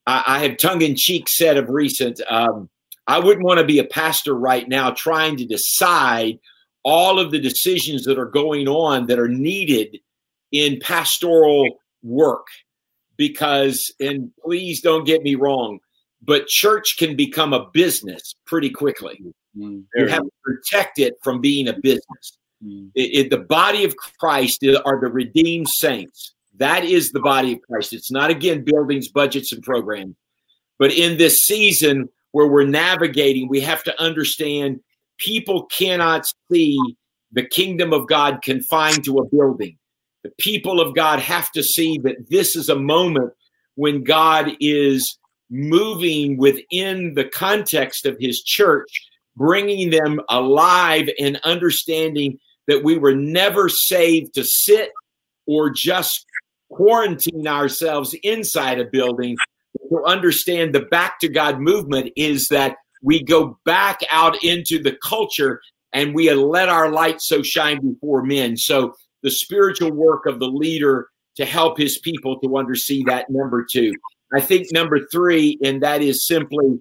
I, 0.05 0.23
I 0.27 0.39
have 0.39 0.57
tongue 0.57 0.81
in 0.81 0.95
cheek 0.95 1.27
said 1.29 1.57
of 1.57 1.69
recent, 1.69 2.21
um, 2.29 2.69
I 3.07 3.19
wouldn't 3.19 3.45
want 3.45 3.59
to 3.59 3.65
be 3.65 3.79
a 3.79 3.83
pastor 3.83 4.33
right 4.33 4.67
now 4.67 4.91
trying 4.91 5.35
to 5.37 5.45
decide 5.45 6.39
all 6.83 7.19
of 7.19 7.31
the 7.31 7.39
decisions 7.39 8.05
that 8.05 8.19
are 8.19 8.25
going 8.25 8.67
on 8.67 9.07
that 9.07 9.19
are 9.19 9.27
needed 9.27 9.99
in 10.51 10.79
pastoral 10.79 11.67
work 12.03 12.47
because 13.17 13.93
and 13.99 14.31
please 14.43 14.81
don't 14.81 15.05
get 15.05 15.21
me 15.21 15.35
wrong 15.35 15.79
but 16.21 16.47
church 16.47 16.95
can 16.97 17.15
become 17.15 17.53
a 17.53 17.67
business 17.73 18.35
pretty 18.45 18.69
quickly. 18.69 19.19
Mm, 19.57 19.83
you 19.95 20.07
have 20.07 20.23
to 20.23 20.31
protect 20.43 20.99
it 20.99 21.15
from 21.23 21.41
being 21.41 21.67
a 21.67 21.73
business. 21.73 22.37
Mm. 22.63 22.91
it, 22.93 23.25
it, 23.25 23.29
the 23.31 23.39
body 23.39 23.83
of 23.85 23.95
christ 23.97 24.63
are 24.85 25.01
the 25.01 25.07
redeemed 25.07 25.67
saints. 25.67 26.35
That 26.57 26.85
is 26.85 27.11
the 27.11 27.19
body 27.19 27.53
of 27.53 27.61
christ. 27.63 27.91
It's 27.91 28.11
not 28.11 28.29
again 28.29 28.63
buildings 28.63 29.07
budgets 29.07 29.51
and 29.51 29.63
programs. 29.63 30.15
But 30.77 30.93
in 30.93 31.17
this 31.17 31.41
season 31.41 32.09
where 32.31 32.47
we're 32.47 32.65
navigating 32.65 33.47
we 33.47 33.61
have 33.61 33.83
to 33.85 34.01
understand 34.01 34.79
people 35.17 35.65
cannot 35.65 36.25
see 36.51 36.79
the 37.31 37.45
kingdom 37.45 37.93
of 37.93 38.07
god 38.07 38.41
confined 38.43 39.03
to 39.05 39.17
a 39.17 39.25
building 39.25 39.77
the 40.23 40.31
people 40.39 40.79
of 40.79 40.95
God 40.95 41.19
have 41.19 41.51
to 41.51 41.63
see 41.63 41.97
that 41.99 42.29
this 42.29 42.55
is 42.55 42.69
a 42.69 42.75
moment 42.75 43.33
when 43.75 44.03
God 44.03 44.51
is 44.59 45.17
moving 45.49 46.37
within 46.37 47.13
the 47.15 47.25
context 47.25 48.05
of 48.05 48.17
his 48.19 48.41
church, 48.41 48.89
bringing 49.35 49.89
them 49.89 50.21
alive 50.29 51.09
and 51.19 51.39
understanding 51.43 52.39
that 52.67 52.83
we 52.83 52.97
were 52.97 53.15
never 53.15 53.67
saved 53.67 54.33
to 54.35 54.43
sit 54.43 54.91
or 55.45 55.69
just 55.69 56.25
quarantine 56.69 57.47
ourselves 57.47 58.15
inside 58.23 58.79
a 58.79 58.85
building. 58.85 59.35
To 59.89 60.03
understand 60.05 60.73
the 60.73 60.81
back 60.81 61.19
to 61.19 61.27
God 61.27 61.59
movement 61.59 62.11
is 62.15 62.47
that 62.47 62.77
we 63.01 63.23
go 63.23 63.59
back 63.65 64.01
out 64.11 64.41
into 64.43 64.81
the 64.81 64.97
culture 65.03 65.61
and 65.91 66.13
we 66.13 66.31
let 66.31 66.69
our 66.69 66.91
light 66.91 67.21
so 67.21 67.41
shine 67.41 67.81
before 67.81 68.23
men. 68.23 68.55
So 68.55 68.93
the 69.23 69.31
spiritual 69.31 69.91
work 69.91 70.25
of 70.25 70.39
the 70.39 70.47
leader 70.47 71.07
to 71.35 71.45
help 71.45 71.77
his 71.77 71.97
people 71.99 72.39
to 72.39 72.47
undersee 72.49 73.05
that 73.05 73.29
number 73.29 73.65
two. 73.69 73.93
I 74.33 74.41
think 74.41 74.67
number 74.71 74.99
three, 75.11 75.59
and 75.63 75.81
that 75.83 76.01
is 76.01 76.25
simply 76.25 76.79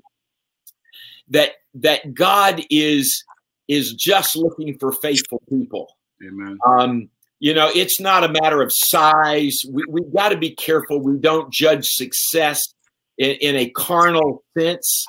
that 1.28 1.52
that 1.74 2.14
God 2.14 2.62
is 2.70 3.24
is 3.68 3.94
just 3.94 4.36
looking 4.36 4.76
for 4.78 4.92
faithful 4.92 5.42
people. 5.48 5.96
Amen. 6.26 6.58
Um, 6.66 7.08
you 7.38 7.54
know, 7.54 7.70
it's 7.74 8.00
not 8.00 8.24
a 8.24 8.28
matter 8.28 8.60
of 8.62 8.72
size. 8.72 9.62
We, 9.70 9.84
we've 9.88 10.12
got 10.14 10.30
to 10.30 10.36
be 10.36 10.54
careful. 10.54 11.00
We 11.00 11.18
don't 11.18 11.52
judge 11.52 11.88
success 11.88 12.74
in, 13.16 13.36
in 13.40 13.56
a 13.56 13.70
carnal 13.70 14.44
sense. 14.58 15.06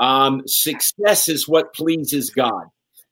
Um, 0.00 0.42
success 0.46 1.28
is 1.28 1.46
what 1.46 1.74
pleases 1.74 2.30
God. 2.30 2.66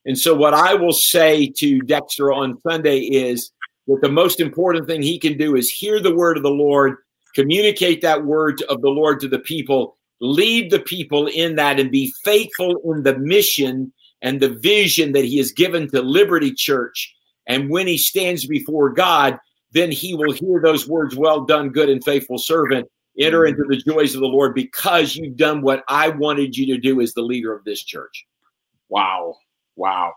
And 0.04 0.18
so, 0.18 0.34
what 0.34 0.54
I 0.54 0.74
will 0.74 0.92
say 0.92 1.52
to 1.58 1.80
Dexter 1.80 2.32
on 2.32 2.60
Sunday 2.66 3.00
is 3.00 3.52
that 3.86 4.00
the 4.00 4.10
most 4.10 4.40
important 4.40 4.86
thing 4.86 5.02
he 5.02 5.18
can 5.18 5.36
do 5.36 5.56
is 5.56 5.70
hear 5.70 6.00
the 6.00 6.14
word 6.14 6.36
of 6.36 6.42
the 6.42 6.50
Lord 6.50 6.96
communicate 7.34 8.00
that 8.02 8.24
word 8.24 8.62
of 8.68 8.80
the 8.82 8.90
Lord 8.90 9.20
to 9.20 9.28
the 9.28 9.38
people, 9.38 9.96
lead 10.20 10.70
the 10.70 10.80
people 10.80 11.26
in 11.28 11.56
that, 11.56 11.80
and 11.80 11.90
be 11.90 12.12
faithful 12.24 12.76
in 12.84 13.02
the 13.02 13.18
mission 13.18 13.92
and 14.20 14.40
the 14.40 14.50
vision 14.50 15.12
that 15.12 15.24
He 15.24 15.38
has 15.38 15.52
given 15.52 15.88
to 15.90 16.02
Liberty 16.02 16.52
Church. 16.52 17.14
And 17.46 17.70
when 17.70 17.86
He 17.86 17.98
stands 17.98 18.46
before 18.46 18.90
God, 18.90 19.38
then 19.72 19.90
He 19.90 20.14
will 20.14 20.32
hear 20.32 20.60
those 20.62 20.88
words, 20.88 21.16
Well 21.16 21.44
done, 21.44 21.70
good 21.70 21.88
and 21.88 22.04
faithful 22.04 22.38
servant. 22.38 22.88
Enter 23.18 23.44
into 23.44 23.64
the 23.68 23.76
joys 23.76 24.14
of 24.14 24.22
the 24.22 24.26
Lord 24.26 24.54
because 24.54 25.16
you've 25.16 25.36
done 25.36 25.60
what 25.60 25.84
I 25.86 26.08
wanted 26.08 26.56
you 26.56 26.66
to 26.74 26.80
do 26.80 27.00
as 27.02 27.12
the 27.12 27.20
leader 27.20 27.54
of 27.54 27.62
this 27.64 27.84
church. 27.84 28.26
Wow. 28.88 29.36
Wow. 29.76 30.14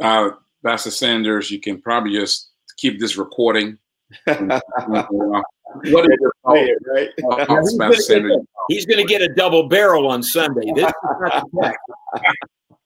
Uh, 0.00 0.30
Pastor 0.64 0.92
Sanders, 0.92 1.50
you 1.50 1.58
can 1.58 1.82
probably 1.82 2.12
just 2.12 2.49
keep 2.80 2.98
this 2.98 3.16
recording. 3.16 3.78
What 5.72 6.04
is 6.04 6.18
your 6.20 6.32
right? 6.44 7.10
Uh, 7.30 7.46
he's 8.68 8.86
going 8.86 8.98
to 8.98 9.04
get 9.04 9.22
a 9.22 9.32
double 9.34 9.68
barrel 9.68 10.08
on 10.08 10.20
Sunday. 10.20 10.72
This 10.74 10.86
is 10.86 10.92
not 11.52 11.74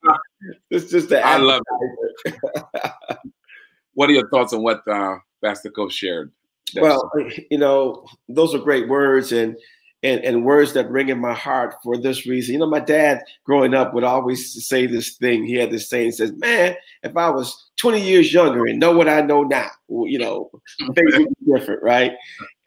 the 0.02 0.18
this 0.70 0.92
is 0.92 1.06
the 1.06 1.24
I 1.24 1.38
love 1.38 1.62
it. 2.26 2.34
what 3.94 4.10
are 4.10 4.12
your 4.12 4.28
thoughts 4.28 4.52
on 4.52 4.62
what 4.62 4.86
uh, 4.86 5.16
Pastor 5.42 5.70
Cope 5.70 5.92
shared? 5.92 6.30
Well, 6.76 7.10
you 7.50 7.56
know, 7.56 8.04
those 8.28 8.54
are 8.54 8.58
great 8.58 8.86
words 8.86 9.32
and 9.32 9.56
and 10.04 10.22
and 10.22 10.44
words 10.44 10.74
that 10.74 10.90
ring 10.90 11.08
in 11.08 11.18
my 11.18 11.32
heart 11.32 11.74
for 11.82 11.96
this 11.96 12.26
reason. 12.26 12.52
You 12.52 12.58
know, 12.60 12.66
my 12.68 12.80
dad 12.80 13.24
growing 13.44 13.74
up 13.74 13.94
would 13.94 14.04
always 14.04 14.66
say 14.66 14.86
this 14.86 15.16
thing. 15.16 15.44
He 15.44 15.54
had 15.54 15.70
this 15.70 15.88
saying, 15.88 16.12
says, 16.12 16.32
"Man, 16.32 16.76
if 17.02 17.16
I 17.16 17.30
was 17.30 17.70
20 17.76 18.00
years 18.00 18.32
younger 18.32 18.66
and 18.66 18.78
know 18.78 18.92
what 18.92 19.08
I 19.08 19.22
know 19.22 19.42
now, 19.42 19.70
you 19.88 20.18
know, 20.18 20.50
things 20.94 21.16
would 21.16 21.28
be 21.28 21.52
different, 21.52 21.82
right?" 21.82 22.12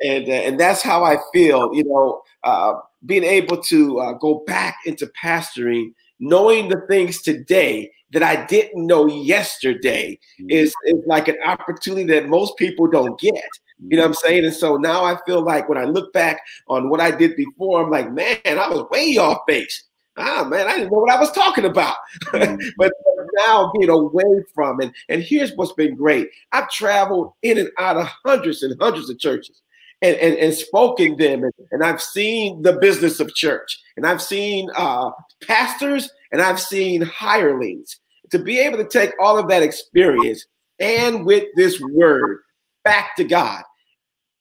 And 0.03 0.27
uh, 0.27 0.31
and 0.31 0.59
that's 0.59 0.81
how 0.81 1.03
I 1.03 1.17
feel. 1.31 1.69
You 1.73 1.83
know, 1.85 2.21
uh, 2.43 2.73
being 3.05 3.23
able 3.23 3.61
to 3.63 3.99
uh, 3.99 4.13
go 4.13 4.43
back 4.47 4.77
into 4.85 5.05
pastoring, 5.23 5.93
knowing 6.19 6.69
the 6.69 6.81
things 6.89 7.21
today 7.21 7.91
that 8.11 8.23
I 8.23 8.45
didn't 8.47 8.87
know 8.87 9.05
yesterday, 9.05 10.19
mm-hmm. 10.41 10.49
is 10.49 10.73
is 10.85 11.03
like 11.05 11.27
an 11.27 11.37
opportunity 11.45 12.11
that 12.13 12.29
most 12.29 12.57
people 12.57 12.87
don't 12.87 13.19
get. 13.19 13.43
You 13.79 13.97
know 13.97 14.03
what 14.03 14.09
I'm 14.09 14.13
saying? 14.15 14.45
And 14.45 14.53
so 14.53 14.77
now 14.77 15.03
I 15.03 15.17
feel 15.25 15.41
like 15.41 15.69
when 15.69 15.77
I 15.77 15.85
look 15.85 16.11
back 16.13 16.41
on 16.67 16.89
what 16.89 16.99
I 16.99 17.11
did 17.11 17.35
before, 17.35 17.83
I'm 17.83 17.91
like, 17.91 18.11
man, 18.11 18.39
I 18.45 18.69
was 18.69 18.89
way 18.89 19.17
off 19.17 19.39
base. 19.45 19.83
Ah, 20.17 20.43
man, 20.43 20.67
I 20.67 20.77
didn't 20.77 20.91
know 20.91 20.97
what 20.97 21.13
I 21.13 21.19
was 21.19 21.31
talking 21.31 21.65
about. 21.65 21.95
Mm-hmm. 22.25 22.69
but 22.77 22.91
now 23.37 23.71
being 23.77 23.89
away 23.89 24.43
from 24.53 24.81
it. 24.81 24.91
And 25.09 25.21
here's 25.21 25.53
what's 25.53 25.73
been 25.73 25.95
great 25.95 26.29
I've 26.51 26.69
traveled 26.71 27.33
in 27.43 27.59
and 27.59 27.69
out 27.77 27.97
of 27.97 28.07
hundreds 28.25 28.63
and 28.63 28.75
hundreds 28.81 29.09
of 29.09 29.19
churches. 29.19 29.61
And, 30.03 30.15
and, 30.17 30.35
and 30.35 30.53
spoken 30.53 31.17
them 31.17 31.43
and, 31.43 31.53
and 31.71 31.83
I've 31.83 32.03
seen 32.03 32.61
the 32.61 32.73
business 32.73 33.19
of 33.19 33.33
church 33.33 33.79
and 33.97 34.05
I've 34.05 34.21
seen 34.21 34.69
uh, 34.75 35.09
pastors 35.47 36.11
and 36.31 36.39
I've 36.39 36.59
seen 36.59 37.01
hirelings 37.01 37.99
to 38.29 38.37
be 38.37 38.59
able 38.59 38.77
to 38.77 38.87
take 38.87 39.13
all 39.19 39.39
of 39.39 39.47
that 39.47 39.63
experience 39.63 40.45
and 40.79 41.25
with 41.25 41.45
this 41.55 41.81
word 41.81 42.41
back 42.83 43.15
to 43.17 43.23
God, 43.23 43.63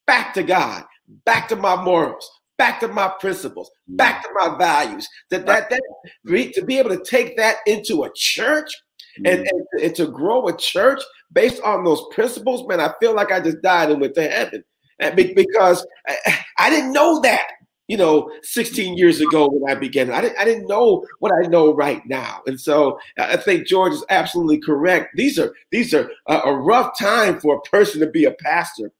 back 0.06 0.34
to 0.34 0.42
God, 0.42 0.84
back 1.24 1.48
to 1.48 1.56
my 1.56 1.82
morals, 1.82 2.28
back 2.58 2.80
to 2.80 2.88
my 2.88 3.12
principles, 3.20 3.70
back 3.88 4.22
to 4.22 4.28
my 4.34 4.56
values. 4.56 5.08
That 5.30 5.46
that 5.46 5.70
that 5.70 5.82
to 6.26 6.64
be 6.64 6.78
able 6.78 6.90
to 6.90 7.02
take 7.04 7.36
that 7.36 7.56
into 7.66 8.04
a 8.04 8.10
church 8.14 8.70
and, 9.24 9.26
mm. 9.26 9.48
and, 9.50 9.82
and 9.82 9.94
to 9.96 10.06
grow 10.08 10.48
a 10.48 10.56
church 10.56 11.02
based 11.32 11.62
on 11.62 11.84
those 11.84 12.02
principles, 12.12 12.66
man, 12.68 12.80
I 12.80 12.92
feel 13.00 13.14
like 13.14 13.32
I 13.32 13.40
just 13.40 13.62
died 13.62 13.90
and 13.90 14.00
went 14.00 14.14
to 14.14 14.28
heaven. 14.28 14.64
because 15.14 15.86
I, 16.08 16.38
I 16.58 16.70
didn't 16.70 16.92
know 16.92 17.20
that 17.20 17.46
you 17.88 17.96
know, 17.96 18.30
16 18.42 18.96
years 18.96 19.20
ago 19.20 19.48
when 19.48 19.70
I 19.70 19.78
began. 19.78 20.10
I 20.10 20.20
didn't, 20.20 20.38
I 20.38 20.44
didn't 20.44 20.66
know 20.66 21.06
what 21.20 21.32
I 21.32 21.46
know 21.46 21.72
right 21.72 22.02
now. 22.06 22.40
And 22.46 22.60
so 22.60 22.98
I 23.18 23.36
think 23.36 23.66
George 23.66 23.92
is 23.92 24.04
absolutely 24.10 24.58
correct. 24.58 25.10
These 25.14 25.38
are 25.38 25.54
these 25.70 25.94
are 25.94 26.10
a, 26.26 26.34
a 26.34 26.56
rough 26.56 26.98
time 26.98 27.40
for 27.40 27.56
a 27.56 27.68
person 27.68 28.00
to 28.00 28.06
be 28.08 28.24
a 28.24 28.32
pastor. 28.32 28.90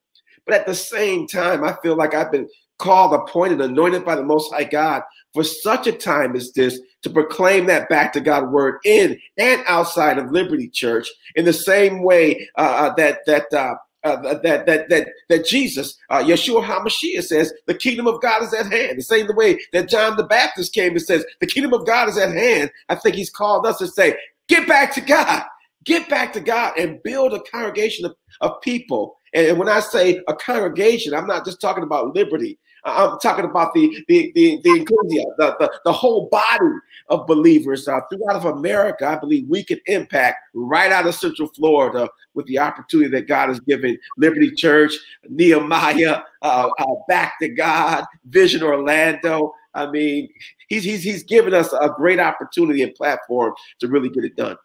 But 0.47 0.55
at 0.55 0.67
the 0.67 0.75
same 0.75 1.27
time, 1.27 1.65
I 1.65 1.77
feel 1.83 1.97
like 1.97 2.15
I've 2.15 2.33
been 2.33 2.49
called, 2.79 3.15
appointed, 3.15 3.61
anointed 3.61 4.05
by 4.05 4.17
the 4.17 4.23
Most 4.23 4.53
High 4.53 4.65
God 4.65 5.03
for 5.35 5.43
such 5.43 5.87
a 5.87 5.93
time 5.93 6.37
as 6.37 6.53
this 6.53 6.81
to 7.03 7.11
proclaim 7.11 7.67
that 7.67 7.89
back 7.89 8.13
to 8.13 8.21
God 8.21 8.51
word 8.51 8.79
in 8.85 9.19
and 9.39 9.63
outside 9.67 10.19
of 10.19 10.31
Liberty 10.31 10.69
Church 10.69 11.09
in 11.35 11.45
the 11.45 11.53
same 11.53 12.03
way 12.03 12.49
uh, 12.57 12.91
uh 12.91 12.95
that 12.97 13.21
that 13.27 13.53
uh, 13.53 13.75
uh, 14.07 14.39
that 14.39 14.67
that 14.67 14.89
that 14.89 15.09
that 15.29 15.45
Jesus, 15.45 15.99
uh, 16.11 16.23
Yeshua 16.23 16.65
Hamashiach 16.65 17.25
says, 17.25 17.53
the 17.67 17.75
kingdom 17.75 18.07
of 18.07 18.21
God 18.23 18.43
is 18.43 18.55
at 18.55 18.71
hand. 18.71 18.99
The 18.99 19.03
same 19.03 19.27
way 19.35 19.59
that 19.73 19.89
John 19.89 20.17
the 20.17 20.25
Baptist 20.25 20.73
came 20.73 20.93
and 20.93 21.03
says, 21.03 21.25
the 21.41 21.47
kingdom 21.47 21.73
of 21.73 21.87
God 21.87 22.09
is 22.09 22.17
at 22.17 22.33
hand. 22.33 22.71
I 22.89 22.95
think 22.95 23.17
he's 23.17 23.31
called 23.31 23.67
us 23.67 23.79
to 23.79 23.89
say, 23.89 24.17
get 24.49 24.69
back 24.69 24.95
to 24.95 25.01
God, 25.01 25.43
get 25.85 26.09
back 26.09 26.33
to 26.35 26.41
God, 26.41 26.79
and 26.79 27.03
build 27.03 27.35
a 27.35 27.41
congregation 27.51 28.05
of, 28.05 28.15
of 28.41 28.61
people. 28.61 29.19
And 29.37 29.59
when 29.59 29.69
I 29.69 29.81
say 29.81 30.23
a 30.29 30.35
congregation, 30.35 31.15
I'm 31.15 31.27
not 31.27 31.45
just 31.45 31.61
talking 31.61 31.85
about 31.85 32.15
liberty. 32.15 32.59
I'm 32.85 33.19
talking 33.19 33.45
about 33.45 33.75
the 33.75 34.05
the 34.09 34.33
the 34.35 34.61
the 34.63 34.85
the, 34.87 35.57
the, 35.59 35.81
the 35.85 35.93
whole 35.93 36.29
body 36.29 36.71
of 37.09 37.27
believers 37.27 37.87
uh, 37.87 38.01
throughout 38.09 38.37
of 38.37 38.45
America. 38.47 39.07
I 39.07 39.17
believe 39.17 39.47
we 39.49 39.63
can 39.63 39.79
impact 39.87 40.39
right 40.55 40.91
out 40.91 41.07
of 41.07 41.15
Central 41.15 41.49
Florida 41.49 42.09
with 42.35 42.47
the 42.47 42.59
opportunity 42.59 43.11
that 43.11 43.29
God 43.29 43.49
has 43.49 43.61
given 43.61 43.99
Liberty 44.17 44.53
Church, 44.53 44.95
Nehemiah, 45.29 46.23
uh, 46.43 46.71
uh, 46.79 46.95
Back 47.09 47.35
to 47.41 47.49
God, 47.49 48.05
Vision 48.27 48.63
Orlando. 48.63 49.53
I 49.75 49.91
mean, 49.91 50.31
he's 50.69 50.85
he's 50.85 51.03
he's 51.03 51.25
given 51.25 51.53
us 51.53 51.73
a 51.73 51.91
great 51.91 52.21
opportunity 52.21 52.83
and 52.83 52.95
platform 52.95 53.53
to 53.81 53.89
really 53.89 54.09
get 54.09 54.25
it 54.25 54.37
done. 54.37 54.57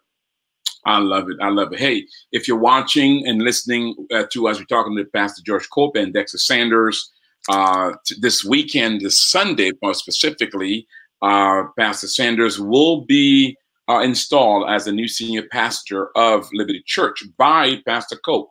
I 0.84 0.98
love 0.98 1.30
it. 1.30 1.36
I 1.40 1.48
love 1.48 1.72
it. 1.72 1.78
Hey, 1.78 2.06
if 2.32 2.48
you're 2.48 2.58
watching 2.58 3.26
and 3.26 3.42
listening 3.42 3.94
uh, 4.12 4.24
to 4.32 4.48
us, 4.48 4.58
we're 4.58 4.64
talking 4.64 4.96
to 4.96 5.04
Pastor 5.04 5.42
George 5.46 5.68
Cope 5.70 5.96
and 5.96 6.12
Dexter 6.12 6.38
Sanders 6.38 7.10
uh, 7.48 7.92
this 8.20 8.44
weekend, 8.44 9.00
this 9.00 9.20
Sunday 9.20 9.70
more 9.82 9.94
specifically, 9.94 10.86
uh, 11.22 11.64
Pastor 11.78 12.08
Sanders 12.08 12.58
will 12.58 13.02
be 13.02 13.56
uh, 13.88 14.00
installed 14.00 14.68
as 14.68 14.84
the 14.84 14.92
new 14.92 15.08
senior 15.08 15.42
pastor 15.50 16.10
of 16.16 16.48
Liberty 16.52 16.82
Church 16.86 17.22
by 17.36 17.80
Pastor 17.86 18.16
Cope. 18.24 18.50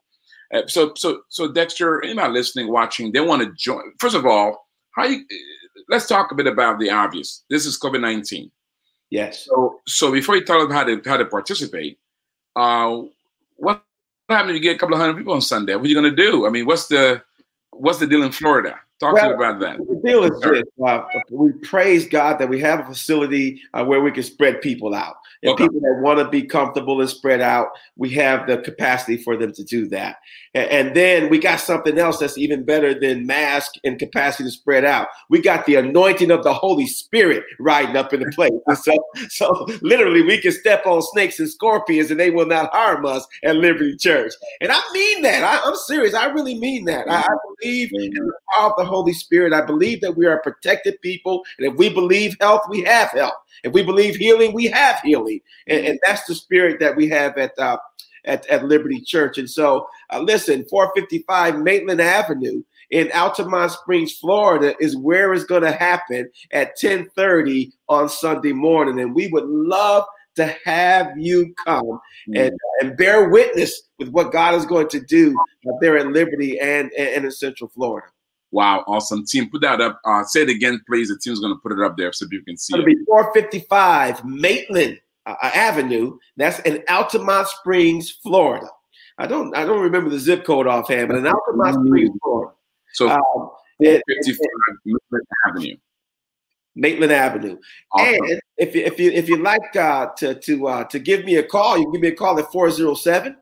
Uh, 0.54 0.68
so, 0.68 0.94
so, 0.96 1.22
so 1.30 1.52
Dexter, 1.52 2.04
anybody 2.04 2.34
listening, 2.34 2.72
watching, 2.72 3.12
they 3.12 3.22
want 3.22 3.42
to 3.42 3.52
join. 3.58 3.84
First 4.00 4.16
of 4.16 4.26
all, 4.26 4.68
how 4.96 5.06
you? 5.06 5.26
Let's 5.88 6.08
talk 6.08 6.32
a 6.32 6.36
bit 6.36 6.48
about 6.48 6.80
the 6.80 6.90
obvious. 6.90 7.44
This 7.50 7.66
is 7.66 7.80
COVID 7.80 8.02
nineteen. 8.02 8.52
Yes. 9.10 9.46
So, 9.46 9.80
so 9.88 10.12
before 10.12 10.36
you 10.36 10.44
tell 10.44 10.60
them 10.60 10.72
how 10.72 10.84
to 10.84 11.02
how 11.06 11.18
to 11.18 11.26
participate, 11.26 11.98
uh, 12.56 13.02
what 13.58 13.84
happened 14.30 14.56
you 14.56 14.62
get 14.62 14.76
a 14.76 14.80
couple 14.80 14.96
of 14.96 15.02
hundred 15.02 15.18
people 15.18 15.34
on 15.34 15.42
Sunday? 15.42 15.76
What 15.76 15.86
are 15.86 15.88
you 15.88 15.96
going 15.96 16.16
to 16.16 16.24
do? 16.24 16.46
I 16.46 16.50
mean, 16.50 16.66
what's 16.66 16.88
the 16.88 17.22
what's 17.72 18.00
the 18.00 18.08
deal 18.08 18.24
in 18.24 18.32
Florida? 18.32 18.80
Talk 19.02 19.16
well, 19.16 19.24
to 19.24 19.30
me 19.30 19.34
about 19.34 19.60
that. 19.62 19.78
The 19.80 20.00
deal 20.06 20.24
is 20.24 20.40
this: 20.42 20.64
uh, 20.86 21.02
we 21.32 21.54
praise 21.54 22.08
God 22.08 22.38
that 22.38 22.48
we 22.48 22.60
have 22.60 22.82
a 22.82 22.84
facility 22.84 23.60
uh, 23.74 23.84
where 23.84 24.00
we 24.00 24.12
can 24.12 24.22
spread 24.22 24.62
people 24.62 24.94
out. 24.94 25.16
And 25.44 25.54
okay. 25.54 25.64
people 25.64 25.80
that 25.80 26.02
want 26.02 26.20
to 26.20 26.30
be 26.30 26.44
comfortable 26.44 27.02
and 27.02 27.10
spread 27.10 27.42
out, 27.42 27.70
we 27.96 28.12
have 28.12 28.46
the 28.46 28.60
capacity 28.60 29.18
for 29.18 29.36
them 29.38 29.52
to 29.54 29.64
do 29.64 29.88
that. 29.88 30.18
And, 30.54 30.70
and, 30.70 30.96
then 30.96 31.30
we 31.30 31.40
got 31.40 31.60
something 31.60 31.98
else 31.98 32.20
that's 32.20 32.38
even 32.38 32.64
better 32.64 32.94
than 32.94 33.26
mask 33.26 33.72
and 33.84 33.98
capacity 33.98 34.44
to 34.44 34.52
spread 34.52 34.86
out. 34.86 35.08
We 35.30 35.42
got 35.42 35.66
the 35.66 35.76
anointing 35.76 36.30
of 36.30 36.44
the 36.44 36.54
Holy 36.54 36.86
Spirit 36.86 37.44
riding 37.60 37.96
up 37.96 38.14
in 38.14 38.20
the 38.20 38.32
place. 38.32 38.52
so, 38.84 38.96
so 39.30 39.66
literally, 39.82 40.22
we 40.22 40.40
can 40.40 40.52
step 40.52 40.86
on 40.86 41.02
snakes 41.02 41.40
and 41.40 41.50
scorpions, 41.50 42.12
and 42.12 42.20
they 42.20 42.30
will 42.30 42.46
not 42.46 42.72
harm 42.72 43.06
us 43.06 43.26
at 43.44 43.56
Liberty 43.56 43.96
Church. 43.98 44.34
And 44.60 44.72
I 44.72 44.82
mean 44.94 45.24
that. 45.24 45.44
I, 45.44 45.68
am 45.68 45.76
serious. 45.76 46.14
I 46.14 46.26
really 46.28 46.60
mean 46.60 46.86
that. 46.86 47.10
I, 47.10 47.22
I 47.22 47.36
believe 47.60 47.90
in 47.94 48.14
the 48.14 48.34
power 48.54 48.70
of 48.70 48.78
the 48.78 48.86
Holy 48.92 49.14
Spirit. 49.14 49.54
I 49.54 49.66
believe 49.66 50.02
that 50.02 50.16
we 50.16 50.26
are 50.28 50.42
protected 50.42 51.02
people, 51.02 51.44
and 51.58 51.68
if 51.68 51.76
we 51.78 51.90
believe 51.90 52.36
health, 52.40 52.62
we 52.70 52.84
have 52.84 53.10
health. 53.10 53.34
If 53.64 53.74
we 53.74 53.84
believe 53.84 54.16
healing, 54.16 54.54
we 54.54 54.66
have 54.66 55.00
healing, 55.02 55.40
and, 55.68 55.86
and 55.86 56.00
that's 56.06 56.26
the 56.26 56.36
spirit 56.36 56.80
that 56.80 56.96
we 56.96 57.10
have 57.10 57.38
at 57.38 57.58
uh, 57.58 57.78
at, 58.26 58.46
at 58.48 58.66
Liberty 58.66 59.02
Church. 59.02 59.38
And 59.38 59.50
so, 59.50 59.88
uh, 60.12 60.20
listen, 60.20 60.66
455 60.70 61.60
Maitland 61.60 62.02
Avenue 62.02 62.64
in 62.92 63.08
Altamonte 63.08 63.72
Springs, 63.72 64.14
Florida, 64.14 64.76
is 64.80 64.98
where 64.98 65.34
it's 65.34 65.46
going 65.46 65.64
to 65.64 65.72
happen 65.72 66.30
at 66.52 66.78
10:30 66.78 67.72
on 67.90 68.10
Sunday 68.10 68.54
morning, 68.54 69.00
and 69.00 69.16
we 69.16 69.28
would 69.28 69.46
love 69.46 70.06
to 70.36 70.56
have 70.66 71.18
you 71.18 71.54
come 71.66 71.84
mm-hmm. 71.86 72.38
and, 72.38 72.60
and 72.82 72.98
bear 72.98 73.30
witness 73.30 73.90
with 74.00 74.10
what 74.10 74.32
God 74.32 74.56
is 74.56 74.66
going 74.66 74.88
to 74.90 75.02
do 75.02 75.36
there 75.82 75.98
in 75.98 76.14
Liberty 76.14 76.60
and, 76.60 76.92
and 76.94 77.26
in 77.26 77.32
Central 77.32 77.70
Florida. 77.70 78.08
Wow, 78.52 78.84
awesome. 78.86 79.26
Team, 79.26 79.50
put 79.50 79.62
that 79.62 79.80
up. 79.80 80.02
Uh, 80.04 80.24
say 80.24 80.42
it 80.42 80.50
again, 80.50 80.82
please. 80.88 81.08
The 81.08 81.18
team's 81.18 81.40
going 81.40 81.54
to 81.54 81.60
put 81.60 81.72
it 81.72 81.80
up 81.80 81.96
there 81.98 82.12
so 82.12 82.28
people 82.28 82.46
can 82.46 82.58
see 82.58 82.74
It'll 82.74 82.86
it. 82.86 82.98
be 82.98 83.06
455 83.06 84.26
Maitland 84.26 85.00
uh, 85.26 85.36
uh, 85.42 85.52
Avenue. 85.54 86.18
That's 86.36 86.60
in 86.60 86.78
Altamonte 86.90 87.48
Springs, 87.48 88.12
Florida. 88.12 88.68
I 89.18 89.28
don't 89.28 89.56
I 89.56 89.66
don't 89.66 89.82
remember 89.82 90.10
the 90.10 90.20
zip 90.20 90.46
code 90.46 90.68
offhand, 90.68 91.08
but 91.08 91.18
in 91.18 91.24
Altamonte 91.24 91.74
mm-hmm. 91.74 91.88
Springs, 91.88 92.20
Florida. 92.22 92.54
So 92.94 93.10
um, 93.10 93.52
455 93.78 94.40
Maitland 94.86 95.28
Avenue. 95.48 95.76
Maitland 96.76 97.12
Avenue. 97.12 97.58
Awesome. 97.94 98.16
And 98.16 98.42
if 98.58 98.76
you 98.76 98.82
if 98.84 99.00
you 99.00 99.12
if 99.12 99.30
you 99.30 99.38
like 99.38 99.76
uh, 99.76 100.08
to 100.18 100.36
to 100.36 100.68
uh, 100.68 100.84
to 100.86 101.00
give 101.00 101.24
me 101.24 101.36
a 101.36 101.44
call, 101.44 101.78
you 101.78 101.84
can 101.86 101.94
give 101.94 102.02
me 102.02 102.08
a 102.10 102.16
call 102.16 102.38
at 102.38 102.52
407 102.52 103.38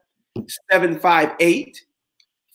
758 0.72 1.82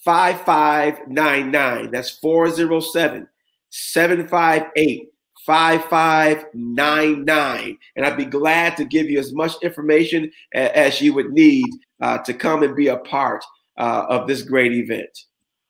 5599. 0.04 1.90
That's 1.90 2.10
407 2.10 3.26
758 3.70 5.08
5599. 5.44 7.78
And 7.96 8.06
I'd 8.06 8.16
be 8.16 8.24
glad 8.24 8.76
to 8.76 8.84
give 8.84 9.10
you 9.10 9.18
as 9.18 9.32
much 9.32 9.52
information 9.62 10.30
as 10.52 11.00
you 11.00 11.12
would 11.14 11.32
need 11.32 11.66
uh, 12.00 12.18
to 12.18 12.34
come 12.34 12.62
and 12.62 12.76
be 12.76 12.86
a 12.88 12.98
part 12.98 13.44
uh, 13.78 14.06
of 14.08 14.26
this 14.26 14.42
great 14.42 14.72
event. 14.72 15.18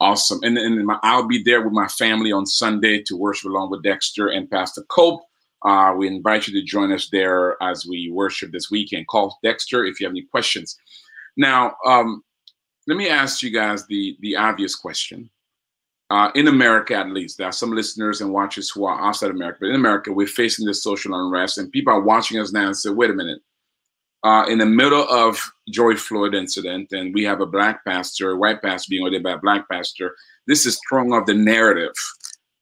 Awesome. 0.01 0.41
And, 0.43 0.59
and 0.59 0.87
my, 0.87 0.99
I'll 1.03 1.26
be 1.26 1.43
there 1.43 1.62
with 1.62 1.72
my 1.72 1.89
family 1.89 2.32
on 2.32 2.47
Sunday 2.47 3.03
to 3.05 3.16
worship 3.16 3.51
along 3.51 3.70
with 3.70 3.82
Dexter 3.82 4.28
and 4.28 4.51
Pastor 4.51 4.82
Cope. 4.89 5.22
Uh, 5.64 5.95
we 5.97 6.09
invite 6.09 6.47
you 6.47 6.61
to 6.61 6.66
join 6.66 6.93
us 6.93 7.09
there 7.11 7.57
as 7.62 7.87
we 7.87 8.11
worship 8.11 8.53
this 8.53 8.70
weekend. 8.70 9.07
Call 9.07 9.39
Dexter 9.43 9.87
if 9.87 9.99
you 9.99 10.07
have 10.07 10.12
any 10.12 10.22
questions. 10.22 10.76
Now, 11.37 11.74
um, 11.87 12.22
let 12.87 12.97
me 12.97 13.09
ask 13.09 13.43
you 13.43 13.51
guys 13.51 13.87
the, 13.87 14.16
the 14.20 14.37
obvious 14.37 14.74
question 14.74 15.30
uh, 16.11 16.30
in 16.35 16.49
America, 16.49 16.95
at 16.95 17.11
least, 17.11 17.39
there 17.39 17.49
are 17.49 17.53
some 17.53 17.72
listeners 17.72 18.20
and 18.20 18.32
watchers 18.32 18.70
who 18.70 18.85
are 18.85 19.01
outside 19.01 19.30
America, 19.30 19.59
but 19.62 19.70
in 19.70 19.74
America, 19.74 20.12
we're 20.12 20.26
facing 20.26 20.66
this 20.66 20.82
social 20.82 21.14
unrest, 21.14 21.59
and 21.59 21.72
people 21.72 21.93
are 21.93 22.01
watching 22.01 22.39
us 22.39 22.53
now 22.53 22.66
and 22.66 22.76
say, 22.76 22.91
"Wait 22.91 23.11
a 23.11 23.14
minute." 23.14 23.41
Uh, 24.22 24.45
in 24.47 24.59
the 24.59 24.66
middle 24.66 25.07
of 25.11 25.39
George 25.70 25.99
Floyd 25.99 26.35
incident, 26.35 26.93
and 26.93 27.14
we 27.14 27.24
have 27.24 27.41
a 27.41 27.47
black 27.47 27.85
pastor, 27.85 28.30
a 28.30 28.37
white 28.37 28.62
pastor 28.62 28.91
being 28.91 29.03
ordained 29.03 29.24
by 29.24 29.32
a 29.32 29.39
black 29.39 29.68
pastor. 29.68 30.14
This 30.47 30.66
is 30.66 30.78
throwing 30.89 31.12
off 31.12 31.26
the 31.26 31.35
narrative 31.35 31.93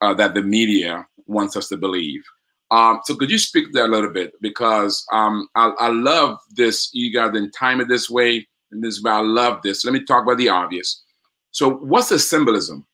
uh, 0.00 0.14
that 0.14 0.34
the 0.34 0.42
media 0.42 1.06
wants 1.26 1.56
us 1.56 1.68
to 1.68 1.76
believe. 1.76 2.22
Um, 2.70 3.00
so, 3.04 3.14
could 3.16 3.30
you 3.30 3.38
speak 3.38 3.66
to 3.66 3.72
that 3.72 3.86
a 3.88 3.92
little 3.92 4.10
bit? 4.10 4.32
Because 4.40 5.04
um, 5.12 5.48
I, 5.56 5.72
I, 5.78 5.88
love 5.88 6.38
this. 6.52 6.90
You 6.94 7.12
got 7.12 7.34
to 7.34 7.50
time 7.50 7.80
it 7.80 7.88
this 7.88 8.08
way, 8.08 8.48
and 8.72 8.82
this. 8.82 9.00
But 9.00 9.12
I 9.12 9.20
love 9.20 9.62
this. 9.62 9.84
Let 9.84 9.94
me 9.94 10.04
talk 10.04 10.24
about 10.24 10.38
the 10.38 10.48
obvious. 10.48 11.02
So, 11.50 11.70
what's 11.70 12.08
the 12.08 12.18
symbolism 12.18 12.86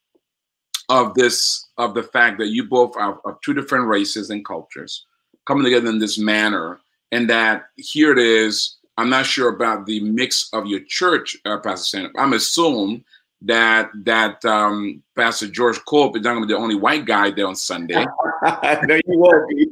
of 0.89 1.15
this 1.15 1.69
of 1.77 1.95
the 1.95 2.03
fact 2.03 2.39
that 2.39 2.49
you 2.49 2.65
both 2.65 2.97
are 2.97 3.21
of 3.25 3.41
two 3.43 3.55
different 3.55 3.87
races 3.87 4.31
and 4.31 4.45
cultures 4.45 5.07
coming 5.47 5.65
together 5.65 5.89
in 5.89 5.99
this 5.99 6.19
manner 6.19 6.81
and 7.13 7.29
that 7.29 7.67
here 7.77 8.13
it 8.13 8.19
is 8.19 8.77
i'm 8.97 9.11
not 9.11 9.27
sure 9.27 9.51
about 9.51 9.85
the 9.87 10.01
mix 10.01 10.49
of 10.53 10.67
your 10.67 10.81
church 10.89 11.37
uh, 11.45 11.59
pastor 11.59 11.85
Sanders. 11.85 12.13
i'm 12.17 12.33
assuming 12.33 13.05
that 13.43 13.91
that 14.05 14.43
um, 14.45 15.03
pastor 15.15 15.47
george 15.47 15.79
Cope 15.87 16.17
is 16.17 16.23
not 16.23 16.33
going 16.33 16.43
to 16.43 16.47
be 16.47 16.55
the 16.55 16.59
only 16.59 16.75
white 16.75 17.05
guy 17.05 17.31
there 17.31 17.47
on 17.47 17.57
sunday 17.57 18.05
no 18.43 18.95
you 19.07 19.19
won't 19.19 19.49
be 19.51 19.69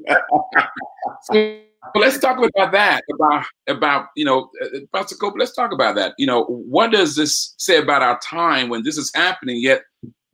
so, 1.94 2.00
let's 2.00 2.18
talk 2.18 2.38
about 2.38 2.72
that 2.72 3.02
about 3.14 3.44
about 3.68 4.06
you 4.16 4.24
know 4.24 4.50
uh, 4.62 4.78
pastor 4.92 5.16
Cope, 5.16 5.34
let's 5.38 5.54
talk 5.54 5.72
about 5.72 5.94
that 5.96 6.14
you 6.18 6.26
know 6.26 6.44
what 6.44 6.92
does 6.92 7.16
this 7.16 7.54
say 7.58 7.78
about 7.78 8.02
our 8.02 8.18
time 8.20 8.68
when 8.68 8.82
this 8.82 8.96
is 8.96 9.10
happening 9.14 9.60
yet 9.60 9.82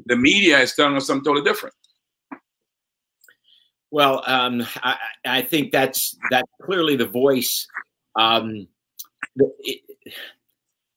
the 0.07 0.17
media 0.17 0.59
is 0.61 0.75
telling 0.75 0.97
us 0.97 1.07
something 1.07 1.25
totally 1.25 1.45
different. 1.45 1.75
Well, 3.91 4.23
um, 4.27 4.67
I, 4.83 4.97
I, 5.27 5.43
think 5.43 5.71
that's 5.71 6.17
that's 6.31 6.51
clearly 6.63 6.97
the 6.97 7.07
voice. 7.07 7.67
Um, 8.17 8.67
it, 9.37 9.81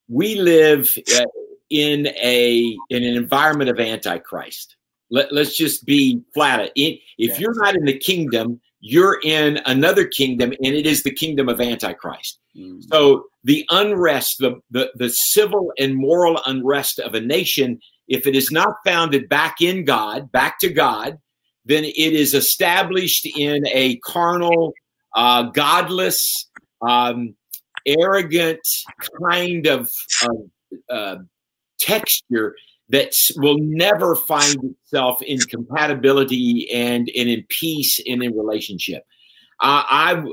we 0.07 0.35
live 0.35 0.87
uh, 1.17 1.25
in 1.69 2.07
a 2.07 2.77
in 2.89 3.03
an 3.03 3.15
environment 3.15 3.69
of 3.69 3.79
antichrist. 3.79 4.77
Let, 5.11 5.31
us 5.33 5.53
just 5.53 5.85
be 5.85 6.21
flat. 6.33 6.71
if 6.75 7.39
you're 7.39 7.53
not 7.55 7.75
in 7.75 7.85
the 7.85 7.97
kingdom, 7.97 8.59
you're 8.87 9.19
in 9.23 9.59
another 9.65 10.05
kingdom, 10.05 10.51
and 10.63 10.75
it 10.75 10.85
is 10.85 11.01
the 11.01 11.11
kingdom 11.11 11.49
of 11.49 11.59
antichrist. 11.59 12.37
Mm. 12.55 12.83
So 12.83 13.25
the 13.43 13.65
unrest, 13.71 14.37
the, 14.39 14.59
the 14.69 14.91
the 14.95 15.09
civil 15.09 15.71
and 15.79 15.95
moral 15.95 16.39
unrest 16.45 16.99
of 16.99 17.15
a 17.15 17.19
nation 17.21 17.79
if 18.07 18.27
it 18.27 18.35
is 18.35 18.51
not 18.51 18.75
founded 18.85 19.27
back 19.27 19.61
in 19.61 19.85
God, 19.85 20.31
back 20.31 20.59
to 20.59 20.69
God, 20.69 21.17
then 21.65 21.83
it 21.83 21.95
is 21.95 22.33
established 22.33 23.25
in 23.35 23.65
a 23.67 23.97
carnal, 23.97 24.73
uh, 25.15 25.43
godless, 25.43 26.47
um, 26.87 27.35
arrogant 27.87 28.61
kind 29.27 29.65
of 29.65 29.89
uh, 30.23 30.93
uh, 30.93 31.17
texture 31.79 32.55
that 32.89 33.13
will 33.37 33.57
never 33.57 34.15
find 34.15 34.57
itself 34.63 35.21
in 35.21 35.39
compatibility 35.39 36.69
and, 36.71 37.09
and 37.15 37.29
in 37.29 37.43
peace 37.49 37.99
and 38.05 38.23
in 38.23 38.37
relationship. 38.37 39.03
I, 39.59 40.23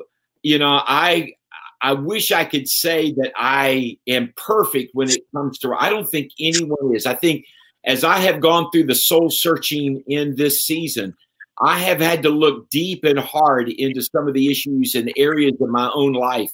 you 0.43 0.59
know, 0.59 0.83
I 0.85 1.35
I 1.83 1.95
wish 1.95 2.31
I 2.31 2.45
could 2.45 2.69
say 2.69 3.13
that 3.13 3.33
I 3.37 3.99
am 4.07 4.33
perfect 4.37 4.91
when 4.95 5.11
it 5.11 5.21
comes 5.35 5.59
to. 5.59 5.75
I 5.75 5.91
don't 5.91 6.09
think 6.09 6.31
anyone 6.39 6.95
is. 6.95 7.07
I 7.07 7.15
think 7.15 7.45
as 7.85 8.05
I 8.05 8.19
have 8.19 8.41
gone 8.41 8.71
through 8.71 8.87
the 8.87 8.95
soul 8.95 9.31
searching 9.31 10.05
in 10.07 10.37
this 10.37 10.65
season, 10.65 11.15
I 11.61 11.79
have 11.81 12.01
had 12.01 12.23
to 12.23 12.29
look 12.29 12.71
deep 12.71 13.03
and 13.03 13.19
hard 13.19 13.69
into 13.69 14.01
some 14.01 14.29
of 14.29 14.35
the 14.35 14.49
issues 14.49 14.95
and 14.95 15.13
areas 15.17 15.55
of 15.61 15.69
my 15.71 15.91
own 15.93 16.13
life. 16.13 16.53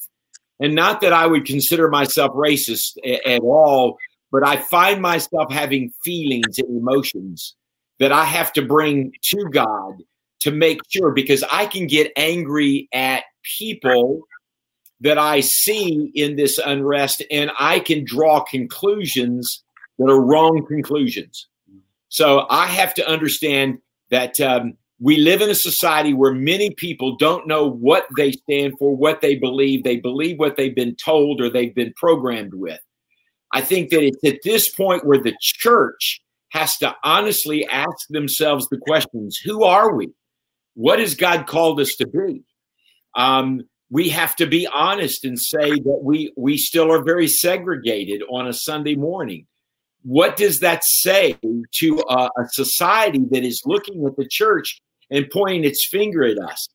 And 0.61 0.75
not 0.75 1.03
that 1.03 1.13
I 1.13 1.27
would 1.27 1.45
consider 1.45 1.89
myself 1.89 2.33
racist 2.33 2.97
at 3.05 3.41
all, 3.41 3.99
but 4.31 4.47
I 4.47 4.57
find 4.57 5.01
myself 5.01 5.51
having 5.51 5.93
feelings 6.05 6.59
and 6.59 6.77
emotions 6.77 7.57
that 7.99 8.13
I 8.13 8.25
have 8.25 8.53
to 8.55 8.63
bring 8.63 9.13
to 9.25 9.49
God 9.51 10.03
to 10.41 10.51
make 10.51 10.81
sure 10.89 11.13
because 11.13 11.43
I 11.51 11.67
can 11.67 11.87
get 11.87 12.13
angry 12.17 12.89
at 12.93 13.25
people 13.59 14.23
that 15.01 15.19
I 15.19 15.41
see 15.41 16.11
in 16.15 16.37
this 16.37 16.59
unrest 16.59 17.23
and 17.31 17.51
I 17.59 17.81
can 17.81 18.05
draw 18.05 18.41
conclusions 18.41 19.63
that 19.99 20.11
are 20.11 20.21
wrong 20.21 20.65
conclusions. 20.67 21.49
So 22.09 22.47
I 22.51 22.67
have 22.67 22.95
to 22.95 23.09
understand 23.09 23.79
that 24.11 24.41
um, 24.41 24.75
we 25.01 25.19
live 25.19 25.43
in 25.43 25.51
a 25.51 25.55
society 25.55 26.15
where 26.15 26.33
many 26.33 26.71
people 26.71 27.17
don't 27.17 27.47
know 27.47 27.69
what 27.69 28.07
they 28.17 28.33
stand 28.33 28.75
for, 28.79 28.97
what 28.97 29.21
they 29.21 29.37
believe. 29.37 29.85
They 29.85 29.99
believe 29.99 30.39
what 30.39 30.57
they've 30.57 30.75
been 30.75 30.97
told 30.97 31.41
or 31.41 31.51
they've 31.51 31.75
been 31.75 31.93
programmed 31.97 32.55
with. 32.55 32.81
I 33.53 33.61
think 33.61 33.91
that 33.91 34.03
it's 34.03 34.25
at 34.25 34.41
this 34.45 34.69
point 34.69 35.07
where 35.07 35.21
the 35.21 35.35
church 35.41 36.21
has 36.51 36.77
to 36.79 36.95
honestly 37.05 37.67
ask 37.67 38.09
themselves 38.09 38.69
the 38.69 38.79
questions 38.79 39.39
who 39.45 39.65
are 39.65 39.95
we? 39.95 40.11
What 40.75 40.99
has 40.99 41.15
God 41.15 41.47
called 41.47 41.81
us 41.81 41.95
to 41.97 42.07
be? 42.07 42.43
Um, 43.17 43.63
we 43.91 44.11
have 44.11 44.37
to 44.37 44.47
be 44.47 44.67
honest 44.67 45.25
and 45.25 45.39
say 45.39 45.71
that 45.71 46.01
we 46.03 46.33
we 46.37 46.57
still 46.57 46.93
are 46.93 47.03
very 47.03 47.29
segregated 47.29 48.23
on 48.31 48.47
a 48.47 48.53
Sunday 48.53 48.95
morning 48.95 49.47
what 50.03 50.37
does 50.37 50.61
that 50.61 50.85
say 50.85 51.37
to 51.75 52.03
a, 52.09 52.31
a 52.39 52.49
society 52.51 53.25
that 53.31 53.45
is 53.45 53.63
looking 53.67 54.07
at 54.07 54.17
the 54.17 54.27
church 54.29 54.81
and 55.11 55.29
pointing 55.31 55.65
its 55.65 55.87
finger 55.87 56.25
at 56.25 56.39
us? 56.39 56.69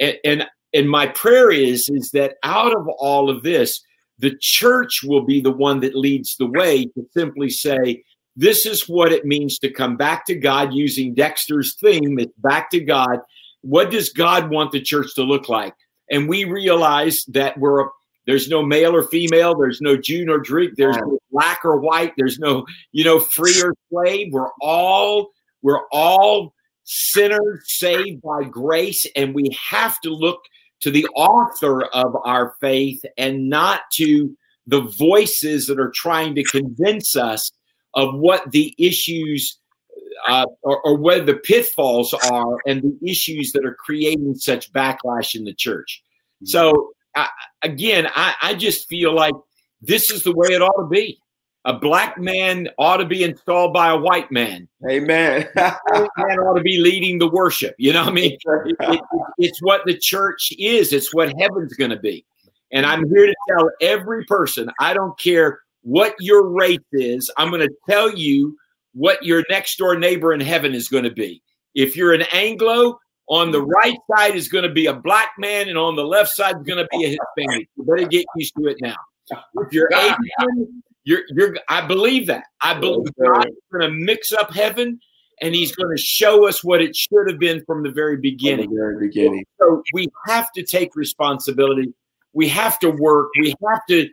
And, 0.00 0.16
and 0.24 0.46
and 0.74 0.88
my 0.88 1.06
prayer 1.06 1.50
is 1.50 1.88
is 1.88 2.10
that 2.12 2.36
out 2.42 2.74
of 2.74 2.86
all 2.98 3.30
of 3.30 3.42
this, 3.42 3.82
the 4.18 4.36
church 4.40 5.02
will 5.04 5.24
be 5.24 5.40
the 5.40 5.52
one 5.52 5.80
that 5.80 5.94
leads 5.94 6.36
the 6.36 6.46
way 6.46 6.86
to 6.86 7.06
simply 7.12 7.50
say, 7.50 8.04
this 8.36 8.66
is 8.66 8.88
what 8.88 9.12
it 9.12 9.24
means 9.24 9.58
to 9.58 9.70
come 9.70 9.96
back 9.96 10.24
to 10.26 10.34
God 10.34 10.72
using 10.72 11.14
Dexter's 11.14 11.76
theme. 11.76 12.18
It's 12.18 12.32
back 12.38 12.70
to 12.70 12.80
God. 12.80 13.18
What 13.62 13.90
does 13.90 14.10
God 14.10 14.50
want 14.50 14.72
the 14.72 14.80
church 14.80 15.14
to 15.16 15.22
look 15.22 15.48
like? 15.48 15.74
And 16.10 16.28
we 16.28 16.44
realize 16.44 17.24
that 17.28 17.58
we're 17.58 17.86
a 17.86 17.88
there's 18.28 18.50
no 18.50 18.62
male 18.62 18.94
or 18.94 19.04
female. 19.04 19.56
There's 19.56 19.80
no 19.80 19.96
Jew 19.96 20.26
nor 20.26 20.40
Greek. 20.40 20.72
There's 20.76 20.98
no 20.98 21.18
black 21.32 21.64
or 21.64 21.80
white. 21.80 22.12
There's 22.18 22.38
no, 22.38 22.66
you 22.92 23.02
know, 23.02 23.20
free 23.20 23.58
or 23.62 23.74
slave. 23.90 24.34
We're 24.34 24.52
all 24.60 25.30
we're 25.62 25.88
all 25.90 26.52
sinners 26.84 27.64
saved 27.64 28.20
by 28.20 28.44
grace, 28.44 29.06
and 29.16 29.34
we 29.34 29.56
have 29.70 29.98
to 30.00 30.10
look 30.10 30.40
to 30.80 30.90
the 30.90 31.06
author 31.14 31.82
of 31.82 32.16
our 32.24 32.54
faith 32.60 33.04
and 33.16 33.48
not 33.48 33.82
to 33.92 34.36
the 34.66 34.80
voices 34.80 35.66
that 35.66 35.78
are 35.78 35.92
trying 35.94 36.34
to 36.34 36.42
convince 36.44 37.16
us 37.16 37.50
of 37.94 38.14
what 38.14 38.50
the 38.52 38.74
issues 38.78 39.58
uh, 40.26 40.46
or, 40.62 40.80
or 40.82 40.96
what 40.96 41.26
the 41.26 41.34
pitfalls 41.34 42.12
are 42.12 42.58
and 42.66 42.82
the 42.82 43.10
issues 43.10 43.52
that 43.52 43.64
are 43.64 43.74
creating 43.74 44.34
such 44.34 44.72
backlash 44.72 45.34
in 45.34 45.44
the 45.44 45.54
church. 45.54 46.02
So 46.44 46.90
I, 47.16 47.28
again, 47.62 48.08
I, 48.14 48.34
I 48.42 48.54
just 48.54 48.88
feel 48.88 49.14
like 49.14 49.34
this 49.80 50.10
is 50.10 50.22
the 50.22 50.34
way 50.34 50.48
it 50.50 50.62
ought 50.62 50.80
to 50.80 50.88
be. 50.88 51.20
A 51.64 51.74
black 51.74 52.18
man 52.18 52.68
ought 52.78 52.98
to 52.98 53.04
be 53.04 53.24
installed 53.24 53.74
by 53.74 53.90
a 53.90 53.96
white 53.96 54.30
man. 54.30 54.68
Amen. 54.88 55.46
White 55.54 56.08
man 56.16 56.38
ought 56.38 56.56
to 56.56 56.62
be 56.62 56.78
leading 56.78 57.18
the 57.18 57.28
worship. 57.28 57.74
You 57.78 57.92
know 57.92 58.00
what 58.00 58.10
I 58.10 58.12
mean? 58.12 58.32
It, 58.32 58.76
it, 58.80 59.00
it's 59.38 59.60
what 59.60 59.82
the 59.84 59.98
church 59.98 60.52
is. 60.58 60.92
It's 60.92 61.12
what 61.12 61.32
heaven's 61.38 61.74
going 61.74 61.90
to 61.90 61.98
be. 61.98 62.24
And 62.72 62.86
I'm 62.86 63.08
here 63.08 63.26
to 63.26 63.34
tell 63.48 63.70
every 63.80 64.24
person, 64.26 64.70
I 64.80 64.94
don't 64.94 65.18
care 65.18 65.60
what 65.82 66.14
your 66.20 66.48
race 66.48 66.78
is, 66.92 67.30
I'm 67.36 67.50
going 67.50 67.66
to 67.66 67.74
tell 67.88 68.14
you 68.14 68.56
what 68.94 69.22
your 69.24 69.44
next 69.48 69.76
door 69.78 69.98
neighbor 69.98 70.32
in 70.32 70.40
heaven 70.40 70.74
is 70.74 70.88
going 70.88 71.04
to 71.04 71.10
be. 71.10 71.42
If 71.74 71.96
you're 71.96 72.12
an 72.12 72.24
Anglo, 72.32 72.98
on 73.28 73.50
the 73.50 73.62
right 73.62 73.96
side 74.10 74.34
is 74.34 74.48
going 74.48 74.64
to 74.64 74.72
be 74.72 74.86
a 74.86 74.94
black 74.94 75.32
man, 75.38 75.68
and 75.68 75.78
on 75.78 75.96
the 75.96 76.04
left 76.04 76.30
side 76.30 76.56
is 76.56 76.62
going 76.62 76.78
to 76.78 76.88
be 76.90 77.04
a 77.04 77.08
Hispanic. 77.08 77.68
You 77.76 77.84
better 77.84 78.08
get 78.08 78.24
used 78.36 78.54
to 78.56 78.66
it 78.68 78.76
now. 78.80 78.96
If 79.30 79.72
you're 79.72 79.88
Asian, 79.94 80.82
you're 81.08 81.22
you're. 81.30 81.56
I 81.70 81.86
believe 81.86 82.26
that. 82.26 82.44
I 82.60 82.74
believe 82.74 83.08
God 83.18 83.46
is 83.46 83.56
going 83.72 83.90
to 83.90 83.96
mix 83.96 84.30
up 84.30 84.52
heaven, 84.52 85.00
and 85.40 85.54
He's 85.54 85.74
going 85.74 85.96
to 85.96 86.00
show 86.00 86.46
us 86.46 86.62
what 86.62 86.82
it 86.82 86.94
should 86.94 87.30
have 87.30 87.38
been 87.38 87.64
from 87.64 87.82
the 87.82 87.90
very 87.90 88.18
beginning. 88.18 88.68
The 88.68 88.76
very 88.76 89.08
beginning. 89.08 89.46
So 89.58 89.82
we 89.94 90.08
have 90.26 90.52
to 90.52 90.62
take 90.62 90.94
responsibility. 90.94 91.94
We 92.34 92.46
have 92.48 92.78
to 92.80 92.90
work. 92.90 93.30
We 93.40 93.54
have 93.66 93.80
to. 93.88 94.08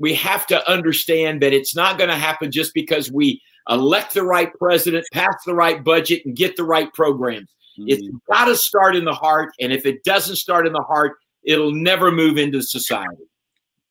We 0.00 0.14
have 0.14 0.48
to 0.48 0.68
understand 0.68 1.42
that 1.42 1.52
it's 1.52 1.76
not 1.76 1.96
going 1.96 2.10
to 2.10 2.16
happen 2.16 2.50
just 2.50 2.74
because 2.74 3.12
we 3.12 3.40
elect 3.70 4.14
the 4.14 4.24
right 4.24 4.52
president, 4.58 5.06
pass 5.12 5.36
the 5.46 5.54
right 5.54 5.84
budget, 5.84 6.22
and 6.26 6.34
get 6.34 6.56
the 6.56 6.64
right 6.64 6.92
programs. 6.92 7.48
Mm-hmm. 7.78 7.84
It's 7.86 8.08
got 8.28 8.46
to 8.46 8.56
start 8.56 8.96
in 8.96 9.04
the 9.04 9.14
heart. 9.14 9.50
And 9.60 9.72
if 9.72 9.86
it 9.86 10.02
doesn't 10.02 10.36
start 10.36 10.66
in 10.66 10.72
the 10.72 10.82
heart, 10.82 11.18
it'll 11.44 11.70
never 11.70 12.10
move 12.10 12.36
into 12.36 12.62
society. 12.62 13.22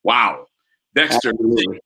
Wow. 0.04 0.48
Dexter, 0.94 1.32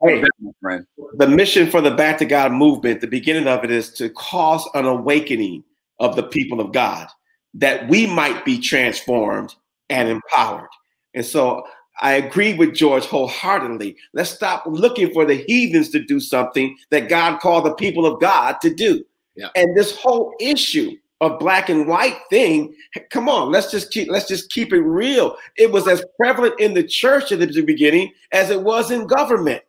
hey, 0.02 0.24
friend. 0.62 0.86
the 1.14 1.28
mission 1.28 1.70
for 1.70 1.80
the 1.80 1.92
Back 1.92 2.18
to 2.20 2.26
God 2.26 2.52
movement, 2.52 3.02
the 3.02 3.08
beginning 3.08 3.48
of 3.48 3.64
it 3.64 3.70
is 3.70 3.92
to 3.94 4.10
cause 4.10 4.68
an 4.74 4.86
awakening 4.86 5.64
of 6.00 6.16
the 6.16 6.24
people 6.24 6.60
of 6.60 6.72
God 6.72 7.08
that 7.54 7.88
we 7.88 8.08
might 8.08 8.44
be 8.44 8.60
transformed 8.60 9.56
and 9.90 10.10
empowered. 10.10 10.70
And 11.14 11.26
so 11.26 11.64
I 12.02 12.14
agree 12.14 12.56
with 12.56 12.74
George 12.74 13.06
wholeheartedly. 13.06 13.96
Let's 14.14 14.32
stop 14.32 14.64
looking 14.66 15.14
for 15.14 15.24
the 15.26 15.36
heathens 15.36 15.90
to 15.90 16.04
do 16.04 16.20
something 16.20 16.76
that 16.90 17.08
God 17.08 17.40
called 17.40 17.66
the 17.66 17.76
people 17.76 18.06
of 18.06 18.20
God 18.20 18.60
to 18.62 18.74
do. 18.74 19.06
Yeah. 19.36 19.50
And 19.56 19.76
this 19.78 19.96
whole 19.96 20.34
issue 20.40 20.96
a 21.22 21.38
black 21.38 21.70
and 21.70 21.88
white 21.88 22.18
thing. 22.30 22.76
Come 23.10 23.30
on, 23.30 23.52
let's 23.52 23.72
just 23.72 23.92
keep 23.92 24.10
let's 24.10 24.28
just 24.28 24.52
keep 24.52 24.74
it 24.74 24.82
real. 24.82 25.38
It 25.58 25.72
was 25.72 25.88
as 25.88 26.04
prevalent 26.20 26.60
in 26.60 26.74
the 26.74 26.84
church 26.84 27.32
at 27.32 27.40
the 27.40 27.62
beginning 27.62 28.12
as 28.32 28.50
it 28.50 28.62
was 28.62 28.92
in 28.92 29.08
government. 29.08 29.64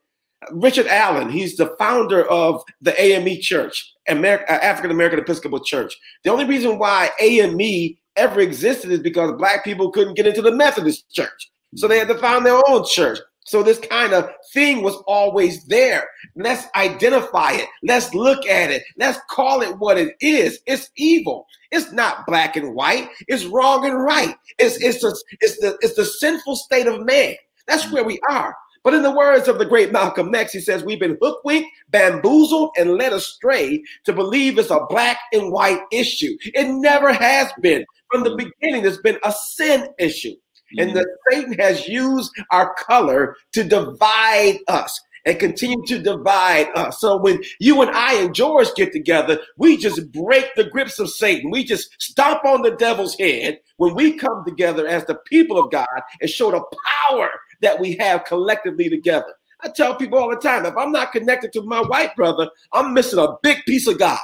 Richard 0.52 0.86
Allen, 0.86 1.30
he's 1.30 1.56
the 1.56 1.74
founder 1.78 2.24
of 2.28 2.62
the 2.80 3.00
AME 3.00 3.40
Church, 3.40 3.94
American, 4.08 4.46
uh, 4.48 4.58
African 4.58 4.90
American 4.90 5.18
Episcopal 5.20 5.60
Church. 5.60 5.96
The 6.24 6.30
only 6.30 6.44
reason 6.44 6.78
why 6.78 7.10
AME 7.20 7.96
ever 8.16 8.40
existed 8.40 8.90
is 8.90 9.00
because 9.00 9.32
black 9.38 9.64
people 9.64 9.90
couldn't 9.90 10.14
get 10.14 10.26
into 10.26 10.42
the 10.42 10.52
Methodist 10.52 11.10
Church. 11.12 11.50
So 11.74 11.88
they 11.88 11.98
had 11.98 12.08
to 12.08 12.18
found 12.18 12.46
their 12.46 12.60
own 12.68 12.84
church. 12.86 13.18
So 13.44 13.62
this 13.62 13.78
kind 13.78 14.12
of 14.12 14.28
thing 14.52 14.82
was 14.82 14.96
always 15.06 15.64
there. 15.66 16.08
Let's 16.36 16.66
identify 16.76 17.52
it. 17.52 17.68
Let's 17.82 18.12
look 18.14 18.46
at 18.46 18.70
it. 18.70 18.82
Let's 18.98 19.18
call 19.30 19.62
it 19.62 19.78
what 19.78 19.98
it 19.98 20.14
is. 20.20 20.60
It's 20.66 20.90
evil. 20.96 21.46
It's 21.72 21.92
not 21.92 22.26
black 22.26 22.56
and 22.56 22.74
white. 22.74 23.08
It's 23.26 23.46
wrong 23.46 23.86
and 23.86 24.02
right. 24.02 24.36
It's 24.58 24.76
it's 24.76 25.00
the 25.00 25.18
it's 25.40 25.58
the 25.60 25.78
it's 25.80 25.94
the 25.94 26.04
sinful 26.04 26.56
state 26.56 26.86
of 26.86 27.04
man. 27.04 27.34
That's 27.66 27.90
where 27.90 28.04
we 28.04 28.20
are. 28.28 28.54
But 28.86 28.94
in 28.94 29.02
the 29.02 29.10
words 29.10 29.48
of 29.48 29.58
the 29.58 29.64
great 29.64 29.90
Malcolm 29.90 30.32
X, 30.32 30.52
he 30.52 30.60
says, 30.60 30.84
We've 30.84 31.00
been 31.00 31.18
hoodwinked, 31.20 31.68
bamboozled, 31.88 32.70
and 32.78 32.92
led 32.92 33.12
astray 33.12 33.82
to 34.04 34.12
believe 34.12 34.60
it's 34.60 34.70
a 34.70 34.86
black 34.88 35.18
and 35.32 35.50
white 35.50 35.80
issue. 35.90 36.36
It 36.54 36.68
never 36.68 37.12
has 37.12 37.50
been. 37.60 37.84
From 38.12 38.22
the 38.22 38.36
beginning, 38.36 38.86
it's 38.86 38.98
been 38.98 39.18
a 39.24 39.32
sin 39.32 39.88
issue. 39.98 40.36
And 40.78 40.94
the 40.94 41.00
mm-hmm. 41.00 41.34
Satan 41.34 41.52
has 41.58 41.88
used 41.88 42.30
our 42.52 42.74
color 42.74 43.34
to 43.54 43.64
divide 43.64 44.58
us 44.68 45.00
and 45.26 45.38
continue 45.40 45.84
to 45.86 45.98
divide 45.98 46.68
us. 46.74 47.00
So 47.00 47.16
when 47.16 47.42
you 47.58 47.82
and 47.82 47.90
I 47.90 48.14
and 48.14 48.34
George 48.34 48.68
get 48.76 48.92
together, 48.92 49.40
we 49.58 49.76
just 49.76 50.10
break 50.12 50.54
the 50.54 50.64
grips 50.64 50.98
of 50.98 51.10
Satan. 51.10 51.50
We 51.50 51.64
just 51.64 52.00
stomp 52.00 52.44
on 52.44 52.62
the 52.62 52.70
devil's 52.70 53.18
head 53.18 53.58
when 53.76 53.94
we 53.94 54.12
come 54.12 54.44
together 54.46 54.86
as 54.86 55.04
the 55.04 55.16
people 55.26 55.58
of 55.58 55.70
God 55.70 55.86
and 56.20 56.30
show 56.30 56.52
the 56.52 56.64
power 57.10 57.28
that 57.60 57.78
we 57.80 57.96
have 57.96 58.24
collectively 58.24 58.88
together. 58.88 59.34
I 59.60 59.68
tell 59.68 59.96
people 59.96 60.18
all 60.18 60.30
the 60.30 60.36
time 60.36 60.64
if 60.64 60.76
I'm 60.76 60.92
not 60.92 61.12
connected 61.12 61.52
to 61.54 61.62
my 61.62 61.80
white 61.80 62.14
brother, 62.14 62.48
I'm 62.72 62.94
missing 62.94 63.18
a 63.18 63.36
big 63.42 63.64
piece 63.66 63.88
of 63.88 63.98
God. 63.98 64.18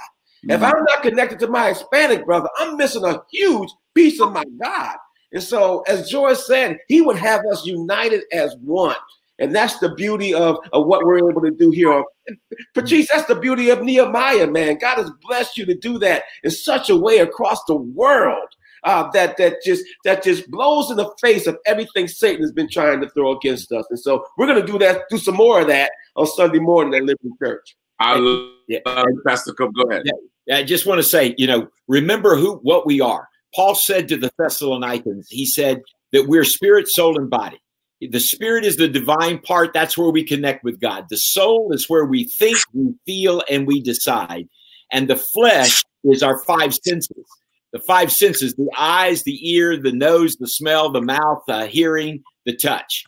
Mm-hmm. 0.46 0.50
If 0.50 0.62
I'm 0.62 0.84
not 0.88 1.03
connected 1.03 1.38
to 1.40 1.48
my 1.48 1.68
Hispanic 1.68 2.24
brother, 2.24 2.48
I'm 2.59 2.76
missing 2.76 3.05
a 3.05 3.22
huge 3.30 3.70
piece 3.94 4.20
of 4.20 4.32
my 4.32 4.44
God. 4.62 4.96
And 5.32 5.42
so, 5.42 5.82
as 5.88 6.11
George 6.11 6.36
said, 6.36 6.78
he 6.88 7.00
would 7.00 7.16
have 7.16 7.40
us 7.50 7.64
united 7.64 8.24
as 8.32 8.55
one. 8.62 8.96
And 9.43 9.55
that's 9.55 9.78
the 9.80 9.95
beauty 9.95 10.32
of, 10.32 10.57
of 10.72 10.86
what 10.86 11.05
we're 11.05 11.28
able 11.28 11.43
to 11.43 11.51
do 11.51 11.70
here. 11.70 12.05
Patrice, 12.74 13.09
that's 13.12 13.26
the 13.26 13.34
beauty 13.34 13.70
of 13.70 13.82
Nehemiah, 13.82 14.47
man. 14.47 14.78
God 14.78 14.99
has 14.99 15.11
blessed 15.20 15.59
you 15.59 15.66
to 15.66 15.74
do 15.74 15.99
that 15.99 16.22
in 16.45 16.51
such 16.51 16.88
a 16.88 16.97
way 16.97 17.18
across 17.18 17.62
the 17.64 17.74
world 17.74 18.49
uh, 18.84 19.11
that 19.12 19.36
that 19.36 19.57
just 19.64 19.84
that 20.05 20.22
just 20.22 20.51
blows 20.51 20.90
in 20.90 20.97
the 20.97 21.11
face 21.20 21.47
of 21.47 21.59
everything 21.66 22.09
Satan 22.09 22.43
has 22.43 22.53
been 22.53 22.68
trying 22.68 23.01
to 23.01 23.09
throw 23.11 23.36
against 23.36 23.72
us. 23.72 23.84
And 23.90 23.99
so 23.99 24.24
we're 24.36 24.47
going 24.47 24.64
to 24.64 24.72
do 24.72 24.78
that, 24.78 25.03
do 25.11 25.18
some 25.18 25.36
more 25.36 25.61
of 25.61 25.68
that 25.68 25.93
on 26.16 26.26
Sunday 26.26 26.59
morning 26.59 26.95
at 26.95 27.03
Liberty 27.03 27.30
Church. 27.43 27.76
I 27.99 28.16
love 28.16 28.51
yeah. 28.68 28.78
Pastor 29.26 29.53
Cope. 29.53 29.74
Go 29.74 29.82
ahead. 29.82 30.05
Yeah. 30.47 30.57
I 30.57 30.64
just 30.64 30.86
want 30.86 30.99
to 30.99 31.05
say, 31.05 31.34
you 31.38 31.47
know, 31.47 31.68
remember 31.86 32.36
who 32.36 32.57
what 32.59 32.86
we 32.86 33.01
are. 33.01 33.28
Paul 33.55 33.74
said 33.74 34.09
to 34.09 34.16
the 34.16 34.32
Thessalonians, 34.38 35.28
he 35.28 35.47
said 35.47 35.82
that 36.12 36.26
we're 36.26 36.45
spirit, 36.45 36.88
soul, 36.88 37.18
and 37.18 37.28
body. 37.28 37.62
The 38.11 38.20
spirit 38.20 38.64
is 38.64 38.76
the 38.76 38.88
divine 38.88 39.38
part. 39.38 39.72
That's 39.72 39.96
where 39.96 40.11
we 40.11 40.24
connect 40.24 40.64
with 40.64 40.80
God. 40.80 41.07
The 41.09 41.16
soul 41.16 41.72
is 41.72 41.88
where 41.88 42.05
we 42.05 42.24
think, 42.24 42.59
we 42.72 42.94
feel, 43.07 43.42
and 43.48 43.66
we 43.66 43.80
decide. 43.80 44.48
And 44.90 45.09
the 45.09 45.16
flesh 45.16 45.82
is 46.05 46.22
our 46.22 46.38
five 46.44 46.74
senses. 46.74 47.24
The 47.72 47.78
five 47.78 48.12
senses 48.12 48.55
the 48.55 48.68
eyes, 48.76 49.22
the 49.22 49.38
ear, 49.50 49.76
the 49.76 49.92
nose, 49.92 50.36
the 50.36 50.48
smell, 50.48 50.90
the 50.90 51.00
mouth, 51.00 51.42
the 51.46 51.66
hearing, 51.66 52.22
the 52.44 52.55
touch. 52.55 53.05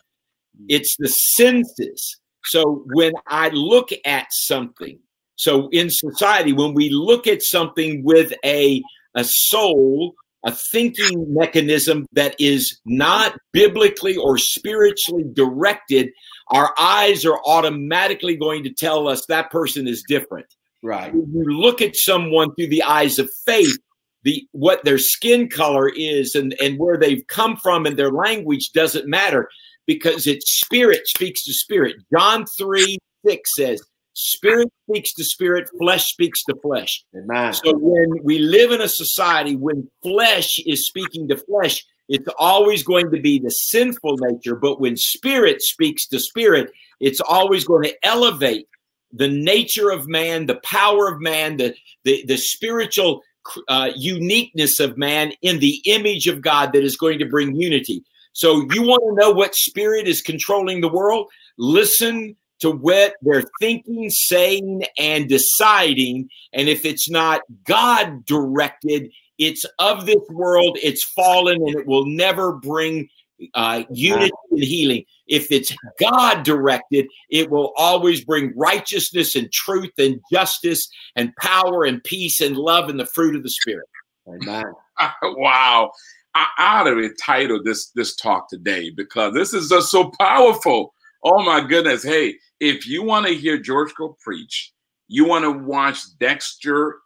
It's 0.67 0.95
the 0.97 1.09
senses. 1.09 2.19
So 2.45 2.85
when 2.93 3.13
I 3.27 3.49
look 3.49 3.89
at 4.05 4.27
something, 4.31 4.99
so 5.35 5.67
in 5.71 5.89
society, 5.89 6.53
when 6.53 6.73
we 6.73 6.89
look 6.89 7.27
at 7.27 7.43
something 7.43 8.03
with 8.03 8.33
a, 8.43 8.81
a 9.15 9.23
soul 9.23 10.15
a 10.45 10.51
thinking 10.51 11.33
mechanism 11.33 12.05
that 12.13 12.35
is 12.39 12.79
not 12.85 13.35
biblically 13.51 14.15
or 14.15 14.37
spiritually 14.37 15.25
directed, 15.33 16.09
our 16.51 16.73
eyes 16.79 17.25
are 17.25 17.39
automatically 17.45 18.37
going 18.37 18.63
to 18.63 18.69
tell 18.71 19.07
us 19.07 19.25
that 19.25 19.49
person 19.49 19.87
is 19.87 20.03
different. 20.07 20.45
Right. 20.83 21.13
When 21.13 21.33
you 21.33 21.59
look 21.59 21.81
at 21.81 21.95
someone 21.95 22.53
through 22.53 22.69
the 22.69 22.83
eyes 22.83 23.17
of 23.17 23.29
faith, 23.45 23.77
the 24.23 24.47
what 24.51 24.83
their 24.83 24.99
skin 24.99 25.49
color 25.49 25.89
is 25.89 26.35
and, 26.35 26.55
and 26.61 26.77
where 26.77 26.97
they've 26.97 27.25
come 27.27 27.57
from 27.57 27.85
and 27.85 27.97
their 27.97 28.11
language 28.11 28.71
doesn't 28.71 29.07
matter 29.07 29.49
because 29.87 30.27
it's 30.27 30.59
spirit 30.59 31.07
speaks 31.07 31.43
to 31.45 31.53
spirit. 31.53 31.95
John 32.15 32.45
3 32.57 32.97
6 33.25 33.49
says, 33.55 33.81
Spirit 34.17 34.71
speaks 34.89 35.13
to 35.13 35.25
spirit, 35.25 35.69
flesh 35.77 36.05
speaks 36.05 36.43
to 36.45 36.55
flesh. 36.61 37.03
Amen. 37.15 37.53
So 37.53 37.75
when 37.77 38.23
we 38.23 38.39
live 38.39 38.71
in 38.71 38.79
a 38.79 38.87
society 38.87 39.57
when 39.57 39.89
flesh 40.01 40.57
is 40.65 40.87
speaking 40.87 41.27
to 41.27 41.35
flesh, 41.35 41.85
it's 42.07 42.29
always 42.39 42.81
going 42.81 43.11
to 43.11 43.19
be 43.19 43.39
the 43.39 43.51
sinful 43.51 44.17
nature. 44.17 44.55
But 44.55 44.79
when 44.79 44.95
spirit 44.95 45.61
speaks 45.61 46.07
to 46.07 46.19
spirit, 46.19 46.71
it's 47.01 47.19
always 47.19 47.65
going 47.65 47.83
to 47.83 48.05
elevate 48.05 48.69
the 49.11 49.27
nature 49.27 49.89
of 49.89 50.07
man, 50.07 50.45
the 50.45 50.61
power 50.63 51.09
of 51.09 51.19
man, 51.19 51.57
the 51.57 51.75
the, 52.05 52.23
the 52.25 52.37
spiritual 52.37 53.21
uh, 53.67 53.91
uniqueness 53.97 54.79
of 54.79 54.97
man 54.97 55.33
in 55.41 55.59
the 55.59 55.81
image 55.85 56.27
of 56.27 56.41
God 56.41 56.71
that 56.71 56.85
is 56.85 56.95
going 56.95 57.19
to 57.19 57.25
bring 57.25 57.53
unity. 57.53 58.01
So 58.31 58.65
you 58.71 58.81
want 58.83 59.03
to 59.03 59.21
know 59.21 59.31
what 59.31 59.55
spirit 59.55 60.07
is 60.07 60.21
controlling 60.21 60.79
the 60.79 60.89
world? 60.89 61.27
Listen 61.57 62.37
to 62.59 62.71
what 62.71 63.15
they're 63.21 63.43
thinking, 63.59 64.09
saying, 64.09 64.85
and 64.97 65.27
deciding. 65.27 66.29
And 66.53 66.69
if 66.69 66.85
it's 66.85 67.09
not 67.09 67.41
God 67.65 68.25
directed, 68.25 69.11
it's 69.37 69.65
of 69.79 70.05
this 70.05 70.21
world, 70.29 70.77
it's 70.81 71.03
fallen, 71.03 71.57
and 71.65 71.75
it 71.75 71.87
will 71.87 72.05
never 72.05 72.53
bring 72.53 73.09
uh, 73.53 73.83
unity 73.91 74.31
and 74.51 74.63
healing. 74.63 75.03
If 75.27 75.51
it's 75.51 75.73
God 75.99 76.43
directed, 76.43 77.07
it 77.29 77.49
will 77.49 77.73
always 77.75 78.23
bring 78.23 78.53
righteousness 78.55 79.35
and 79.35 79.51
truth 79.51 79.91
and 79.97 80.21
justice 80.31 80.87
and 81.15 81.35
power 81.37 81.83
and 81.83 82.03
peace 82.03 82.41
and 82.41 82.55
love 82.55 82.89
and 82.89 82.99
the 82.99 83.05
fruit 83.05 83.35
of 83.35 83.43
the 83.43 83.49
Spirit. 83.49 83.87
Amen. 84.27 84.65
wow. 85.23 85.91
I 86.33 86.47
ought 86.57 86.83
to 86.83 86.91
retitle 86.91 87.63
this 87.63 87.91
this 87.95 88.15
talk 88.15 88.49
today 88.49 88.89
because 88.89 89.33
this 89.33 89.53
is 89.53 89.69
just 89.69 89.89
so 89.89 90.11
powerful. 90.19 90.93
Oh 91.23 91.43
my 91.43 91.65
goodness. 91.65 92.03
Hey, 92.03 92.37
if 92.59 92.87
you 92.87 93.03
want 93.03 93.27
to 93.27 93.33
hear 93.33 93.57
George 93.57 93.93
go 93.95 94.15
preach, 94.23 94.71
you 95.07 95.25
want 95.25 95.43
to 95.43 95.51
watch 95.51 95.99
Dexter 96.19 96.97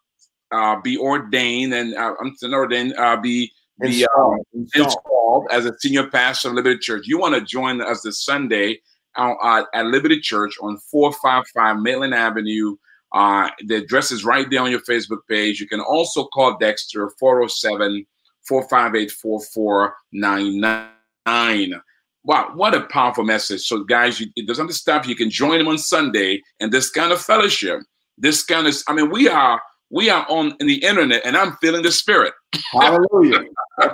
uh, 0.51 0.79
be 0.81 0.97
ordained 0.97 1.73
and 1.73 1.95
uh, 1.95 2.13
I'm 2.19 2.35
ordained 2.53 2.95
uh, 2.97 3.17
be 3.17 3.51
be 3.81 4.03
uh, 4.03 4.07
installed. 4.53 4.75
installed. 4.75 5.47
as 5.51 5.65
a 5.65 5.73
senior 5.79 6.07
pastor 6.07 6.49
of 6.49 6.55
Liberty 6.55 6.79
Church. 6.79 7.07
You 7.07 7.19
want 7.19 7.35
to 7.35 7.41
join 7.41 7.81
us 7.81 8.01
this 8.01 8.23
Sunday 8.23 8.81
uh, 9.15 9.63
at 9.73 9.85
Liberty 9.85 10.19
Church 10.19 10.55
on 10.61 10.77
455 10.91 11.81
Maitland 11.81 12.13
Avenue, 12.13 12.75
Uh, 13.11 13.49
the 13.65 13.77
address 13.77 14.11
is 14.11 14.23
right 14.23 14.47
there 14.49 14.61
on 14.61 14.69
your 14.69 14.81
Facebook 14.81 15.25
page. 15.27 15.59
You 15.59 15.67
can 15.67 15.79
also 15.79 16.25
call 16.25 16.57
Dexter 16.57 17.09
407 17.19 18.05
458 18.47 19.11
4499. 19.11 21.81
Wow, 22.23 22.51
what 22.53 22.75
a 22.75 22.81
powerful 22.81 23.23
message. 23.23 23.61
So, 23.61 23.83
guys, 23.83 24.19
you, 24.19 24.27
there's 24.45 24.59
other 24.59 24.73
stuff 24.73 25.07
you 25.07 25.15
can 25.15 25.29
join 25.29 25.57
them 25.57 25.67
on 25.67 25.77
Sunday 25.77 26.41
and 26.59 26.71
this 26.71 26.89
kind 26.89 27.11
of 27.11 27.21
fellowship. 27.21 27.79
This 28.17 28.43
kind 28.43 28.67
of, 28.67 28.75
I 28.87 28.93
mean, 28.93 29.09
we 29.09 29.29
are 29.29 29.61
we 29.89 30.09
are 30.09 30.25
on 30.29 30.55
in 30.59 30.67
the 30.67 30.83
internet 30.83 31.21
and 31.25 31.35
I'm 31.35 31.53
feeling 31.57 31.81
the 31.81 31.91
spirit. 31.91 32.33
Hallelujah. 32.71 33.39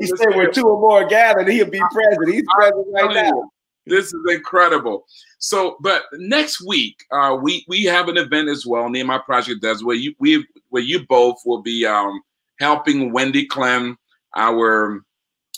he 0.00 0.06
said, 0.06 0.28
Where 0.28 0.50
two 0.50 0.68
or 0.68 0.80
more 0.80 1.06
gathered, 1.06 1.48
he'll 1.48 1.70
be 1.70 1.80
present. 1.90 2.32
He's 2.32 2.44
present 2.56 2.86
right 2.92 3.14
now. 3.14 3.50
This 3.86 4.06
is 4.06 4.20
incredible. 4.30 5.04
So, 5.38 5.76
but 5.80 6.04
next 6.14 6.64
week, 6.66 6.96
uh, 7.12 7.36
we 7.40 7.64
we 7.68 7.84
have 7.84 8.08
an 8.08 8.16
event 8.16 8.48
as 8.48 8.64
well. 8.64 8.88
Nehemiah 8.88 9.20
Project 9.20 9.60
does 9.60 9.84
where 9.84 9.96
you 9.96 10.14
we 10.18 10.46
where 10.70 10.82
you 10.82 11.04
both 11.06 11.36
will 11.44 11.60
be 11.60 11.84
um, 11.84 12.20
helping 12.60 13.12
Wendy 13.12 13.46
Clem, 13.46 13.98
our 14.36 15.02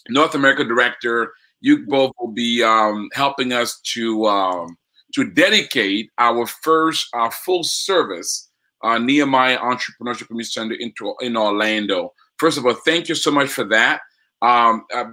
North 0.09 0.35
America 0.35 0.65
director. 0.65 1.33
You 1.67 1.85
both 1.85 2.13
will 2.21 2.31
be 2.31 2.63
um, 2.63 3.09
helping 3.13 3.53
us 3.53 3.81
to 3.95 4.25
um, 4.27 4.79
to 5.15 5.29
dedicate 5.29 6.11
our 6.17 6.47
first 6.47 7.09
uh, 7.13 7.29
full 7.29 7.65
service 7.65 8.49
uh, 8.85 8.99
Nehemiah 8.99 9.59
Entrepreneurship 9.59 10.29
Community 10.29 10.49
Center 10.49 10.75
in, 10.75 10.93
in 11.21 11.37
Orlando. 11.37 12.13
First 12.39 12.57
of 12.57 12.67
all, 12.67 12.75
thank 12.85 13.09
you 13.09 13.17
so 13.17 13.33
much 13.33 13.49
for 13.49 13.65
that. 13.65 14.01
Um, 14.43 14.85
uh, 14.95 15.07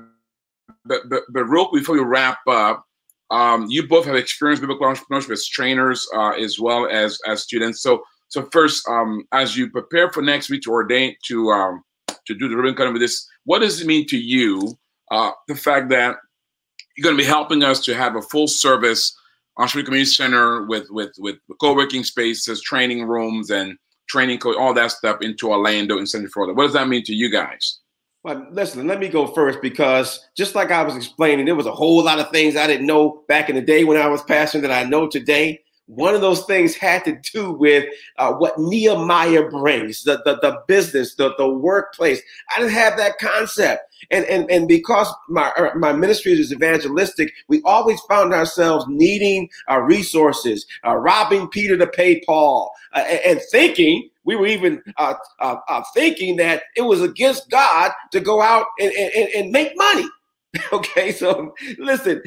but, 0.85 1.09
but, 1.09 1.23
but 1.33 1.45
real 1.45 1.71
before 1.71 1.95
we 1.95 2.03
wrap 2.03 2.37
up, 2.47 2.85
um, 3.31 3.65
you 3.71 3.87
both 3.87 4.05
have 4.05 4.15
experience 4.15 4.59
biblical 4.59 4.85
entrepreneurship 4.85 5.31
as 5.31 5.47
trainers 5.47 6.07
uh, 6.15 6.33
as 6.33 6.59
well 6.59 6.87
as 6.87 7.17
as 7.25 7.41
students. 7.41 7.81
So 7.81 8.03
so 8.27 8.47
first, 8.51 8.87
um, 8.87 9.23
as 9.31 9.57
you 9.57 9.71
prepare 9.71 10.11
for 10.11 10.21
next 10.21 10.51
week 10.51 10.61
to 10.65 10.71
ordain 10.71 11.15
to 11.29 11.49
um, 11.49 11.83
to 12.27 12.35
do 12.35 12.47
the 12.47 12.55
ribbon 12.55 12.75
cutting 12.75 12.93
with 12.93 13.01
this, 13.01 13.27
what 13.45 13.59
does 13.59 13.81
it 13.81 13.87
mean 13.87 14.05
to 14.09 14.19
you? 14.19 14.77
Uh, 15.09 15.31
the 15.47 15.55
fact 15.55 15.89
that 15.89 16.17
you're 16.95 17.03
going 17.03 17.17
to 17.17 17.21
be 17.21 17.27
helping 17.27 17.63
us 17.63 17.83
to 17.85 17.95
have 17.95 18.15
a 18.15 18.21
full 18.21 18.47
service 18.47 19.17
entrepreneur 19.57 19.85
community 19.85 20.11
center 20.11 20.65
with 20.65 20.89
with 20.89 21.11
with 21.17 21.37
co-working 21.59 22.03
spaces, 22.03 22.61
training 22.61 23.05
rooms, 23.07 23.49
and 23.49 23.77
training 24.09 24.39
co- 24.39 24.57
all 24.57 24.73
that 24.73 24.91
stuff 24.91 25.21
into 25.21 25.49
Orlando 25.49 25.97
in 25.97 26.05
Central 26.05 26.31
Florida. 26.31 26.53
What 26.53 26.63
does 26.63 26.73
that 26.73 26.87
mean 26.87 27.03
to 27.03 27.13
you 27.13 27.31
guys? 27.31 27.79
Well, 28.23 28.47
listen, 28.51 28.87
let 28.87 28.99
me 28.99 29.09
go 29.09 29.27
first 29.27 29.61
because 29.61 30.27
just 30.37 30.55
like 30.55 30.71
I 30.71 30.83
was 30.83 30.95
explaining, 30.95 31.45
there 31.45 31.55
was 31.55 31.65
a 31.65 31.73
whole 31.73 32.03
lot 32.03 32.19
of 32.19 32.31
things 32.31 32.55
I 32.55 32.67
didn't 32.67 32.87
know 32.87 33.23
back 33.27 33.49
in 33.49 33.55
the 33.55 33.61
day 33.61 33.83
when 33.83 33.97
I 33.97 34.07
was 34.07 34.23
passing 34.23 34.61
that 34.61 34.71
I 34.71 34.83
know 34.83 35.09
today. 35.09 35.59
One 35.87 36.15
of 36.15 36.21
those 36.21 36.45
things 36.45 36.75
had 36.75 37.03
to 37.05 37.19
do 37.33 37.51
with 37.51 37.85
uh, 38.17 38.33
what 38.33 38.57
Nehemiah 38.57 39.49
brings, 39.49 40.03
the, 40.03 40.21
the, 40.23 40.35
the 40.37 40.61
business, 40.67 41.15
the, 41.15 41.33
the 41.37 41.47
workplace. 41.47 42.21
I 42.55 42.59
didn't 42.59 42.73
have 42.73 42.97
that 42.97 43.19
concept. 43.19 43.83
And, 44.09 44.25
and, 44.25 44.49
and 44.49 44.67
because 44.67 45.13
my, 45.29 45.51
uh, 45.57 45.71
my 45.75 45.91
ministry 45.93 46.33
is 46.33 46.53
evangelistic, 46.53 47.33
we 47.49 47.61
always 47.65 47.99
found 48.01 48.33
ourselves 48.33 48.85
needing 48.87 49.49
uh, 49.69 49.79
resources, 49.79 50.65
uh, 50.85 50.95
robbing 50.95 51.49
Peter 51.49 51.77
to 51.77 51.87
pay 51.87 52.21
Paul, 52.25 52.71
uh, 52.93 52.99
and, 52.99 53.19
and 53.25 53.41
thinking 53.51 54.09
we 54.25 54.35
were 54.37 54.47
even 54.47 54.81
uh, 54.97 55.15
uh, 55.39 55.83
thinking 55.93 56.37
that 56.37 56.63
it 56.77 56.83
was 56.83 57.01
against 57.01 57.49
God 57.49 57.91
to 58.11 58.21
go 58.21 58.41
out 58.41 58.67
and, 58.79 58.91
and, 58.93 59.29
and 59.35 59.51
make 59.51 59.73
money. 59.75 60.07
okay, 60.71 61.11
so 61.11 61.53
listen, 61.77 62.21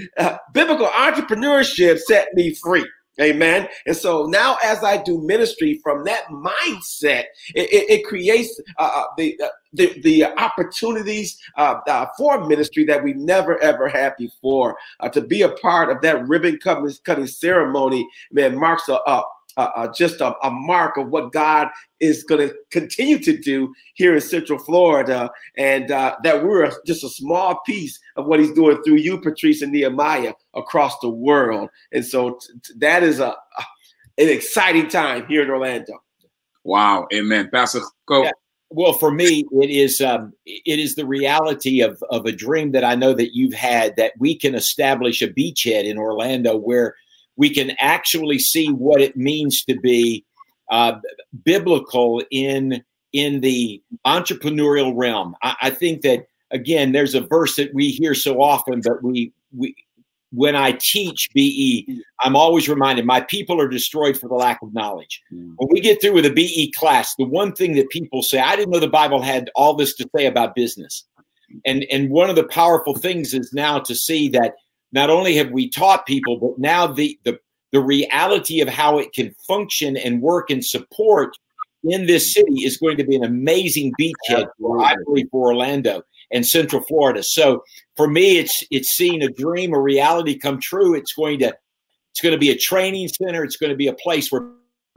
biblical 0.53 0.89
entrepreneurship 0.89 1.99
set 2.01 2.29
me 2.35 2.55
free. 2.55 2.87
Amen. 3.21 3.67
And 3.87 3.97
so 3.97 4.27
now, 4.27 4.59
as 4.62 4.85
I 4.85 5.03
do 5.03 5.23
ministry 5.23 5.81
from 5.83 6.05
that 6.05 6.27
mindset, 6.29 7.25
it, 7.55 7.73
it, 7.73 7.91
it 7.91 8.05
creates 8.05 8.61
uh, 8.79 8.91
uh 8.95 9.05
the, 9.17 9.41
uh, 9.43 9.49
the, 9.73 10.01
the 10.03 10.25
opportunities 10.25 11.39
uh, 11.57 11.77
uh, 11.89 12.07
for 12.19 12.47
ministry 12.47 12.85
that 12.85 13.03
we 13.03 13.14
never 13.14 13.59
ever 13.62 13.89
had 13.89 14.14
before. 14.19 14.77
Uh, 15.01 15.09
to 15.09 15.23
be 15.23 15.43
a 15.43 15.49
part 15.49 15.91
of 15.91 16.03
that 16.03 16.29
ribbon 16.29 16.59
cutting, 16.59 16.91
cutting 17.05 17.27
ceremony, 17.27 18.07
man, 18.33 18.59
marks 18.59 18.89
a, 18.89 18.95
a, 19.07 19.23
uh, 19.57 19.71
uh, 19.75 19.93
just 19.93 20.21
a, 20.21 20.35
a, 20.47 20.51
mark 20.51 20.97
of 20.97 21.09
what 21.09 21.33
God 21.33 21.69
is 22.01 22.25
going 22.25 22.49
to 22.49 22.55
continue 22.71 23.19
to 23.21 23.37
do 23.39 23.75
here 23.95 24.15
in 24.15 24.21
Central 24.21 24.59
Florida, 24.59 25.31
and 25.57 25.91
uh, 25.91 26.17
that 26.23 26.45
we're 26.45 26.71
just 26.87 27.05
a 27.05 27.09
small 27.09 27.61
piece 27.67 27.99
of 28.17 28.27
what 28.27 28.41
He's 28.41 28.53
doing 28.53 28.83
through 28.83 28.97
you, 28.97 29.19
Patrice 29.19 29.63
and 29.63 29.73
Nehemiah, 29.73 30.35
across 30.55 30.99
the 31.01 31.09
world. 31.09 31.71
And 31.93 32.05
so 32.05 32.39
t- 32.41 32.53
t- 32.65 32.75
that 32.79 33.03
is 33.03 33.21
a, 33.21 33.29
a, 33.29 33.65
an 34.19 34.29
exciting 34.29 34.89
time 34.89 35.27
here 35.27 35.43
in 35.43 35.51
Orlando. 35.51 36.03
Wow, 36.65 37.07
Amen, 37.15 37.49
Pastor. 37.53 37.81
Go. 38.07 38.25
Yeah. 38.25 38.33
Well, 38.71 38.95
for 38.95 39.13
me, 39.13 39.47
it 39.53 39.71
is 39.71 40.01
um, 40.01 40.33
it 40.45 40.79
is 40.81 40.97
the 40.97 41.07
reality 41.07 41.81
of 41.81 42.03
of 42.11 42.27
a 42.27 42.33
dream 42.33 42.73
that 42.73 42.83
I 42.83 42.97
know 42.97 43.15
that 43.15 43.35
you've 43.35 43.55
had 43.55 43.95
that 43.97 44.15
we 44.19 44.37
can 44.37 44.57
establish 44.57 45.23
a 45.23 45.29
beachhead 45.29 45.85
in 45.85 45.97
Orlando 45.99 46.57
where 46.57 46.97
we 47.37 47.51
can 47.51 47.72
actually 47.78 48.39
see 48.39 48.68
what 48.68 49.01
it 49.01 49.16
means 49.16 49.62
to 49.64 49.78
be 49.78 50.24
uh, 50.70 50.95
biblical 51.45 52.22
in 52.30 52.82
in 53.12 53.41
the 53.41 53.82
entrepreneurial 54.07 54.93
realm. 54.95 55.34
I, 55.43 55.57
I, 55.62 55.70
think 55.70 56.03
that 56.03 56.26
again, 56.51 56.93
there's 56.93 57.14
a 57.14 57.20
verse 57.20 57.57
that 57.57 57.72
we 57.72 57.91
hear 57.91 58.14
so 58.14 58.43
often, 58.43 58.80
but 58.84 59.03
we 59.03 59.32
we 59.57 59.74
when 60.32 60.57
I 60.57 60.72
teach 60.72 61.28
BE, 61.34 62.03
I'm 62.20 62.37
always 62.37 62.68
reminded 62.68 63.07
my 63.07 63.20
people 63.20 63.61
are 63.61 63.68
destroyed 63.68 64.18
for 64.18 64.28
the 64.28 64.34
lack 64.34 64.61
of 64.61 64.74
knowledge. 64.74 65.22
Mm. 65.32 65.55
When 65.57 65.68
we 65.70 65.80
get 65.80 66.01
through 66.01 66.14
with 66.14 66.26
a 66.26 66.32
BE 66.32 66.72
class, 66.76 67.14
the 67.16 67.24
one 67.24 67.53
thing 67.53 67.74
that 67.76 67.89
people 67.91 68.22
say, 68.22 68.41
I 68.41 68.57
didn't 68.57 68.70
know 68.70 68.80
the 68.80 68.89
Bible 68.89 69.22
had 69.22 69.51
all 69.55 69.74
this 69.74 69.95
to 69.97 70.09
say 70.16 70.26
about 70.26 70.55
business. 70.55 71.05
And 71.64 71.87
and 71.93 72.11
one 72.11 72.28
of 72.28 72.37
the 72.37 72.49
powerful 72.49 72.97
things 72.97 73.32
is 73.32 73.53
now 73.53 73.78
to 73.78 73.95
see 73.95 74.28
that 74.30 74.55
not 74.93 75.11
only 75.11 75.37
have 75.37 75.51
we 75.51 75.68
taught 75.68 76.07
people, 76.07 76.39
but 76.39 76.59
now 76.59 76.87
the 76.87 77.18
the 77.24 77.39
the 77.72 77.80
reality 77.80 78.61
of 78.61 78.68
how 78.68 78.99
it 78.99 79.12
can 79.12 79.34
function 79.47 79.97
and 79.97 80.22
work 80.22 80.51
and 80.51 80.64
support 80.64 81.37
in 81.84 82.07
this 82.07 82.32
city 82.32 82.64
is 82.64 82.76
going 82.78 82.97
to 82.97 83.05
be 83.05 83.16
an 83.16 83.24
amazing 83.24 83.93
beachhead 84.01 84.47
for, 84.61 84.82
I 84.82 84.95
believe, 85.05 85.26
for 85.30 85.49
Orlando 85.49 86.03
and 86.32 86.47
Central 86.47 86.82
Florida. 86.82 87.22
So 87.22 87.62
for 87.97 88.09
me, 88.09 88.39
it's 88.39 88.64
it's 88.70 88.91
seeing 88.91 89.22
a 89.22 89.28
dream, 89.28 89.72
a 89.72 89.80
reality 89.80 90.39
come 90.39 90.61
true. 90.61 90.95
It's 90.95 91.12
going 91.12 91.39
to 91.41 91.55
it's 92.12 92.20
going 92.20 92.32
to 92.32 92.39
be 92.39 92.51
a 92.51 92.57
training 92.57 93.09
center. 93.09 93.45
It's 93.45 93.57
going 93.57 93.70
to 93.70 93.76
be 93.76 93.89
a 93.89 93.95
place 93.95 94.32
where 94.32 94.49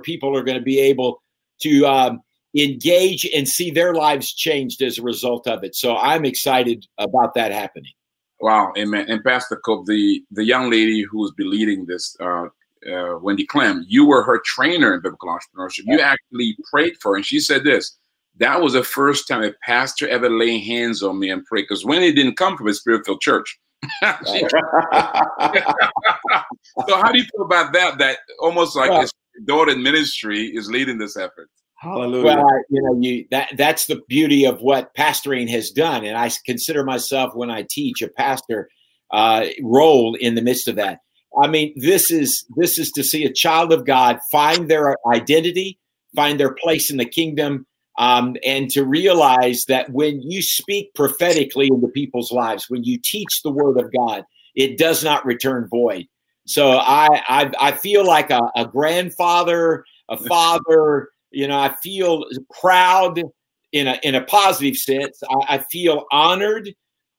people 0.03 0.35
are 0.37 0.43
going 0.43 0.57
to 0.57 0.63
be 0.63 0.79
able 0.79 1.21
to 1.61 1.85
um, 1.85 2.21
engage 2.55 3.27
and 3.35 3.47
see 3.47 3.69
their 3.69 3.93
lives 3.93 4.33
changed 4.33 4.81
as 4.81 4.97
a 4.97 5.01
result 5.01 5.47
of 5.47 5.63
it. 5.63 5.75
So 5.75 5.97
I'm 5.97 6.25
excited 6.25 6.85
about 6.97 7.33
that 7.35 7.51
happening. 7.51 7.91
Wow, 8.41 8.71
amen. 8.77 9.05
And 9.09 9.23
Pastor 9.23 9.57
Cope, 9.57 9.85
the 9.85 10.23
the 10.31 10.43
young 10.43 10.69
lady 10.69 11.01
who 11.01 11.23
has 11.23 11.31
been 11.31 11.49
leading 11.49 11.85
this, 11.85 12.15
uh, 12.19 12.47
uh, 12.89 13.17
Wendy 13.21 13.45
Clem, 13.45 13.85
you 13.87 14.05
were 14.05 14.23
her 14.23 14.41
trainer 14.45 14.93
in 14.93 15.01
biblical 15.01 15.29
entrepreneurship. 15.29 15.83
You 15.85 15.99
actually 15.99 16.57
prayed 16.71 16.95
for 17.01 17.11
her, 17.11 17.17
and 17.17 17.25
she 17.25 17.39
said 17.39 17.63
this. 17.63 17.97
That 18.37 18.61
was 18.61 18.73
the 18.73 18.83
first 18.83 19.27
time 19.27 19.43
a 19.43 19.51
pastor 19.63 20.07
ever 20.07 20.29
laid 20.29 20.59
hands 20.59 21.03
on 21.03 21.19
me 21.19 21.29
and 21.29 21.43
prayed 21.45 21.63
because 21.63 21.83
Wendy 21.83 22.13
didn't 22.13 22.37
come 22.37 22.55
from 22.55 22.67
a 22.67 22.73
spirit-filled 22.73 23.19
church. 23.19 23.59
so 24.01 24.09
how 26.87 27.11
do 27.11 27.17
you 27.17 27.25
feel 27.25 27.43
about 27.43 27.73
that? 27.73 27.97
That 27.97 28.19
almost 28.39 28.77
like 28.77 28.91
well, 28.91 29.01
his 29.01 29.13
daughter 29.43 29.75
ministry 29.75 30.45
is 30.55 30.69
leading 30.69 30.97
this 30.97 31.17
effort. 31.17 31.49
Hallelujah. 31.79 32.25
Well, 32.25 32.61
you 32.69 32.81
know, 32.81 32.97
you 32.99 33.25
that 33.31 33.51
that's 33.55 33.85
the 33.85 34.01
beauty 34.09 34.45
of 34.45 34.59
what 34.59 34.93
pastoring 34.95 35.49
has 35.49 35.71
done, 35.71 36.03
and 36.03 36.17
I 36.17 36.29
consider 36.45 36.83
myself 36.83 37.33
when 37.33 37.49
I 37.49 37.65
teach 37.69 38.01
a 38.01 38.09
pastor 38.09 38.69
uh, 39.11 39.45
role 39.63 40.15
in 40.15 40.35
the 40.35 40.41
midst 40.41 40.67
of 40.67 40.75
that. 40.75 40.99
I 41.41 41.47
mean, 41.47 41.73
this 41.77 42.11
is 42.11 42.45
this 42.57 42.77
is 42.77 42.91
to 42.91 43.03
see 43.03 43.23
a 43.23 43.31
child 43.31 43.71
of 43.71 43.85
God 43.85 44.19
find 44.29 44.69
their 44.69 44.93
identity, 45.13 45.79
find 46.15 46.37
their 46.37 46.53
place 46.53 46.91
in 46.91 46.97
the 46.97 47.05
kingdom, 47.05 47.65
um, 47.97 48.35
and 48.45 48.69
to 48.71 48.83
realize 48.83 49.63
that 49.69 49.89
when 49.91 50.21
you 50.21 50.41
speak 50.41 50.93
prophetically 50.95 51.67
into 51.67 51.87
people's 51.87 52.33
lives, 52.33 52.69
when 52.69 52.83
you 52.83 52.99
teach 53.01 53.41
the 53.41 53.51
word 53.51 53.79
of 53.79 53.89
God, 53.93 54.25
it 54.53 54.77
does 54.77 55.01
not 55.01 55.25
return 55.25 55.69
void. 55.71 56.07
So 56.45 56.71
I 56.71 57.23
I, 57.29 57.51
I 57.57 57.71
feel 57.71 58.05
like 58.05 58.31
a, 58.31 58.41
a 58.57 58.65
grandfather, 58.65 59.85
a 60.09 60.17
father 60.27 61.07
you 61.31 61.47
know, 61.47 61.59
I 61.59 61.75
feel 61.83 62.25
proud 62.59 63.21
in 63.71 63.87
a 63.87 63.99
in 64.03 64.15
a 64.15 64.23
positive 64.23 64.75
sense. 64.75 65.21
I, 65.29 65.55
I 65.55 65.57
feel 65.59 66.05
honored. 66.11 66.69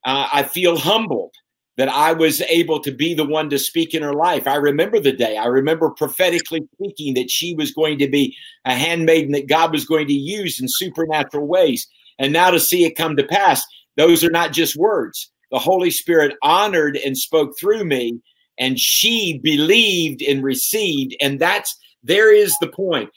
Uh, 0.04 0.28
I 0.32 0.42
feel 0.44 0.78
humbled 0.78 1.34
that 1.76 1.88
I 1.88 2.12
was 2.12 2.42
able 2.42 2.80
to 2.80 2.92
be 2.92 3.14
the 3.14 3.24
one 3.24 3.48
to 3.50 3.58
speak 3.58 3.94
in 3.94 4.02
her 4.02 4.12
life. 4.12 4.46
I 4.46 4.56
remember 4.56 5.00
the 5.00 5.12
day. 5.12 5.36
I 5.36 5.46
remember 5.46 5.90
prophetically 5.90 6.60
speaking 6.74 7.14
that 7.14 7.30
she 7.30 7.54
was 7.54 7.72
going 7.72 7.98
to 7.98 8.08
be 8.08 8.36
a 8.64 8.74
handmaiden 8.74 9.32
that 9.32 9.48
God 9.48 9.72
was 9.72 9.86
going 9.86 10.06
to 10.08 10.12
use 10.12 10.60
in 10.60 10.68
supernatural 10.68 11.46
ways. 11.46 11.86
And 12.18 12.32
now 12.32 12.50
to 12.50 12.60
see 12.60 12.84
it 12.84 12.96
come 12.96 13.16
to 13.16 13.24
pass, 13.24 13.62
those 13.96 14.22
are 14.22 14.30
not 14.30 14.52
just 14.52 14.76
words. 14.76 15.30
The 15.50 15.58
Holy 15.58 15.90
Spirit 15.90 16.36
honored 16.42 16.96
and 16.96 17.16
spoke 17.16 17.58
through 17.58 17.84
me, 17.84 18.20
and 18.58 18.78
she 18.78 19.38
believed 19.38 20.22
and 20.22 20.42
received. 20.42 21.16
And 21.20 21.40
that's 21.40 21.74
there 22.02 22.32
is 22.34 22.54
the 22.60 22.68
point. 22.68 23.10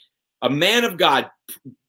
A 0.44 0.50
man 0.50 0.84
of 0.84 0.98
God, 0.98 1.32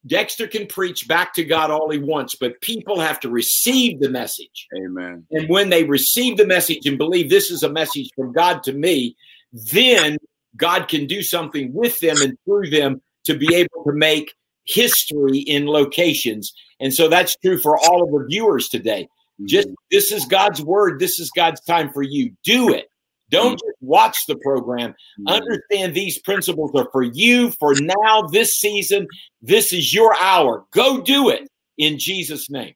Dexter 0.06 0.46
can 0.46 0.66
preach 0.66 1.08
back 1.08 1.34
to 1.34 1.44
God 1.44 1.70
all 1.70 1.90
he 1.90 1.98
wants, 1.98 2.36
but 2.36 2.60
people 2.60 3.00
have 3.00 3.18
to 3.20 3.28
receive 3.28 4.00
the 4.00 4.08
message. 4.08 4.68
Amen. 4.76 5.26
And 5.32 5.48
when 5.48 5.70
they 5.70 5.84
receive 5.84 6.36
the 6.36 6.46
message 6.46 6.86
and 6.86 6.96
believe 6.96 7.28
this 7.28 7.50
is 7.50 7.62
a 7.64 7.68
message 7.68 8.10
from 8.14 8.32
God 8.32 8.62
to 8.62 8.72
me, 8.72 9.16
then 9.52 10.16
God 10.56 10.88
can 10.88 11.06
do 11.06 11.20
something 11.20 11.72
with 11.72 11.98
them 12.00 12.16
and 12.22 12.38
through 12.44 12.70
them 12.70 13.02
to 13.24 13.36
be 13.36 13.52
able 13.54 13.82
to 13.84 13.92
make 13.92 14.32
history 14.64 15.38
in 15.38 15.66
locations. 15.66 16.52
And 16.80 16.94
so 16.94 17.08
that's 17.08 17.36
true 17.36 17.58
for 17.58 17.76
all 17.78 18.04
of 18.04 18.10
the 18.10 18.26
viewers 18.28 18.68
today. 18.68 19.04
Mm-hmm. 19.04 19.46
Just 19.46 19.68
this 19.90 20.12
is 20.12 20.26
God's 20.26 20.62
word. 20.62 21.00
This 21.00 21.18
is 21.18 21.30
God's 21.34 21.60
time 21.62 21.92
for 21.92 22.02
you. 22.02 22.32
Do 22.44 22.72
it. 22.72 22.88
Don't 23.34 23.46
mm-hmm. 23.46 23.68
just 23.68 23.78
watch 23.80 24.26
the 24.28 24.36
program. 24.36 24.90
Mm-hmm. 24.90 25.26
Understand 25.26 25.94
these 25.94 26.18
principles 26.20 26.70
are 26.76 26.88
for 26.92 27.02
you 27.02 27.50
for 27.50 27.74
now, 27.74 28.22
this 28.30 28.56
season. 28.56 29.08
This 29.42 29.72
is 29.72 29.92
your 29.92 30.14
hour. 30.22 30.64
Go 30.70 31.00
do 31.00 31.30
it 31.30 31.48
in 31.76 31.98
Jesus' 31.98 32.48
name. 32.48 32.74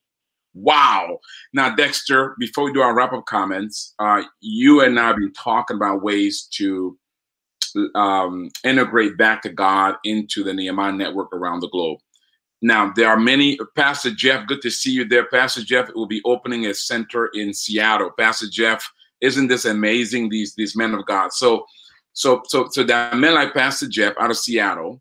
Wow. 0.55 1.21
Now, 1.53 1.77
Dexter, 1.77 2.35
before 2.41 2.65
we 2.65 2.73
do 2.73 2.81
our 2.81 2.93
wrap 2.93 3.13
up 3.13 3.27
comments, 3.27 3.95
uh, 4.01 4.25
you 4.41 4.81
and 4.81 4.99
I 4.99 5.07
have 5.07 5.17
been 5.17 5.33
talking 5.33 5.77
about 5.77 6.03
ways 6.03 6.49
to 6.55 6.99
um, 7.95 8.51
integrate 8.65 9.17
back 9.17 9.43
to 9.43 9.51
God 9.51 9.95
into 10.03 10.43
the 10.43 10.53
Nehemiah 10.53 10.91
network 10.93 11.33
around 11.33 11.61
the 11.61 11.69
globe. 11.69 12.01
Now, 12.63 12.93
there 12.97 13.09
are 13.09 13.21
many. 13.21 13.57
Pastor 13.77 14.11
Jeff, 14.11 14.49
good 14.49 14.63
to 14.63 14.71
see 14.71 14.91
you 14.91 15.07
there. 15.07 15.27
Pastor 15.29 15.63
Jeff 15.63 15.95
will 15.95 16.07
be 16.09 16.21
opening 16.25 16.67
a 16.67 16.75
center 16.75 17.31
in 17.35 17.55
Seattle. 17.55 18.11
Pastor 18.19 18.49
Jeff, 18.51 18.91
isn't 19.21 19.49
this 19.49 19.65
amazing? 19.65 20.29
These 20.29 20.55
these 20.55 20.77
men 20.77 20.95
of 20.95 21.07
God. 21.07 21.33
So, 21.33 21.67
so 22.13 22.43
so 22.47 22.69
so 22.71 22.85
that 22.85 23.17
men 23.17 23.35
like 23.35 23.55
Pastor 23.55 23.89
Jeff 23.89 24.15
out 24.21 24.31
of 24.31 24.37
Seattle, 24.37 25.01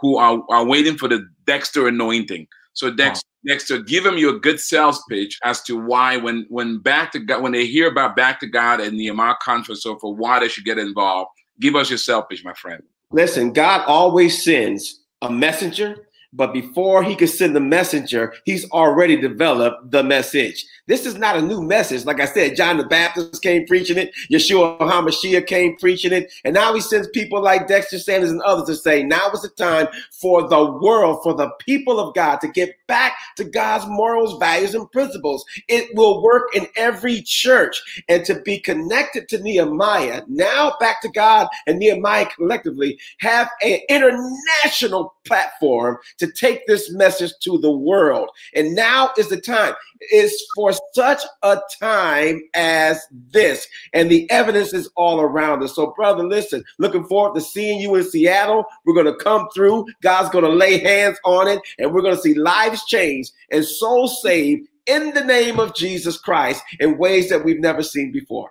who 0.00 0.16
are, 0.16 0.42
are 0.50 0.64
waiting 0.64 0.96
for 0.96 1.08
the 1.08 1.28
Dexter 1.46 1.88
anointing. 1.88 2.46
So 2.72 2.90
Dexter, 2.90 3.26
wow. 3.44 3.52
Dexter, 3.52 3.78
give 3.80 4.04
them 4.04 4.18
your 4.18 4.38
good 4.38 4.60
sales 4.60 5.02
pitch 5.08 5.38
as 5.44 5.62
to 5.62 5.78
why 5.78 6.16
when 6.16 6.46
when 6.48 6.78
back 6.78 7.12
to 7.12 7.18
God 7.18 7.42
when 7.42 7.52
they 7.52 7.66
hear 7.66 7.88
about 7.88 8.16
back 8.16 8.40
to 8.40 8.46
God 8.46 8.80
and 8.80 8.96
Nehemiah 8.96 9.34
conference, 9.42 9.82
so 9.82 9.98
for 9.98 10.14
why 10.14 10.40
they 10.40 10.48
should 10.48 10.64
get 10.64 10.78
involved 10.78 11.30
Give 11.60 11.76
us 11.76 11.90
your 11.90 11.98
selfish, 11.98 12.42
my 12.42 12.54
friend. 12.54 12.82
Listen, 13.12 13.52
God 13.52 13.84
always 13.86 14.42
sends 14.42 15.04
a 15.20 15.30
messenger, 15.30 16.08
but 16.32 16.52
before 16.52 17.02
he 17.02 17.16
could 17.16 17.28
send 17.28 17.56
the 17.56 17.60
messenger, 17.60 18.34
he's 18.44 18.68
already 18.70 19.16
developed 19.16 19.90
the 19.90 20.02
message. 20.02 20.64
This 20.86 21.06
is 21.06 21.16
not 21.16 21.36
a 21.36 21.42
new 21.42 21.62
message. 21.62 22.04
Like 22.04 22.20
I 22.20 22.24
said, 22.24 22.56
John 22.56 22.76
the 22.76 22.84
Baptist 22.84 23.42
came 23.42 23.66
preaching 23.66 23.98
it. 23.98 24.12
Yeshua 24.30 24.78
HaMashiach 24.78 25.46
came 25.46 25.76
preaching 25.76 26.12
it. 26.12 26.32
And 26.44 26.54
now 26.54 26.74
he 26.74 26.80
sends 26.80 27.08
people 27.08 27.42
like 27.42 27.68
Dexter 27.68 27.98
Sanders 27.98 28.30
and 28.30 28.42
others 28.42 28.66
to 28.66 28.76
say, 28.76 29.02
now 29.02 29.30
is 29.30 29.42
the 29.42 29.48
time 29.48 29.88
for 30.12 30.48
the 30.48 30.64
world, 30.64 31.20
for 31.22 31.34
the 31.34 31.50
people 31.60 32.00
of 32.00 32.14
God 32.14 32.40
to 32.40 32.48
get 32.48 32.74
back 32.86 33.16
to 33.36 33.44
God's 33.44 33.86
morals, 33.86 34.38
values, 34.38 34.74
and 34.74 34.90
principles. 34.90 35.44
It 35.68 35.94
will 35.94 36.22
work 36.22 36.54
in 36.54 36.66
every 36.76 37.22
church 37.22 38.02
and 38.08 38.24
to 38.24 38.40
be 38.40 38.58
connected 38.58 39.28
to 39.28 39.38
Nehemiah, 39.38 40.22
now 40.28 40.76
back 40.80 41.02
to 41.02 41.08
God 41.08 41.48
and 41.66 41.78
Nehemiah 41.78 42.26
collectively 42.26 42.98
have 43.18 43.48
an 43.62 43.78
international 43.88 45.14
platform 45.24 45.98
to 46.20 46.30
take 46.30 46.66
this 46.66 46.92
message 46.92 47.32
to 47.42 47.58
the 47.58 47.70
world. 47.70 48.30
And 48.54 48.74
now 48.74 49.10
is 49.18 49.28
the 49.28 49.40
time 49.40 49.74
It's 50.00 50.46
for 50.54 50.72
such 50.94 51.22
a 51.42 51.58
time 51.80 52.42
as 52.54 53.00
this. 53.32 53.66
And 53.92 54.10
the 54.10 54.30
evidence 54.30 54.72
is 54.72 54.90
all 54.96 55.20
around 55.20 55.62
us. 55.62 55.74
So, 55.74 55.92
brother, 55.96 56.24
listen, 56.24 56.64
looking 56.78 57.04
forward 57.04 57.34
to 57.34 57.40
seeing 57.40 57.80
you 57.80 57.94
in 57.96 58.04
Seattle. 58.04 58.64
We're 58.84 58.94
going 58.94 59.06
to 59.06 59.24
come 59.24 59.48
through. 59.54 59.86
God's 60.02 60.30
going 60.30 60.44
to 60.44 60.50
lay 60.50 60.78
hands 60.78 61.18
on 61.24 61.48
it, 61.48 61.60
and 61.78 61.92
we're 61.92 62.02
going 62.02 62.16
to 62.16 62.22
see 62.22 62.34
lives 62.34 62.84
changed 62.84 63.32
and 63.50 63.64
souls 63.64 64.22
saved 64.22 64.68
in 64.86 65.12
the 65.14 65.24
name 65.24 65.58
of 65.58 65.74
Jesus 65.74 66.18
Christ 66.18 66.62
in 66.78 66.98
ways 66.98 67.28
that 67.28 67.44
we've 67.44 67.60
never 67.60 67.82
seen 67.82 68.12
before. 68.12 68.50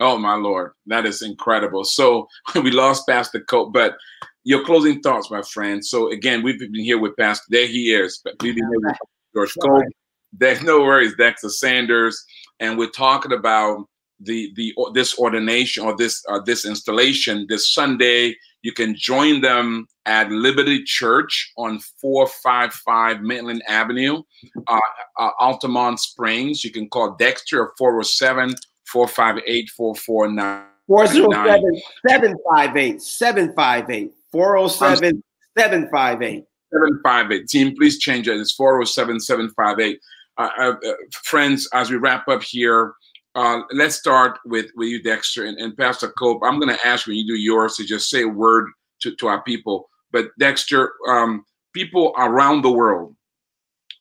Oh, 0.00 0.16
my 0.16 0.34
Lord. 0.34 0.72
That 0.86 1.04
is 1.04 1.22
incredible. 1.22 1.84
So, 1.84 2.28
we 2.54 2.70
lost 2.70 3.06
Pastor 3.06 3.40
Cope, 3.40 3.72
but 3.72 3.96
your 4.44 4.64
closing 4.64 5.00
thoughts, 5.00 5.30
my 5.30 5.42
friend. 5.42 5.84
So, 5.84 6.10
again, 6.10 6.42
we've 6.42 6.58
been 6.58 6.74
here 6.74 6.98
with 6.98 7.16
Pastor. 7.16 7.44
There 7.48 7.66
he 7.66 7.92
is. 7.92 8.22
We've 8.42 8.54
been 8.54 8.68
here 8.70 8.80
with 8.80 8.96
George 9.34 9.54
Cope. 9.62 9.84
There's 10.32 10.62
no 10.62 10.82
worries, 10.82 11.14
Dexter 11.16 11.48
Sanders, 11.48 12.24
and 12.60 12.78
we're 12.78 12.90
talking 12.90 13.32
about 13.32 13.86
the 14.20 14.52
the 14.54 14.74
this 14.94 15.18
ordination 15.18 15.84
or 15.84 15.96
this 15.96 16.22
uh, 16.28 16.40
this 16.44 16.64
installation 16.64 17.46
this 17.48 17.72
Sunday. 17.72 18.36
You 18.62 18.72
can 18.72 18.94
join 18.94 19.40
them 19.40 19.86
at 20.04 20.30
Liberty 20.30 20.84
Church 20.84 21.52
on 21.56 21.80
455 22.00 23.22
Maitland 23.22 23.62
Avenue, 23.66 24.22
uh, 24.66 24.78
uh, 25.18 25.30
Altamonte 25.40 25.98
Springs. 25.98 26.62
You 26.62 26.70
can 26.70 26.88
call 26.88 27.16
Dexter 27.16 27.64
at 27.64 27.70
407 27.78 28.54
458 28.84 29.70
449. 29.70 30.64
407 30.86 31.80
758 32.06 33.00
758 33.00 34.12
407 34.32 35.22
758. 35.58 36.44
758. 36.72 37.48
Team, 37.48 37.76
please 37.76 37.98
change 37.98 38.28
it. 38.28 38.38
It's 38.38 38.52
407 38.52 39.20
758. 39.20 40.00
Uh, 40.38 40.48
uh, 40.58 40.62
uh, 40.62 40.92
friends, 41.24 41.68
as 41.74 41.90
we 41.90 41.96
wrap 41.96 42.28
up 42.28 42.42
here, 42.42 42.94
uh, 43.34 43.60
let's 43.72 43.96
start 43.96 44.38
with, 44.44 44.70
with 44.76 44.88
you, 44.88 45.02
Dexter, 45.02 45.44
and, 45.44 45.58
and 45.58 45.76
Pastor 45.76 46.08
Cope. 46.18 46.42
I'm 46.44 46.58
going 46.58 46.74
to 46.74 46.86
ask 46.86 47.06
when 47.06 47.16
you 47.16 47.26
do 47.26 47.34
yours 47.34 47.76
to 47.76 47.84
just 47.84 48.08
say 48.08 48.22
a 48.22 48.28
word 48.28 48.68
to, 49.02 49.14
to 49.16 49.26
our 49.28 49.42
people. 49.42 49.88
But 50.12 50.26
Dexter, 50.38 50.92
um, 51.08 51.44
people 51.72 52.12
around 52.16 52.62
the 52.62 52.70
world 52.70 53.14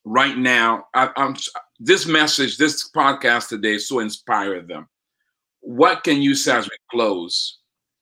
right 0.05 0.37
now, 0.37 0.85
I, 0.93 1.09
I'm, 1.15 1.35
this 1.79 2.05
message, 2.05 2.57
this 2.57 2.89
podcast 2.89 3.49
today, 3.49 3.77
so 3.77 3.99
inspired 3.99 4.67
them. 4.67 4.87
What 5.61 6.03
can 6.03 6.21
you 6.21 6.35
say 6.35 6.55
as 6.55 6.65
we 6.65 6.77
close 6.89 7.58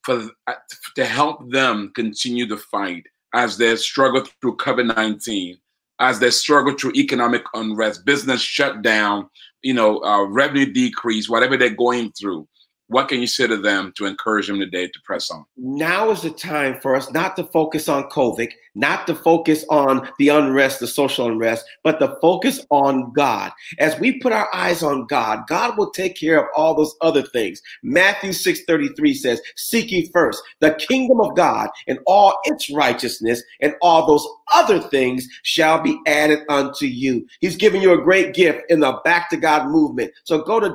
for 0.08 0.24
uh, 0.48 0.54
to 0.96 1.06
help 1.06 1.52
them 1.52 1.92
continue 1.94 2.48
the 2.48 2.58
fight 2.58 3.04
as 3.36 3.58
they 3.58 3.76
struggle 3.76 4.24
through 4.42 4.58
COVID 4.58 4.96
19? 4.96 5.60
as 6.00 6.20
they 6.20 6.30
struggle 6.30 6.76
through 6.76 6.94
economic 6.96 7.44
unrest, 7.54 8.06
business 8.06 8.42
shutdown, 8.42 9.28
you 9.64 9.74
know, 9.74 10.00
uh, 10.04 10.24
revenue 10.26 10.72
decrease, 10.72 11.28
whatever 11.30 11.58
they're 11.58 11.70
going 11.70 12.12
through. 12.12 12.48
What 12.90 13.10
can 13.10 13.20
you 13.20 13.28
say 13.28 13.48
to 13.48 13.58
them 13.58 13.92
to 13.98 14.06
encourage 14.06 14.48
them 14.48 14.60
today 14.60 14.88
to 14.88 15.02
press 15.04 15.30
on? 15.30 15.46
Now 15.58 16.10
is 16.10 16.22
the 16.22 16.30
time 16.30 16.80
for 16.80 16.96
us 16.96 17.12
not 17.12 17.36
to 17.36 17.44
focus 17.44 17.90
on 17.90 18.10
COVID, 18.10 18.50
not 18.76 19.08
to 19.08 19.16
focus 19.16 19.66
on 19.70 20.08
the 20.20 20.30
unrest, 20.30 20.80
the 20.80 20.88
social 20.88 21.28
unrest, 21.28 21.66
but 21.84 22.00
to 22.00 22.16
focus 22.22 22.66
on 22.70 23.12
God. 23.14 23.52
As 23.80 24.00
we 24.00 24.20
put 24.20 24.32
our 24.32 24.48
eyes 24.54 24.84
on 24.84 25.06
God, 25.08 25.48
God 25.48 25.78
will 25.78 25.92
take 25.92 26.16
care 26.16 26.40
of 26.40 26.48
all 26.56 26.76
those 26.76 26.96
other 27.02 27.24
things. 27.24 27.62
Matthew 27.84 28.32
6:33 28.32 29.14
says, 29.14 29.42
"Seek 29.58 29.92
ye 29.92 30.10
first 30.14 30.42
the 30.62 30.72
kingdom 30.76 31.20
of 31.20 31.36
God 31.36 31.70
and 31.88 32.00
all 32.06 32.40
its 32.46 32.70
righteousness, 32.70 33.44
and 33.60 33.76
all 33.82 34.06
those 34.06 34.26
other 34.54 34.80
things 34.80 35.28
shall 35.44 35.82
be 35.82 36.00
added 36.08 36.40
unto 36.48 36.86
you." 36.86 37.26
He's 37.42 37.58
giving 37.58 37.82
you 37.82 37.92
a 37.92 38.02
great 38.02 38.34
gift 38.34 38.62
in 38.70 38.80
the 38.80 38.98
Back 39.04 39.30
to 39.30 39.38
God 39.38 39.70
movement. 39.70 40.12
So 40.24 40.40
go 40.40 40.60
to 40.60 40.70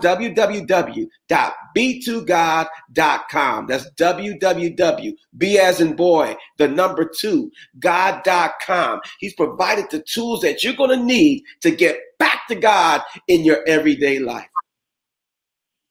www.b2god.com. 2.06 3.66
That's 3.66 3.90
www. 3.98 5.12
B 5.36 5.58
as 5.58 5.80
in 5.80 5.96
boy, 5.96 6.36
the 6.58 6.68
number 6.68 7.10
two, 7.18 7.50
God 7.78 8.12
God.com. 8.24 9.00
He's 9.18 9.34
provided 9.34 9.86
the 9.90 10.02
tools 10.02 10.40
that 10.42 10.62
you're 10.62 10.74
going 10.74 10.98
to 10.98 11.04
need 11.04 11.44
to 11.60 11.70
get 11.70 11.98
back 12.18 12.46
to 12.48 12.54
God 12.54 13.02
in 13.28 13.44
your 13.44 13.66
everyday 13.66 14.18
life. 14.18 14.48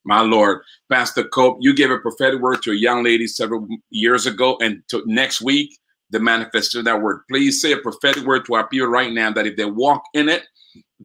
My 0.03 0.21
Lord, 0.21 0.61
Pastor 0.91 1.23
Cope, 1.25 1.57
you 1.61 1.75
gave 1.75 1.91
a 1.91 1.99
prophetic 1.99 2.41
word 2.41 2.63
to 2.63 2.71
a 2.71 2.75
young 2.75 3.03
lady 3.03 3.27
several 3.27 3.67
years 3.91 4.25
ago, 4.25 4.57
and 4.59 4.81
to 4.89 5.03
next 5.05 5.41
week, 5.41 5.77
the 6.09 6.19
manifestation 6.19 6.79
of 6.79 6.85
that 6.85 7.01
word. 7.01 7.21
Please 7.29 7.61
say 7.61 7.71
a 7.71 7.77
prophetic 7.77 8.25
word 8.25 8.45
to 8.45 8.55
our 8.55 8.67
people 8.67 8.87
right 8.87 9.13
now 9.13 9.31
that 9.31 9.45
if 9.45 9.57
they 9.57 9.65
walk 9.65 10.01
in 10.13 10.27
it, 10.27 10.43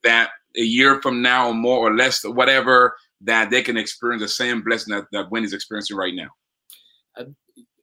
that 0.02 0.30
a 0.56 0.62
year 0.62 1.00
from 1.02 1.20
now, 1.20 1.48
or 1.48 1.54
more 1.54 1.78
or 1.78 1.94
less, 1.94 2.24
whatever, 2.24 2.96
that 3.22 3.50
they 3.50 3.62
can 3.62 3.76
experience 3.76 4.22
the 4.22 4.28
same 4.28 4.62
blessing 4.62 4.94
that, 4.94 5.06
that 5.12 5.30
Wendy's 5.30 5.52
experiencing 5.52 5.96
right 5.96 6.14
now. 6.14 6.28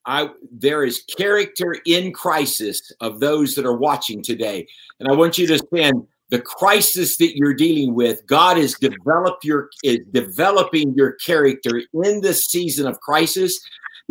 I 0.05 0.29
there 0.51 0.83
is 0.83 1.03
character 1.17 1.77
in 1.85 2.11
crisis 2.11 2.91
of 2.99 3.19
those 3.19 3.55
that 3.55 3.65
are 3.65 3.77
watching 3.77 4.21
today. 4.21 4.67
And 4.99 5.07
I 5.07 5.13
want 5.13 5.37
you 5.37 5.47
to 5.47 5.53
understand 5.53 6.05
the 6.29 6.41
crisis 6.41 7.17
that 7.17 7.37
you're 7.37 7.53
dealing 7.53 7.93
with, 7.93 8.25
God 8.25 8.57
is 8.57 8.75
develop 8.75 9.37
your 9.43 9.69
is 9.83 9.99
developing 10.11 10.93
your 10.95 11.13
character 11.13 11.81
in 12.03 12.21
this 12.21 12.45
season 12.45 12.87
of 12.87 12.99
crisis 12.99 13.59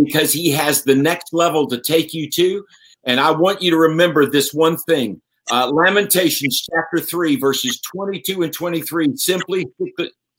because 0.02 0.32
he 0.32 0.50
has 0.50 0.84
the 0.84 0.94
next 0.94 1.32
level 1.32 1.66
to 1.68 1.80
take 1.80 2.14
you 2.14 2.30
to. 2.30 2.64
And 3.04 3.20
I 3.20 3.32
want 3.32 3.60
you 3.60 3.70
to 3.72 3.76
remember 3.76 4.24
this 4.30 4.54
one 4.54 4.76
thing. 4.76 5.20
Uh, 5.50 5.68
Lamentations 5.68 6.64
chapter 6.72 7.00
3, 7.04 7.36
verses 7.36 7.80
22 7.92 8.42
and 8.42 8.52
23 8.52 9.16
simply 9.16 9.66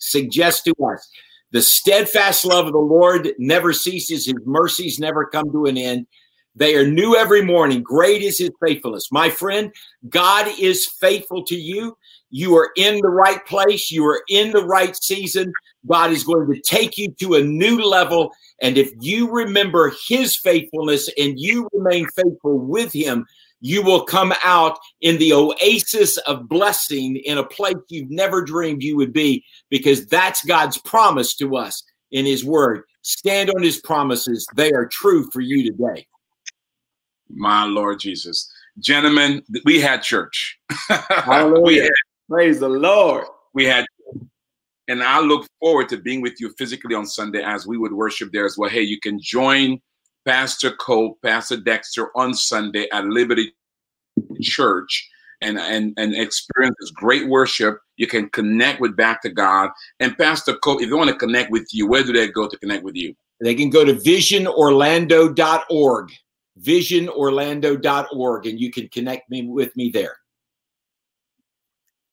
suggest 0.10 0.66
to 0.66 0.74
us 0.86 1.10
the 1.54 1.62
steadfast 1.62 2.46
love 2.46 2.66
of 2.66 2.74
the 2.74 2.80
Lord 2.80 3.32
never 3.38 3.74
ceases, 3.74 4.26
his 4.26 4.36
mercies 4.44 5.00
never 5.00 5.26
come 5.28 5.52
to 5.52 5.66
an 5.66 5.78
end. 5.78 6.08
They 6.56 6.76
are 6.76 6.86
new 6.86 7.16
every 7.16 7.44
morning. 7.44 7.84
Great 7.84 8.24
is 8.24 8.40
his 8.40 8.50
faithfulness. 8.64 9.12
My 9.12 9.30
friend, 9.30 9.72
God 10.10 10.48
is 10.60 10.88
faithful 11.00 11.44
to 11.46 11.56
you. 11.56 11.96
You 12.32 12.56
are 12.58 12.72
in 12.76 13.02
the 13.02 13.10
right 13.10 13.44
place. 13.46 13.92
You 13.92 14.06
are 14.08 14.24
in 14.30 14.52
the 14.52 14.66
right 14.66 14.96
season. 15.02 15.54
God 15.88 16.12
is 16.12 16.24
going 16.24 16.52
to 16.52 16.60
take 16.62 16.98
you 16.98 17.14
to 17.20 17.36
a 17.36 17.44
new 17.44 17.80
level. 17.82 18.32
And 18.62 18.78
if 18.78 18.92
you 19.00 19.30
remember 19.32 19.94
his 20.08 20.36
faithfulness 20.38 21.08
and 21.20 21.40
you 21.40 21.68
remain 21.72 22.08
faithful 22.16 22.58
with 22.60 22.92
him, 22.94 23.26
you 23.64 23.82
will 23.82 24.04
come 24.04 24.34
out 24.44 24.78
in 25.00 25.18
the 25.20 25.32
oasis 25.32 26.18
of 26.18 26.50
blessing 26.50 27.16
in 27.24 27.38
a 27.38 27.46
place 27.46 27.78
you've 27.88 28.12
never 28.12 28.44
dreamed 28.44 28.84
you 28.84 28.98
would 28.98 29.14
be, 29.14 29.42
because 29.70 30.06
that's 30.08 30.44
God's 30.44 30.78
promise 30.80 31.34
to 31.38 31.56
us 31.56 31.82
in 32.12 32.26
his 32.26 32.44
word. 32.44 32.84
Stand 33.04 33.50
on 33.52 33.64
his 33.64 33.80
promises, 33.80 34.46
they 34.58 34.74
are 34.74 34.86
true 34.86 35.30
for 35.32 35.40
you 35.40 35.64
today. 35.72 36.06
My 37.30 37.64
Lord 37.64 38.02
Jesus. 38.02 38.52
Gentlemen, 38.80 39.42
we 39.64 39.80
had 39.80 40.04
church. 40.04 40.60
Hallelujah. 40.90 41.84
had, 41.84 41.92
Praise 42.30 42.60
the 42.60 42.68
Lord. 42.68 43.26
We 43.54 43.64
had 43.64 43.86
and 44.90 45.02
I 45.02 45.22
look 45.22 45.48
forward 45.62 45.88
to 45.90 45.98
being 45.98 46.20
with 46.20 46.42
you 46.42 46.54
physically 46.58 46.96
on 46.96 47.06
Sunday 47.06 47.42
as 47.42 47.66
we 47.66 47.78
would 47.78 47.94
worship 47.94 48.32
there 48.34 48.46
as 48.46 48.58
well. 48.58 48.70
Hey, 48.70 48.82
you 48.82 49.00
can 49.00 49.18
join 49.22 49.80
Pastor 50.26 50.72
Cole, 50.72 51.18
Pastor 51.24 51.58
Dexter 51.58 52.10
on 52.16 52.34
Sunday 52.34 52.88
at 52.92 53.06
Liberty 53.06 53.54
Church 54.42 55.08
and, 55.42 55.60
and, 55.60 55.94
and 55.98 56.16
experience 56.16 56.76
this 56.80 56.92
great 56.92 57.28
worship. 57.28 57.80
You 57.98 58.08
can 58.08 58.30
connect 58.30 58.80
with 58.80 58.96
Back 58.96 59.22
to 59.24 59.30
God. 59.30 59.72
And 60.00 60.18
Pastor 60.18 60.56
Cole, 60.56 60.80
if 60.80 60.90
they 60.90 60.96
want 60.96 61.10
to 61.10 61.16
connect 61.16 61.52
with 61.52 61.68
you, 61.72 61.88
where 61.88 62.04
do 62.04 62.14
they 62.14 62.30
go 62.30 62.48
to 62.48 62.58
connect 62.58 62.84
with 62.84 62.96
you? 62.96 63.14
They 63.42 63.56
can 63.56 63.70
go 63.70 63.84
to 63.84 63.94
visionorlando.org, 63.94 66.12
visionorlando.org, 66.62 68.46
and 68.46 68.60
you 68.60 68.72
can 68.72 68.88
connect 68.90 69.30
me 69.30 69.48
with 69.48 69.76
me 69.76 69.90
there. 69.90 70.16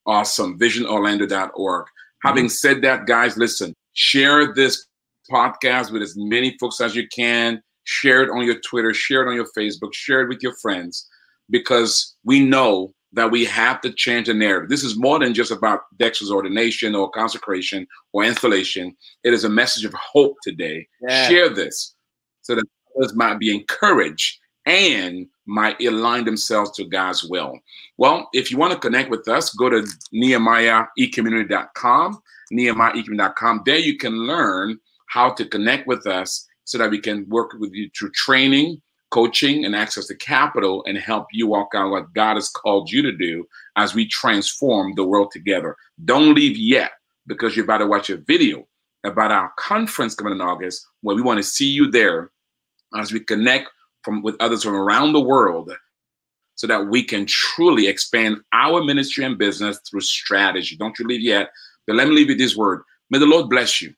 Awesome. 0.06 0.58
Visionorlando.org. 0.58 1.84
Mm-hmm. 1.84 2.28
Having 2.28 2.48
said 2.48 2.82
that, 2.82 3.06
guys, 3.06 3.36
listen, 3.36 3.74
share 3.92 4.52
this 4.52 4.86
podcast 5.30 5.92
with 5.92 6.02
as 6.02 6.16
many 6.16 6.56
folks 6.58 6.80
as 6.80 6.96
you 6.96 7.06
can. 7.14 7.62
Share 7.90 8.22
it 8.22 8.30
on 8.30 8.44
your 8.44 8.60
Twitter, 8.60 8.94
share 8.94 9.26
it 9.26 9.28
on 9.28 9.34
your 9.34 9.48
Facebook, 9.58 9.92
share 9.92 10.22
it 10.22 10.28
with 10.28 10.44
your 10.44 10.54
friends, 10.54 11.08
because 11.50 12.14
we 12.24 12.38
know 12.38 12.94
that 13.12 13.32
we 13.32 13.44
have 13.44 13.80
to 13.80 13.92
change 13.92 14.28
the 14.28 14.34
narrative. 14.34 14.70
This 14.70 14.84
is 14.84 14.96
more 14.96 15.18
than 15.18 15.34
just 15.34 15.50
about 15.50 15.80
Dexter's 15.96 16.30
ordination 16.30 16.94
or 16.94 17.10
consecration 17.10 17.88
or 18.12 18.22
installation. 18.22 18.96
It 19.24 19.34
is 19.34 19.42
a 19.42 19.48
message 19.48 19.84
of 19.84 19.92
hope 19.94 20.36
today. 20.44 20.86
Yeah. 21.02 21.28
Share 21.28 21.48
this 21.48 21.96
so 22.42 22.54
that 22.54 22.64
others 22.96 23.16
might 23.16 23.40
be 23.40 23.52
encouraged 23.52 24.38
and 24.66 25.26
might 25.46 25.80
align 25.80 26.24
themselves 26.24 26.70
to 26.76 26.84
God's 26.84 27.24
will. 27.24 27.58
Well, 27.98 28.28
if 28.32 28.52
you 28.52 28.56
want 28.56 28.72
to 28.72 28.78
connect 28.78 29.10
with 29.10 29.26
us, 29.26 29.52
go 29.54 29.68
to 29.68 29.84
nehemiahecommunity.com, 30.14 32.22
nehemiahecommunity.com. 32.52 33.62
There 33.66 33.78
you 33.78 33.98
can 33.98 34.12
learn 34.12 34.78
how 35.06 35.32
to 35.32 35.44
connect 35.44 35.88
with 35.88 36.06
us 36.06 36.46
so 36.70 36.78
that 36.78 36.90
we 36.90 37.00
can 37.00 37.28
work 37.28 37.50
with 37.58 37.72
you 37.72 37.90
through 37.98 38.12
training, 38.12 38.80
coaching, 39.10 39.64
and 39.64 39.74
access 39.74 40.06
to 40.06 40.14
capital 40.14 40.84
and 40.86 40.96
help 40.96 41.26
you 41.32 41.48
walk 41.48 41.70
out 41.74 41.90
what 41.90 42.12
God 42.12 42.34
has 42.36 42.48
called 42.48 42.92
you 42.92 43.02
to 43.02 43.10
do 43.10 43.44
as 43.74 43.92
we 43.92 44.06
transform 44.06 44.94
the 44.94 45.02
world 45.02 45.32
together. 45.32 45.74
Don't 46.04 46.32
leave 46.32 46.56
yet 46.56 46.92
because 47.26 47.56
you're 47.56 47.64
about 47.64 47.78
to 47.78 47.88
watch 47.88 48.08
a 48.08 48.18
video 48.18 48.68
about 49.02 49.32
our 49.32 49.52
conference 49.58 50.14
coming 50.14 50.32
in 50.32 50.40
August 50.40 50.86
where 51.00 51.16
we 51.16 51.22
want 51.22 51.38
to 51.38 51.42
see 51.42 51.66
you 51.66 51.90
there 51.90 52.30
as 52.96 53.12
we 53.12 53.18
connect 53.18 53.68
from 54.04 54.22
with 54.22 54.36
others 54.38 54.62
from 54.62 54.76
around 54.76 55.12
the 55.12 55.20
world 55.20 55.72
so 56.54 56.68
that 56.68 56.86
we 56.86 57.02
can 57.02 57.26
truly 57.26 57.88
expand 57.88 58.36
our 58.52 58.84
ministry 58.84 59.24
and 59.24 59.38
business 59.38 59.80
through 59.90 60.02
strategy. 60.02 60.76
Don't 60.76 60.96
you 61.00 61.04
leave 61.04 61.20
yet, 61.20 61.50
but 61.88 61.96
let 61.96 62.06
me 62.06 62.14
leave 62.14 62.30
you 62.30 62.36
this 62.36 62.54
word. 62.54 62.82
May 63.10 63.18
the 63.18 63.26
Lord 63.26 63.50
bless 63.50 63.82
you. 63.82 63.92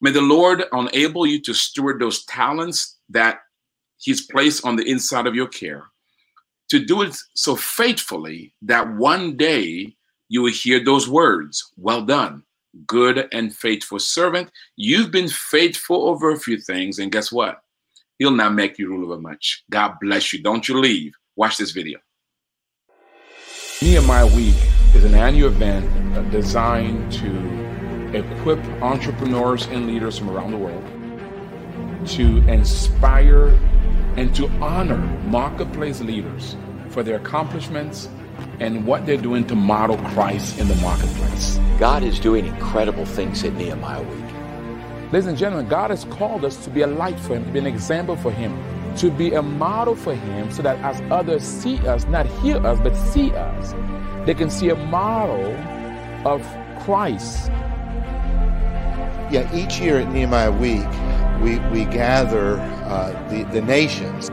May 0.00 0.10
the 0.12 0.22
Lord 0.22 0.64
enable 0.72 1.26
you 1.26 1.40
to 1.42 1.54
steward 1.54 2.00
those 2.00 2.24
talents 2.24 2.98
that 3.10 3.40
He's 3.98 4.26
placed 4.26 4.64
on 4.64 4.76
the 4.76 4.88
inside 4.90 5.26
of 5.26 5.34
your 5.34 5.48
care, 5.48 5.84
to 6.70 6.82
do 6.82 7.02
it 7.02 7.16
so 7.34 7.54
faithfully 7.54 8.54
that 8.62 8.96
one 8.96 9.36
day 9.36 9.94
you 10.28 10.42
will 10.42 10.52
hear 10.52 10.82
those 10.82 11.08
words 11.08 11.70
Well 11.76 12.02
done, 12.02 12.44
good 12.86 13.28
and 13.32 13.54
faithful 13.54 13.98
servant. 13.98 14.50
You've 14.76 15.10
been 15.10 15.28
faithful 15.28 16.08
over 16.08 16.30
a 16.30 16.38
few 16.38 16.58
things, 16.58 16.98
and 16.98 17.12
guess 17.12 17.30
what? 17.30 17.60
He'll 18.18 18.30
not 18.30 18.54
make 18.54 18.78
you 18.78 18.88
rule 18.88 19.12
over 19.12 19.20
much. 19.20 19.64
God 19.70 19.94
bless 20.00 20.32
you. 20.32 20.42
Don't 20.42 20.68
you 20.68 20.78
leave. 20.78 21.12
Watch 21.36 21.56
this 21.56 21.72
video. 21.72 21.98
Nehemiah 23.82 24.26
Week 24.36 24.54
is 24.94 25.04
an 25.04 25.14
annual 25.14 25.48
event 25.48 26.30
designed 26.30 27.10
to 27.12 27.69
equip 28.14 28.58
entrepreneurs 28.82 29.66
and 29.66 29.86
leaders 29.86 30.18
from 30.18 30.30
around 30.30 30.50
the 30.52 30.58
world 30.58 30.84
to 32.06 32.38
inspire 32.48 33.48
and 34.16 34.34
to 34.34 34.48
honor 34.60 34.98
marketplace 35.26 36.00
leaders 36.00 36.56
for 36.88 37.02
their 37.02 37.16
accomplishments 37.16 38.08
and 38.58 38.86
what 38.86 39.06
they're 39.06 39.16
doing 39.16 39.46
to 39.46 39.54
model 39.54 39.96
Christ 39.98 40.58
in 40.58 40.68
the 40.68 40.74
marketplace. 40.76 41.58
God 41.78 42.02
is 42.02 42.18
doing 42.18 42.46
incredible 42.46 43.04
things 43.04 43.44
at 43.44 43.54
Nehemiah 43.54 44.02
Week. 44.02 45.12
Ladies 45.12 45.26
and 45.26 45.36
gentlemen, 45.36 45.68
God 45.68 45.90
has 45.90 46.04
called 46.04 46.44
us 46.44 46.62
to 46.64 46.70
be 46.70 46.82
a 46.82 46.86
light 46.86 47.18
for 47.18 47.34
Him, 47.34 47.44
to 47.44 47.50
be 47.50 47.58
an 47.58 47.66
example 47.66 48.16
for 48.16 48.30
Him, 48.30 48.56
to 48.96 49.10
be 49.10 49.32
a 49.34 49.42
model 49.42 49.94
for 49.96 50.14
Him, 50.14 50.50
so 50.50 50.62
that 50.62 50.78
as 50.80 51.00
others 51.10 51.42
see 51.42 51.78
us, 51.86 52.04
not 52.06 52.26
hear 52.26 52.64
us, 52.64 52.78
but 52.80 52.94
see 52.94 53.32
us, 53.32 53.74
they 54.26 54.34
can 54.34 54.50
see 54.50 54.68
a 54.68 54.76
model 54.76 55.56
of 56.24 56.42
Christ. 56.84 57.50
Yeah, 59.30 59.48
each 59.54 59.78
year 59.78 59.98
at 59.98 60.10
Nehemiah 60.10 60.50
Week, 60.50 60.84
we, 61.40 61.60
we 61.70 61.84
gather 61.84 62.58
uh, 62.58 63.12
the, 63.30 63.44
the 63.44 63.60
nations. 63.60 64.28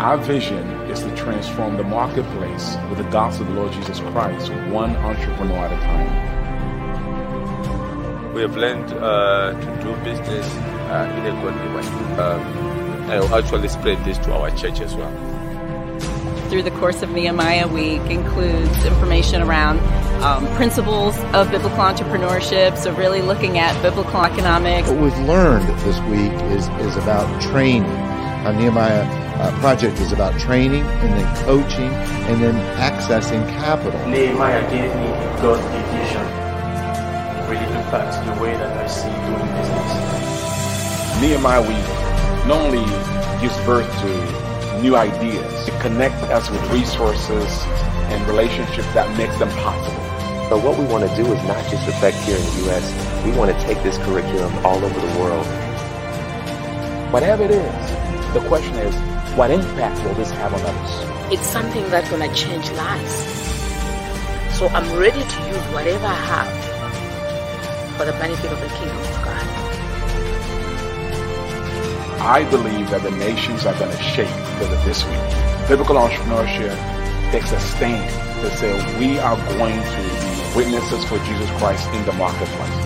Our 0.00 0.18
vision 0.18 0.68
is 0.88 1.00
to 1.00 1.12
transform 1.16 1.78
the 1.78 1.82
marketplace 1.82 2.76
with 2.88 2.98
the 2.98 3.10
gospel 3.10 3.44
of 3.44 3.52
the 3.52 3.60
Lord 3.60 3.72
Jesus 3.72 3.98
Christ, 3.98 4.52
one 4.70 4.94
entrepreneur 4.96 5.66
at 5.66 5.72
a 5.72 5.76
time. 5.82 6.34
We 8.32 8.42
have 8.42 8.56
learned 8.56 8.92
uh, 8.92 9.52
to 9.52 9.82
do 9.82 9.96
business 10.04 10.46
uh, 10.88 11.12
in 11.18 11.26
a 11.26 11.30
godly 11.42 11.68
way. 11.74 11.86
Um, 12.20 12.76
and 13.10 13.20
will 13.20 13.34
actually 13.36 13.68
spread 13.68 14.04
this 14.04 14.18
to 14.18 14.32
our 14.32 14.50
church 14.52 14.80
as 14.80 14.94
well. 14.94 15.35
Through 16.48 16.62
the 16.62 16.70
course 16.70 17.02
of 17.02 17.10
Nehemiah 17.10 17.66
Week 17.66 18.00
includes 18.02 18.84
information 18.84 19.42
around 19.42 19.80
um, 20.22 20.46
principles 20.54 21.18
of 21.34 21.50
biblical 21.50 21.78
entrepreneurship, 21.78 22.78
so 22.78 22.94
really 22.94 23.20
looking 23.20 23.58
at 23.58 23.80
biblical 23.82 24.22
economics. 24.22 24.88
What 24.88 25.00
we've 25.00 25.18
learned 25.26 25.68
this 25.80 25.98
week 26.02 26.32
is, 26.56 26.68
is 26.86 26.96
about 26.96 27.42
training. 27.42 27.90
Our 27.90 28.52
Nehemiah 28.52 29.02
uh, 29.40 29.58
project 29.58 29.98
is 29.98 30.12
about 30.12 30.38
training 30.38 30.84
and 30.84 31.12
then 31.12 31.44
coaching 31.44 31.90
and 32.30 32.40
then 32.40 32.54
accessing 32.78 33.46
capital. 33.48 33.98
Nehemiah 34.08 34.62
gave 34.70 34.94
me 34.94 35.08
God's 35.42 35.66
vision 35.92 36.22
really 37.50 37.66
impacts 37.76 38.16
the 38.18 38.40
way 38.40 38.54
that 38.54 38.76
I 38.76 38.86
see 38.86 39.10
doing 39.26 39.50
business. 39.58 41.20
Nehemiah 41.20 41.62
Week 41.62 42.46
not 42.46 42.60
only 42.62 42.84
gives 43.40 43.56
birth 43.66 43.90
to 44.02 44.45
new 44.82 44.96
ideas, 44.96 45.68
it 45.68 45.80
connects 45.80 46.22
us 46.24 46.50
with 46.50 46.62
resources 46.70 47.62
and 48.12 48.26
relationships 48.26 48.86
that 48.94 49.08
makes 49.16 49.38
them 49.38 49.48
possible. 49.62 50.02
But 50.48 50.62
what 50.62 50.78
we 50.78 50.84
want 50.84 51.08
to 51.08 51.16
do 51.16 51.32
is 51.32 51.42
not 51.44 51.62
just 51.70 51.88
affect 51.88 52.16
here 52.18 52.36
in 52.36 52.44
the 52.44 52.56
U.S. 52.66 53.24
We 53.24 53.32
want 53.32 53.50
to 53.50 53.66
take 53.66 53.82
this 53.82 53.98
curriculum 53.98 54.54
all 54.64 54.76
over 54.76 55.00
the 55.00 55.18
world. 55.18 55.46
Whatever 57.12 57.44
it 57.44 57.50
is, 57.50 58.32
the 58.32 58.40
question 58.48 58.74
is, 58.76 58.94
what 59.36 59.50
impact 59.50 60.02
will 60.04 60.14
this 60.14 60.30
have 60.30 60.54
on 60.54 60.60
others? 60.60 61.32
It's 61.32 61.46
something 61.46 61.82
that's 61.90 62.08
going 62.10 62.28
to 62.28 62.34
change 62.34 62.70
lives. 62.72 63.14
So 64.56 64.68
I'm 64.68 64.98
ready 64.98 65.20
to 65.20 65.38
use 65.48 65.66
whatever 65.74 66.06
I 66.06 66.14
have 66.14 67.96
for 67.96 68.04
the 68.04 68.12
benefit 68.12 68.52
of 68.52 68.60
the 68.60 68.68
kingdom 68.68 69.15
I 72.26 72.42
believe 72.50 72.90
that 72.90 73.04
the 73.04 73.12
nations 73.12 73.66
are 73.66 73.78
going 73.78 73.96
to 73.96 74.02
shake 74.02 74.26
because 74.26 74.72
of 74.72 74.84
this 74.84 75.04
week. 75.04 75.68
Biblical 75.68 75.94
entrepreneurship 75.94 76.74
takes 77.30 77.52
a 77.52 77.60
stand 77.60 78.10
to 78.42 78.50
say 78.56 78.98
we 78.98 79.16
are 79.20 79.36
going 79.56 79.78
to 79.78 80.02
be 80.02 80.56
witnesses 80.56 81.04
for 81.04 81.18
Jesus 81.18 81.48
Christ 81.60 81.88
in 81.94 82.04
the 82.04 82.12
marketplace. 82.14 82.85